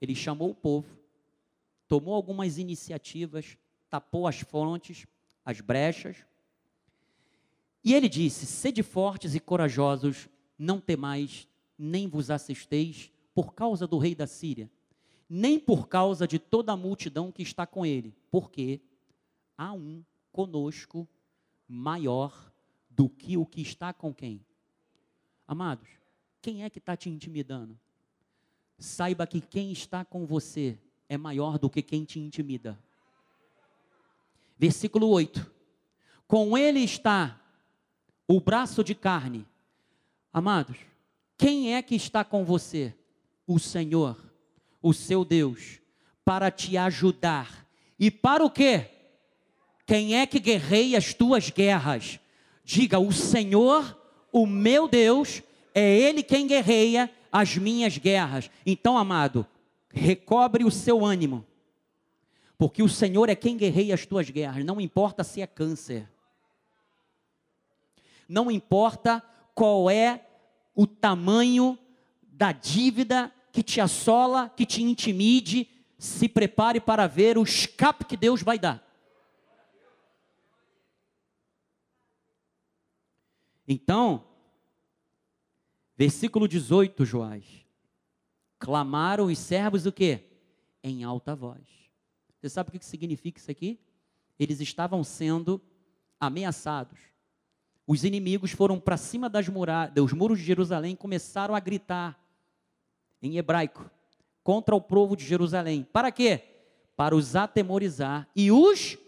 Ele 0.01 0.15
chamou 0.15 0.51
o 0.51 0.55
povo, 0.55 0.99
tomou 1.87 2.15
algumas 2.15 2.59
iniciativas, 2.59 3.57
tapou 3.89 4.27
as 4.27 4.41
fontes, 4.41 5.07
as 5.45 5.61
brechas, 5.61 6.25
e 7.85 7.95
ele 7.95 8.09
disse: 8.09 8.47
Sede 8.47 8.83
fortes 8.83 9.35
e 9.35 9.41
corajosos, 9.41 10.29
não 10.59 10.81
temais, 10.81 11.49
nem 11.77 12.09
vos 12.09 12.31
assisteis 12.31 13.11
por 13.35 13.55
causa 13.55 13.87
do 13.87 13.99
rei 13.99 14.15
da 14.15 14.27
Síria, 14.27 14.71
nem 15.35 15.59
por 15.59 15.89
causa 15.89 16.29
de 16.29 16.39
toda 16.39 16.73
a 16.73 16.77
multidão 16.77 17.33
que 17.33 17.43
está 17.43 17.67
com 17.67 17.87
ele, 17.87 18.15
porque 18.31 18.83
há 19.57 19.73
um 19.73 20.05
conosco 20.31 21.09
maior 21.67 22.53
do 22.91 23.09
que 23.09 23.39
o 23.39 23.47
que 23.47 23.63
está 23.63 23.95
com 23.95 24.13
quem? 24.13 24.45
Amados, 25.49 25.89
quem 26.43 26.65
é 26.65 26.69
que 26.69 26.79
está 26.79 26.95
te 26.99 27.09
intimidando? 27.09 27.81
Saiba 28.77 29.27
que 29.27 29.41
quem 29.41 29.73
está 29.73 30.05
com 30.05 30.27
você 30.27 30.79
é 31.09 31.17
maior 31.17 31.59
do 31.59 31.71
que 31.71 31.81
quem 31.81 32.05
te 32.05 32.21
intimida. 32.21 32.79
Versículo 34.59 35.09
8: 35.09 35.51
Com 36.29 36.59
ele 36.59 36.81
está 36.81 37.41
o 38.29 38.39
braço 38.39 38.85
de 38.85 38.95
carne. 38.95 39.49
Amados, 40.31 40.77
quem 41.39 41.75
é 41.75 41.81
que 41.81 41.95
está 41.95 42.23
com 42.23 42.45
você? 42.45 42.95
O 43.47 43.59
Senhor, 43.59 44.32
o 44.83 44.93
seu 44.93 45.25
Deus, 45.25 45.81
para 46.25 46.51
te 46.51 46.77
ajudar. 46.77 47.67
E 47.99 48.11
para 48.11 48.45
o 48.45 48.51
quê? 48.51 48.91
Quem 49.87 50.19
é 50.19 50.27
que 50.27 50.41
guerreia 50.41 50.99
as 50.99 51.15
tuas 51.15 51.51
guerras? 51.51 52.19
Diga, 52.65 52.99
o 52.99 53.13
Senhor, 53.13 53.97
o 54.33 54.47
meu 54.47 54.89
Deus, 54.89 55.43
é 55.75 55.99
Ele 55.99 56.23
quem 56.23 56.47
guerreia 56.47 57.11
as 57.31 57.57
minhas 57.57 57.97
guerras. 57.97 58.51
Então, 58.67 58.99
amado, 58.99 59.47
recobre 59.89 60.65
o 60.65 60.71
seu 60.71 61.05
ânimo, 61.05 61.45
porque 62.59 62.83
o 62.83 62.89
Senhor 62.89 63.29
é 63.29 63.35
quem 63.35 63.57
guerreia 63.57 63.95
as 63.95 64.07
tuas 64.07 64.29
guerras, 64.31 64.65
não 64.65 64.81
importa 64.81 65.25
se 65.25 65.41
é 65.41 65.47
câncer, 65.47 66.09
não 68.29 68.51
importa 68.51 69.23
qual 69.55 69.91
é 69.91 70.27
o 70.75 70.87
tamanho 70.87 71.79
da 72.23 72.53
dívida 72.53 73.33
que 73.53 73.63
te 73.63 73.81
assola, 73.81 74.49
que 74.49 74.65
te 74.65 74.83
intimide, 74.83 75.69
se 75.99 76.29
prepare 76.29 76.81
para 76.81 77.07
ver 77.07 77.39
o 77.39 77.43
escape 77.43 78.05
que 78.05 78.17
Deus 78.17 78.43
vai 78.43 78.59
dar. 78.59 78.83
Então, 83.69 84.27
versículo 85.97 86.49
18, 86.49 87.05
Joás. 87.05 87.45
Clamaram 88.59 89.27
os 89.27 89.39
servos 89.39 89.87
o 89.87 89.93
quê? 89.93 90.25
Em 90.83 91.05
alta 91.05 91.37
voz. 91.37 91.63
Você 92.41 92.49
sabe 92.49 92.71
o 92.71 92.73
que 92.73 92.85
significa 92.85 93.39
isso 93.39 93.51
aqui? 93.51 93.79
Eles 94.39 94.61
estavam 94.61 95.05
sendo 95.05 95.61
ameaçados 96.19 97.13
os 97.87 98.05
inimigos 98.05 98.53
foram 98.53 98.79
para 98.79 98.97
cima 98.97 99.29
das 99.29 99.49
muralhas, 99.49 99.95
dos 99.95 100.13
muros 100.13 100.39
de 100.39 100.45
Jerusalém 100.45 100.95
e 100.95 100.97
começaram 100.97 101.55
a 101.55 101.61
gritar 101.61 102.19
em 103.23 103.37
hebraico 103.37 103.91
contra 104.43 104.75
o 104.75 104.81
povo 104.81 105.17
de 105.17 105.25
Jerusalém. 105.25 105.87
Para 105.93 106.11
quê? 106.11 106.43
Para 106.97 107.15
os 107.15 107.37
atemorizar 107.37 108.29
e 108.35 108.51
os 108.51 108.99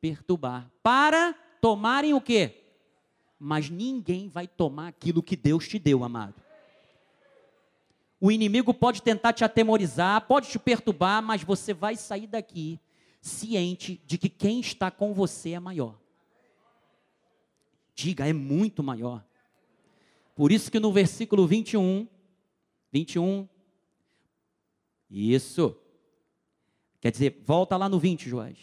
perturbar. 0.00 0.70
Para 0.82 1.34
tomarem 1.60 2.14
o 2.14 2.20
quê? 2.20 2.62
Mas 3.38 3.70
ninguém 3.70 4.28
vai 4.28 4.46
tomar 4.46 4.88
aquilo 4.88 5.22
que 5.22 5.36
Deus 5.36 5.66
te 5.66 5.78
deu, 5.78 6.04
amado. 6.04 6.34
O 8.20 8.30
inimigo 8.30 8.72
pode 8.72 9.02
tentar 9.02 9.32
te 9.32 9.44
atemorizar, 9.44 10.26
pode 10.26 10.48
te 10.48 10.58
perturbar, 10.58 11.22
mas 11.22 11.42
você 11.42 11.74
vai 11.74 11.96
sair 11.96 12.26
daqui 12.26 12.80
ciente 13.20 14.00
de 14.06 14.16
que 14.16 14.28
quem 14.28 14.60
está 14.60 14.90
com 14.90 15.12
você 15.12 15.50
é 15.50 15.60
maior. 15.60 15.98
Diga, 17.94 18.26
é 18.26 18.32
muito 18.32 18.82
maior. 18.82 19.24
Por 20.34 20.52
isso 20.52 20.70
que 20.70 20.78
no 20.78 20.92
versículo 20.92 21.46
21, 21.46 22.06
21, 22.92 23.48
isso, 25.10 25.76
quer 27.00 27.10
dizer, 27.10 27.42
volta 27.44 27.76
lá 27.76 27.88
no 27.88 27.98
20, 27.98 28.28
Joás. 28.28 28.58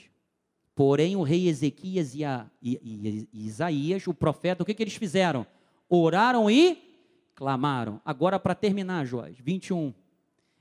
Porém, 0.76 1.16
o 1.16 1.22
rei 1.22 1.48
Ezequias 1.48 2.16
e, 2.16 2.26
a, 2.26 2.50
e, 2.62 2.80
e, 2.82 3.30
e 3.32 3.46
Isaías, 3.46 4.08
o 4.08 4.14
profeta, 4.14 4.64
o 4.64 4.66
que, 4.66 4.74
que 4.74 4.84
eles 4.84 4.96
fizeram? 4.96 5.46
Oraram 5.88 6.50
e 6.50 7.32
clamaram. 7.36 8.02
Agora, 8.04 8.40
para 8.40 8.56
terminar, 8.56 9.06
Joás, 9.06 9.38
21. 9.40 9.94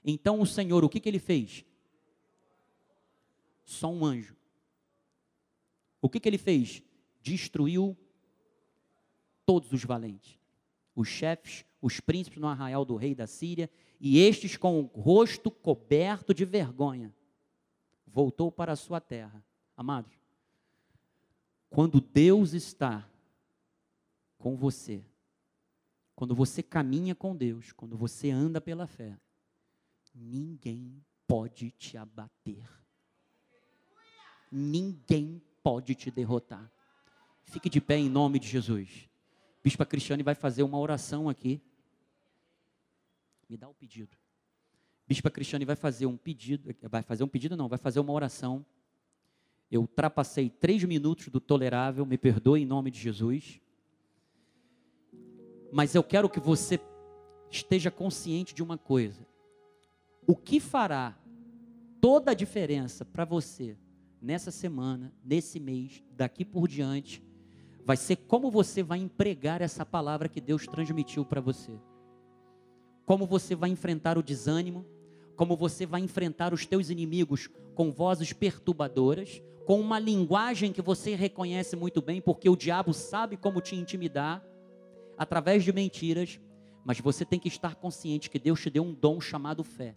Então 0.04 0.40
o 0.40 0.46
Senhor, 0.46 0.84
o 0.84 0.88
que, 0.88 1.00
que 1.00 1.08
ele 1.08 1.18
fez? 1.18 1.64
Só 3.64 3.90
um 3.90 4.04
anjo. 4.04 4.36
O 6.00 6.08
que, 6.08 6.20
que 6.20 6.28
ele 6.28 6.38
fez? 6.38 6.82
Destruiu 7.22 7.96
todos 9.46 9.72
os 9.72 9.84
valentes, 9.84 10.38
os 10.94 11.08
chefes, 11.08 11.64
os 11.83 11.99
príncipes 12.01 12.39
no 12.41 12.47
arraial 12.47 12.85
do 12.85 12.97
rei 12.97 13.14
da 13.14 13.26
Síria, 13.26 13.68
e 14.01 14.20
estes 14.20 14.57
com 14.57 14.80
o 14.80 14.85
rosto 14.85 15.51
coberto 15.51 16.33
de 16.33 16.45
vergonha, 16.45 17.12
voltou 18.07 18.51
para 18.53 18.72
a 18.72 18.76
sua 18.76 19.01
terra. 19.01 19.45
Amados, 19.76 20.12
quando 21.68 22.01
Deus 22.01 22.53
está 22.53 23.09
com 24.39 24.57
você, 24.57 25.05
quando 26.14 26.35
você 26.35 26.62
caminha 26.62 27.14
com 27.14 27.35
Deus, 27.35 27.72
quando 27.72 27.97
você 27.97 28.30
anda 28.30 28.61
pela 28.61 28.87
fé, 28.87 29.18
ninguém 30.14 31.05
pode 31.26 31.70
te 31.72 31.97
abater. 31.97 32.68
Ninguém 34.51 35.43
pode 35.62 35.95
te 35.95 36.11
derrotar. 36.11 36.70
Fique 37.43 37.70
de 37.70 37.80
pé 37.80 37.97
em 37.97 38.09
nome 38.09 38.39
de 38.39 38.47
Jesus. 38.47 39.09
Bispa 39.64 39.87
Cristiane 39.87 40.22
vai 40.22 40.35
fazer 40.35 40.62
uma 40.62 40.78
oração 40.78 41.28
aqui. 41.28 41.62
Me 43.49 43.57
dá 43.57 43.68
o 43.68 43.74
pedido. 43.74 44.16
Bispa 45.07 45.30
Cristiane 45.30 45.64
vai 45.64 45.76
fazer 45.76 46.07
um 46.07 46.16
pedido, 46.16 46.74
vai 46.88 47.03
fazer 47.03 47.24
um 47.24 47.28
pedido 47.28 47.57
não, 47.57 47.68
vai 47.68 47.78
fazer 47.78 48.01
uma 48.01 48.12
oração. 48.12 48.64
Eu 49.70 49.82
ultrapassei 49.82 50.49
três 50.49 50.84
minutos 50.84 51.28
do 51.28 51.40
tolerável, 51.40 52.05
me 52.07 52.18
perdoe 52.18 52.62
em 52.62 52.66
nome 52.66 52.90
de 52.90 52.99
Jesus. 52.99 53.61
Mas 55.72 55.95
eu 55.95 56.05
quero 56.05 56.28
que 56.28 56.40
você 56.40 56.80
esteja 57.51 57.90
consciente 57.90 58.55
de 58.55 58.62
uma 58.62 58.78
coisa. 58.78 59.26
O 60.26 60.36
que 60.36 60.61
fará 60.61 61.18
toda 62.01 62.30
a 62.30 62.34
diferença 62.34 63.05
para 63.05 63.24
você 63.24 63.76
nessa 64.20 64.51
semana, 64.51 65.12
nesse 65.24 65.59
mês, 65.59 66.03
daqui 66.12 66.45
por 66.45 66.68
diante, 66.68 67.22
vai 67.84 67.97
ser 67.97 68.16
como 68.16 68.51
você 68.51 68.82
vai 68.82 68.99
empregar 68.99 69.61
essa 69.61 69.84
palavra 69.84 70.28
que 70.28 70.40
Deus 70.40 70.66
transmitiu 70.66 71.24
para 71.24 71.40
você. 71.40 71.72
Como 73.12 73.26
você 73.26 73.54
vai 73.54 73.68
enfrentar 73.68 74.16
o 74.16 74.22
desânimo, 74.22 74.86
como 75.36 75.54
você 75.54 75.84
vai 75.84 76.00
enfrentar 76.00 76.54
os 76.54 76.64
teus 76.64 76.88
inimigos 76.88 77.46
com 77.74 77.92
vozes 77.92 78.32
perturbadoras, 78.32 79.42
com 79.66 79.78
uma 79.78 79.98
linguagem 79.98 80.72
que 80.72 80.80
você 80.80 81.14
reconhece 81.14 81.76
muito 81.76 82.00
bem, 82.00 82.22
porque 82.22 82.48
o 82.48 82.56
diabo 82.56 82.94
sabe 82.94 83.36
como 83.36 83.60
te 83.60 83.76
intimidar 83.76 84.42
através 85.18 85.62
de 85.62 85.74
mentiras, 85.74 86.40
mas 86.86 87.00
você 87.00 87.22
tem 87.22 87.38
que 87.38 87.48
estar 87.48 87.74
consciente 87.74 88.30
que 88.30 88.38
Deus 88.38 88.62
te 88.62 88.70
deu 88.70 88.82
um 88.82 88.94
dom 88.94 89.20
chamado 89.20 89.62
fé. 89.62 89.94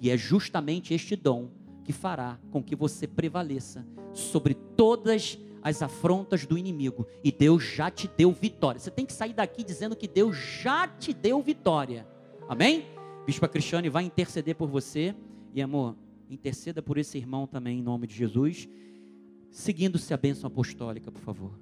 E 0.00 0.10
é 0.10 0.16
justamente 0.16 0.92
este 0.92 1.14
dom 1.14 1.52
que 1.84 1.92
fará 1.92 2.40
com 2.50 2.60
que 2.60 2.74
você 2.74 3.06
prevaleça 3.06 3.86
sobre 4.12 4.54
todas 4.54 5.38
as 5.62 5.82
afrontas 5.82 6.44
do 6.44 6.58
inimigo. 6.58 7.06
E 7.22 7.30
Deus 7.30 7.62
já 7.62 7.92
te 7.92 8.08
deu 8.08 8.32
vitória. 8.32 8.80
Você 8.80 8.90
tem 8.90 9.06
que 9.06 9.12
sair 9.12 9.34
daqui 9.34 9.62
dizendo 9.62 9.94
que 9.94 10.08
Deus 10.08 10.36
já 10.36 10.88
te 10.88 11.14
deu 11.14 11.40
vitória. 11.40 12.12
Amém? 12.48 12.84
Bispa 13.24 13.48
Cristiane 13.48 13.88
vai 13.88 14.04
interceder 14.04 14.54
por 14.54 14.68
você. 14.68 15.14
E 15.52 15.62
amor, 15.62 15.96
interceda 16.28 16.82
por 16.82 16.98
esse 16.98 17.16
irmão 17.16 17.46
também 17.46 17.78
em 17.78 17.82
nome 17.82 18.06
de 18.06 18.14
Jesus. 18.14 18.68
Seguindo-se 19.50 20.12
a 20.12 20.16
bênção 20.16 20.48
apostólica, 20.48 21.10
por 21.10 21.20
favor. 21.20 21.58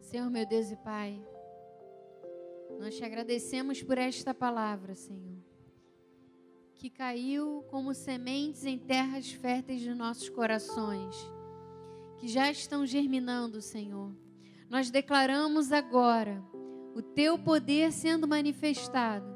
Senhor, 0.00 0.30
meu 0.30 0.46
Deus 0.46 0.70
e 0.70 0.76
Pai, 0.76 1.20
nós 2.78 2.96
te 2.96 3.04
agradecemos 3.04 3.82
por 3.82 3.96
esta 3.96 4.34
palavra, 4.34 4.94
Senhor, 4.94 5.38
que 6.74 6.90
caiu 6.90 7.64
como 7.70 7.94
sementes 7.94 8.66
em 8.66 8.78
terras 8.78 9.30
férteis 9.30 9.80
de 9.80 9.94
nossos 9.94 10.28
corações, 10.28 11.16
que 12.18 12.28
já 12.28 12.50
estão 12.50 12.84
germinando, 12.84 13.62
Senhor. 13.62 14.14
Nós 14.68 14.90
declaramos 14.90 15.72
agora 15.72 16.44
o 16.96 17.02
teu 17.02 17.38
poder 17.38 17.92
sendo 17.92 18.26
manifestado. 18.26 19.26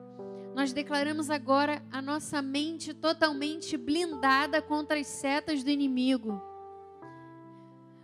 Nós 0.54 0.72
declaramos 0.72 1.30
agora 1.30 1.80
a 1.92 2.02
nossa 2.02 2.42
mente 2.42 2.92
totalmente 2.92 3.76
blindada 3.76 4.60
contra 4.60 4.98
as 4.98 5.06
setas 5.06 5.62
do 5.62 5.70
inimigo 5.70 6.50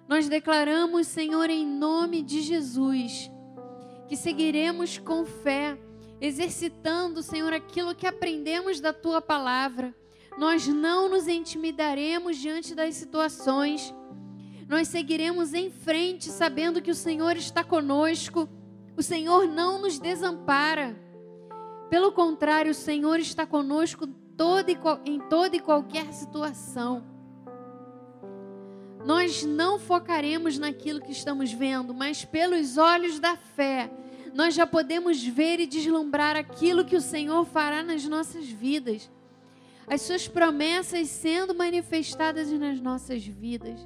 nós 0.09 0.29
declaramos, 0.29 1.09
Senhor, 1.09 1.51
em 1.51 1.67
nome 1.67 2.23
de 2.23 2.41
Jesus, 2.41 3.29
que 4.07 4.17
seguiremos 4.17 4.99
com 4.99 5.25
fé, 5.25 5.77
exercitando, 6.21 7.25
Senhor, 7.25 7.53
aquilo 7.53 7.95
que 7.95 8.07
aprendemos 8.07 8.81
da 8.81 8.93
tua 8.93 9.21
palavra. 9.21 9.93
Nós 10.39 10.69
não 10.69 11.09
nos 11.09 11.27
intimidaremos 11.27 12.37
diante 12.37 12.73
das 12.73 12.95
situações. 12.95 13.93
Nós 14.69 14.87
seguiremos 14.87 15.53
em 15.55 15.71
frente, 15.71 16.27
sabendo 16.27 16.81
que 16.81 16.91
o 16.91 16.95
Senhor 16.95 17.37
está 17.37 17.65
conosco. 17.65 18.49
O 18.97 19.03
Senhor 19.03 19.47
não 19.47 19.80
nos 19.80 19.99
desampara. 19.99 20.97
Pelo 21.90 22.12
contrário, 22.12 22.72
o 22.72 22.74
Senhor 22.74 23.18
está 23.20 23.47
conosco 23.47 24.09
em 25.05 25.20
toda 25.20 25.57
e 25.57 25.61
qualquer 25.61 26.12
situação 26.12 27.16
nós 29.07 29.44
não 29.44 29.78
focaremos 29.78 30.59
naquilo 30.59 31.01
que 31.01 31.12
estamos 31.12 31.53
vendo, 31.53 31.94
mas 31.94 32.24
pelos 32.24 32.76
olhos 32.76 33.20
da 33.20 33.36
fé, 33.36 33.88
nós 34.34 34.53
já 34.53 34.66
podemos 34.66 35.22
ver 35.22 35.61
e 35.61 35.66
deslumbrar 35.66 36.34
aquilo 36.34 36.84
que 36.84 36.97
o 36.97 37.01
Senhor 37.01 37.44
fará 37.47 37.84
nas 37.84 38.05
nossas 38.05 38.47
vidas. 38.47 39.09
As 39.86 40.03
suas 40.03 40.26
promessas 40.26 41.09
sendo 41.09 41.55
manifestadas 41.55 42.51
nas 42.51 42.80
nossas 42.80 43.24
vidas. 43.24 43.78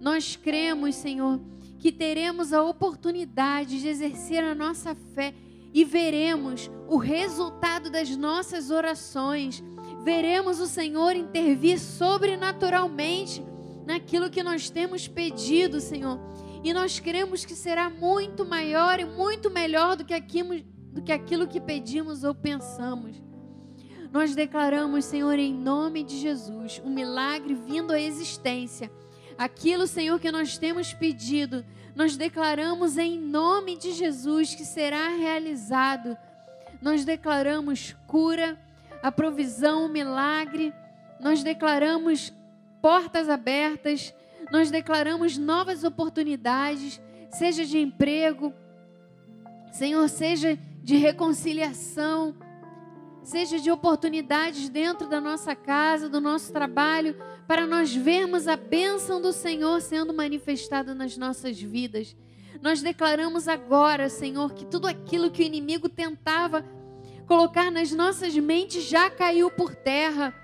Nós 0.00 0.34
cremos, 0.34 0.94
Senhor, 0.94 1.38
que 1.78 1.92
teremos 1.92 2.52
a 2.52 2.62
oportunidade 2.62 3.80
de 3.80 3.88
exercer 3.88 4.42
a 4.42 4.54
nossa 4.54 4.94
fé 4.94 5.34
e 5.72 5.84
veremos 5.84 6.70
o 6.88 6.96
resultado 6.96 7.90
das 7.90 8.14
nossas 8.16 8.70
orações. 8.70 9.62
Veremos 10.02 10.60
o 10.60 10.66
Senhor 10.66 11.14
intervir 11.14 11.78
sobrenaturalmente 11.78 13.44
naquilo 13.86 14.30
que 14.30 14.42
nós 14.42 14.70
temos 14.70 15.06
pedido, 15.06 15.80
Senhor. 15.80 16.18
E 16.64 16.72
nós 16.72 16.98
cremos 16.98 17.44
que 17.44 17.54
será 17.54 17.88
muito 17.88 18.44
maior 18.44 18.98
e 18.98 19.04
muito 19.04 19.50
melhor 19.50 19.96
do 19.96 20.04
que 20.04 20.14
aquilo, 20.14 20.60
do 20.92 21.02
que, 21.02 21.12
aquilo 21.12 21.46
que 21.46 21.60
pedimos 21.60 22.24
ou 22.24 22.34
pensamos. 22.34 23.22
Nós 24.10 24.34
declaramos, 24.34 25.04
Senhor, 25.04 25.38
em 25.38 25.52
nome 25.52 26.02
de 26.02 26.18
Jesus, 26.18 26.80
um 26.84 26.90
milagre 26.90 27.54
vindo 27.54 27.92
à 27.92 28.00
existência. 28.00 28.90
Aquilo, 29.38 29.86
Senhor, 29.86 30.18
que 30.18 30.32
nós 30.32 30.58
temos 30.58 30.92
pedido, 30.92 31.64
nós 31.94 32.16
declaramos 32.16 32.98
em 32.98 33.18
nome 33.18 33.76
de 33.76 33.92
Jesus 33.92 34.52
que 34.52 34.64
será 34.64 35.10
realizado. 35.10 36.18
Nós 36.82 37.04
declaramos 37.04 37.94
cura, 38.08 38.58
a 39.00 39.12
provisão, 39.12 39.86
o 39.86 39.88
milagre. 39.88 40.74
Nós 41.20 41.44
declaramos 41.44 42.32
portas 42.82 43.28
abertas, 43.28 44.12
nós 44.50 44.72
declaramos 44.72 45.38
novas 45.38 45.84
oportunidades, 45.84 47.00
seja 47.30 47.64
de 47.64 47.78
emprego, 47.78 48.52
Senhor, 49.70 50.08
seja 50.08 50.58
de 50.82 50.96
reconciliação, 50.96 52.34
seja 53.22 53.60
de 53.60 53.70
oportunidades 53.70 54.68
dentro 54.68 55.08
da 55.08 55.20
nossa 55.20 55.54
casa, 55.54 56.08
do 56.08 56.20
nosso 56.20 56.52
trabalho, 56.52 57.16
para 57.48 57.66
nós 57.66 57.94
vermos 57.94 58.46
a 58.46 58.56
bênção 58.56 59.22
do 59.22 59.32
Senhor 59.32 59.80
sendo 59.80 60.12
manifestada 60.12 60.94
nas 60.94 61.16
nossas 61.16 61.58
vidas. 61.58 62.14
Nós 62.60 62.82
declaramos 62.82 63.48
agora, 63.48 64.10
Senhor, 64.10 64.52
que 64.52 64.66
tudo 64.66 64.86
aquilo 64.86 65.30
que 65.30 65.42
o 65.42 65.46
inimigo 65.46 65.88
tentava 65.88 66.62
colocar 67.26 67.70
nas 67.70 67.90
nossas 67.90 68.34
mentes 68.36 68.84
já 68.84 69.08
caiu 69.08 69.50
por 69.50 69.74
terra 69.74 70.34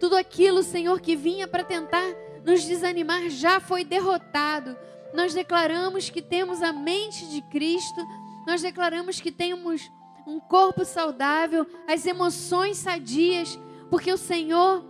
tudo 0.00 0.16
aquilo, 0.16 0.62
Senhor, 0.64 1.00
que 1.00 1.14
vinha 1.14 1.46
para 1.46 1.62
tentar 1.62 2.02
nos 2.44 2.64
desanimar 2.64 3.28
já 3.28 3.60
foi 3.60 3.84
derrotado. 3.84 4.76
Nós 5.14 5.32
declaramos 5.32 6.10
que 6.10 6.22
temos 6.22 6.62
a 6.62 6.72
mente 6.72 7.28
de 7.28 7.42
Cristo, 7.42 8.00
nós 8.44 8.60
declaramos 8.62 9.20
que 9.20 9.30
temos 9.30 9.88
um 10.26 10.40
corpo 10.40 10.84
saudável, 10.84 11.64
as 11.86 12.06
emoções 12.06 12.78
sadias, 12.78 13.56
porque 13.88 14.10
o 14.10 14.16
Senhor 14.16 14.84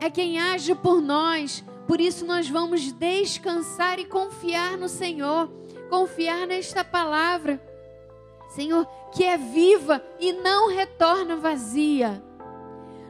é 0.00 0.10
quem 0.10 0.38
age 0.38 0.74
por 0.74 1.00
nós. 1.00 1.64
Por 1.86 2.00
isso 2.00 2.26
nós 2.26 2.48
vamos 2.48 2.92
descansar 2.92 3.98
e 3.98 4.04
confiar 4.04 4.76
no 4.76 4.88
Senhor, 4.88 5.48
confiar 5.88 6.46
nesta 6.46 6.84
palavra, 6.84 7.62
Senhor, 8.48 8.86
que 9.14 9.22
é 9.22 9.36
viva 9.36 10.02
e 10.18 10.32
não 10.32 10.68
retorna 10.68 11.36
vazia. 11.36 12.22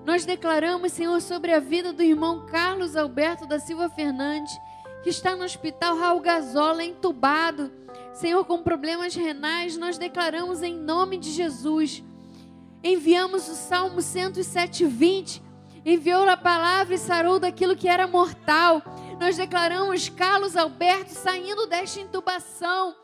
Nós 0.05 0.25
declaramos, 0.25 0.93
Senhor, 0.93 1.21
sobre 1.21 1.53
a 1.53 1.59
vida 1.59 1.93
do 1.93 2.03
irmão 2.03 2.47
Carlos 2.47 2.95
Alberto 2.95 3.47
da 3.47 3.59
Silva 3.59 3.89
Fernandes, 3.89 4.57
que 5.03 5.11
está 5.11 5.35
no 5.35 5.45
hospital 5.45 5.97
Raul 5.97 6.21
Gazola, 6.21 6.85
entubado, 6.85 7.73
Senhor, 8.13 8.45
com 8.45 8.63
problemas 8.63 9.15
renais. 9.15 9.77
Nós 9.77 9.99
declaramos 9.99 10.63
em 10.63 10.75
nome 10.75 11.17
de 11.17 11.31
Jesus. 11.31 12.05
Enviamos 12.83 13.49
o 13.49 13.55
Salmo 13.55 14.01
107, 14.01 14.85
20. 14.85 15.46
Enviou 15.87 16.29
a 16.29 16.37
palavra 16.37 16.97
e 16.97 16.99
sarou 16.99 17.39
daquilo 17.39 17.77
que 17.77 17.87
era 17.87 18.09
mortal. 18.09 18.83
Nós 19.21 19.37
declaramos 19.37 20.09
Carlos 20.09 20.57
Alberto 20.57 21.13
saindo 21.13 21.65
desta 21.69 22.01
intubação. 22.01 22.97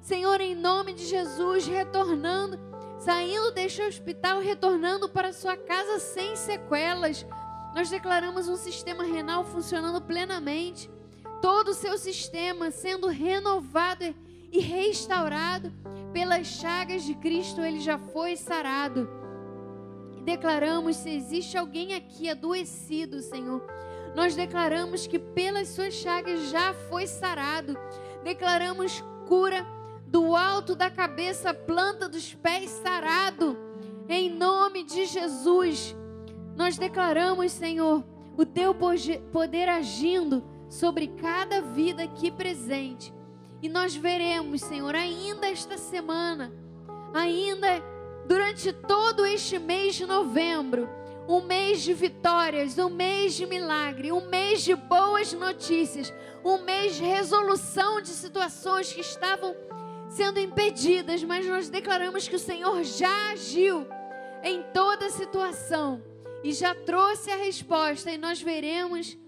Senhor, 0.00 0.40
em 0.40 0.52
nome 0.52 0.92
de 0.92 1.06
Jesus, 1.06 1.68
retornando 1.68 2.58
saindo 2.98 3.52
deste 3.52 3.80
hospital, 3.80 4.40
retornando 4.40 5.08
para 5.08 5.32
sua 5.32 5.56
casa 5.56 6.00
sem 6.00 6.34
sequelas. 6.34 7.24
Nós 7.72 7.88
declaramos 7.88 8.48
um 8.48 8.56
sistema 8.56 9.04
renal 9.04 9.44
funcionando 9.44 10.00
plenamente, 10.00 10.90
todo 11.40 11.68
o 11.68 11.74
seu 11.74 11.96
sistema 11.96 12.72
sendo 12.72 13.06
renovado 13.06 14.12
e 14.50 14.58
restaurado 14.58 15.72
pelas 16.12 16.48
chagas 16.48 17.04
de 17.04 17.14
Cristo, 17.14 17.60
ele 17.60 17.78
já 17.78 17.98
foi 17.98 18.36
sarado. 18.36 19.08
Declaramos: 20.26 20.96
se 20.96 21.08
existe 21.08 21.56
alguém 21.56 21.94
aqui 21.94 22.28
adoecido, 22.28 23.22
Senhor, 23.22 23.64
nós 24.12 24.34
declaramos 24.34 25.06
que 25.06 25.20
pelas 25.20 25.68
suas 25.68 25.94
chagas 25.94 26.50
já 26.50 26.74
foi 26.90 27.06
sarado. 27.06 27.78
Declaramos 28.24 29.04
cura 29.28 29.64
do 30.04 30.34
alto 30.34 30.74
da 30.74 30.90
cabeça, 30.90 31.54
planta 31.54 32.08
dos 32.08 32.34
pés 32.34 32.70
sarado, 32.70 33.56
em 34.08 34.28
nome 34.28 34.82
de 34.82 35.06
Jesus. 35.06 35.94
Nós 36.56 36.76
declaramos, 36.76 37.52
Senhor, 37.52 38.04
o 38.36 38.44
teu 38.44 38.74
poder 39.32 39.68
agindo 39.68 40.42
sobre 40.68 41.06
cada 41.06 41.60
vida 41.60 42.02
aqui 42.02 42.32
presente. 42.32 43.14
E 43.62 43.68
nós 43.68 43.94
veremos, 43.94 44.60
Senhor, 44.60 44.92
ainda 44.92 45.48
esta 45.48 45.78
semana, 45.78 46.52
ainda 47.14 47.80
durante 48.26 48.72
todo 48.72 49.24
este 49.24 49.58
mês 49.58 49.94
de 49.94 50.04
novembro, 50.04 50.88
um 51.28 51.40
mês 51.40 51.82
de 51.82 51.94
vitórias, 51.94 52.76
um 52.78 52.88
mês 52.88 53.34
de 53.34 53.46
milagre, 53.46 54.12
um 54.12 54.28
mês 54.28 54.62
de 54.62 54.74
boas 54.74 55.32
notícias, 55.32 56.12
um 56.44 56.58
mês 56.58 56.96
de 56.96 57.04
resolução 57.04 58.00
de 58.00 58.08
situações 58.08 58.92
que 58.92 59.00
estavam 59.00 59.54
sendo 60.08 60.38
impedidas, 60.38 61.22
mas 61.24 61.46
nós 61.46 61.68
declaramos 61.68 62.28
que 62.28 62.36
o 62.36 62.38
Senhor 62.38 62.82
já 62.84 63.32
agiu 63.32 63.86
em 64.42 64.62
toda 64.72 65.10
situação 65.10 66.02
e 66.44 66.52
já 66.52 66.74
trouxe 66.74 67.30
a 67.30 67.36
resposta, 67.36 68.10
e 68.10 68.18
nós 68.18 68.40
veremos 68.40 69.18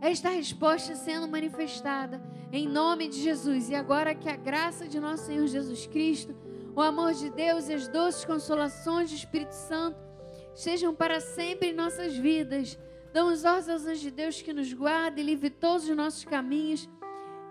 esta 0.00 0.28
resposta 0.28 0.94
sendo 0.94 1.28
manifestada 1.28 2.22
em 2.52 2.68
nome 2.68 3.08
de 3.08 3.20
Jesus. 3.20 3.70
E 3.70 3.74
agora 3.74 4.14
que 4.14 4.28
a 4.28 4.36
graça 4.36 4.86
de 4.86 4.98
nosso 4.98 5.26
Senhor 5.26 5.46
Jesus 5.46 5.86
Cristo, 5.86 6.34
o 6.80 6.82
amor 6.82 7.12
de 7.12 7.28
Deus 7.28 7.68
e 7.68 7.74
as 7.74 7.86
doces 7.86 8.24
consolações 8.24 9.10
do 9.10 9.16
Espírito 9.16 9.52
Santo 9.52 9.98
sejam 10.54 10.94
para 10.94 11.20
sempre 11.20 11.68
em 11.68 11.74
nossas 11.74 12.16
vidas. 12.16 12.78
Damos 13.12 13.44
ordens 13.44 13.68
aos 13.68 13.86
anjos 13.86 14.00
de 14.00 14.10
Deus 14.10 14.40
que 14.40 14.52
nos 14.52 14.72
guardem 14.72 15.22
e 15.22 15.26
livre 15.26 15.50
todos 15.50 15.88
os 15.88 15.96
nossos 15.96 16.24
caminhos, 16.24 16.88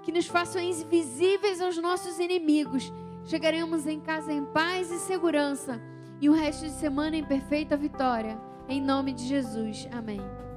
que 0.02 0.12
nos 0.12 0.26
façam 0.26 0.62
invisíveis 0.62 1.62
aos 1.62 1.78
nossos 1.78 2.18
inimigos. 2.18 2.92
Chegaremos 3.26 3.86
em 3.86 4.00
casa 4.00 4.34
em 4.34 4.44
paz 4.46 4.92
e 4.92 4.98
segurança 4.98 5.80
e 6.20 6.28
o 6.28 6.34
resto 6.34 6.66
de 6.66 6.72
semana 6.72 7.16
em 7.16 7.24
perfeita 7.24 7.78
vitória. 7.78 8.40
Em 8.68 8.82
nome 8.82 9.14
de 9.14 9.28
Jesus. 9.28 9.88
Amém. 9.92 10.49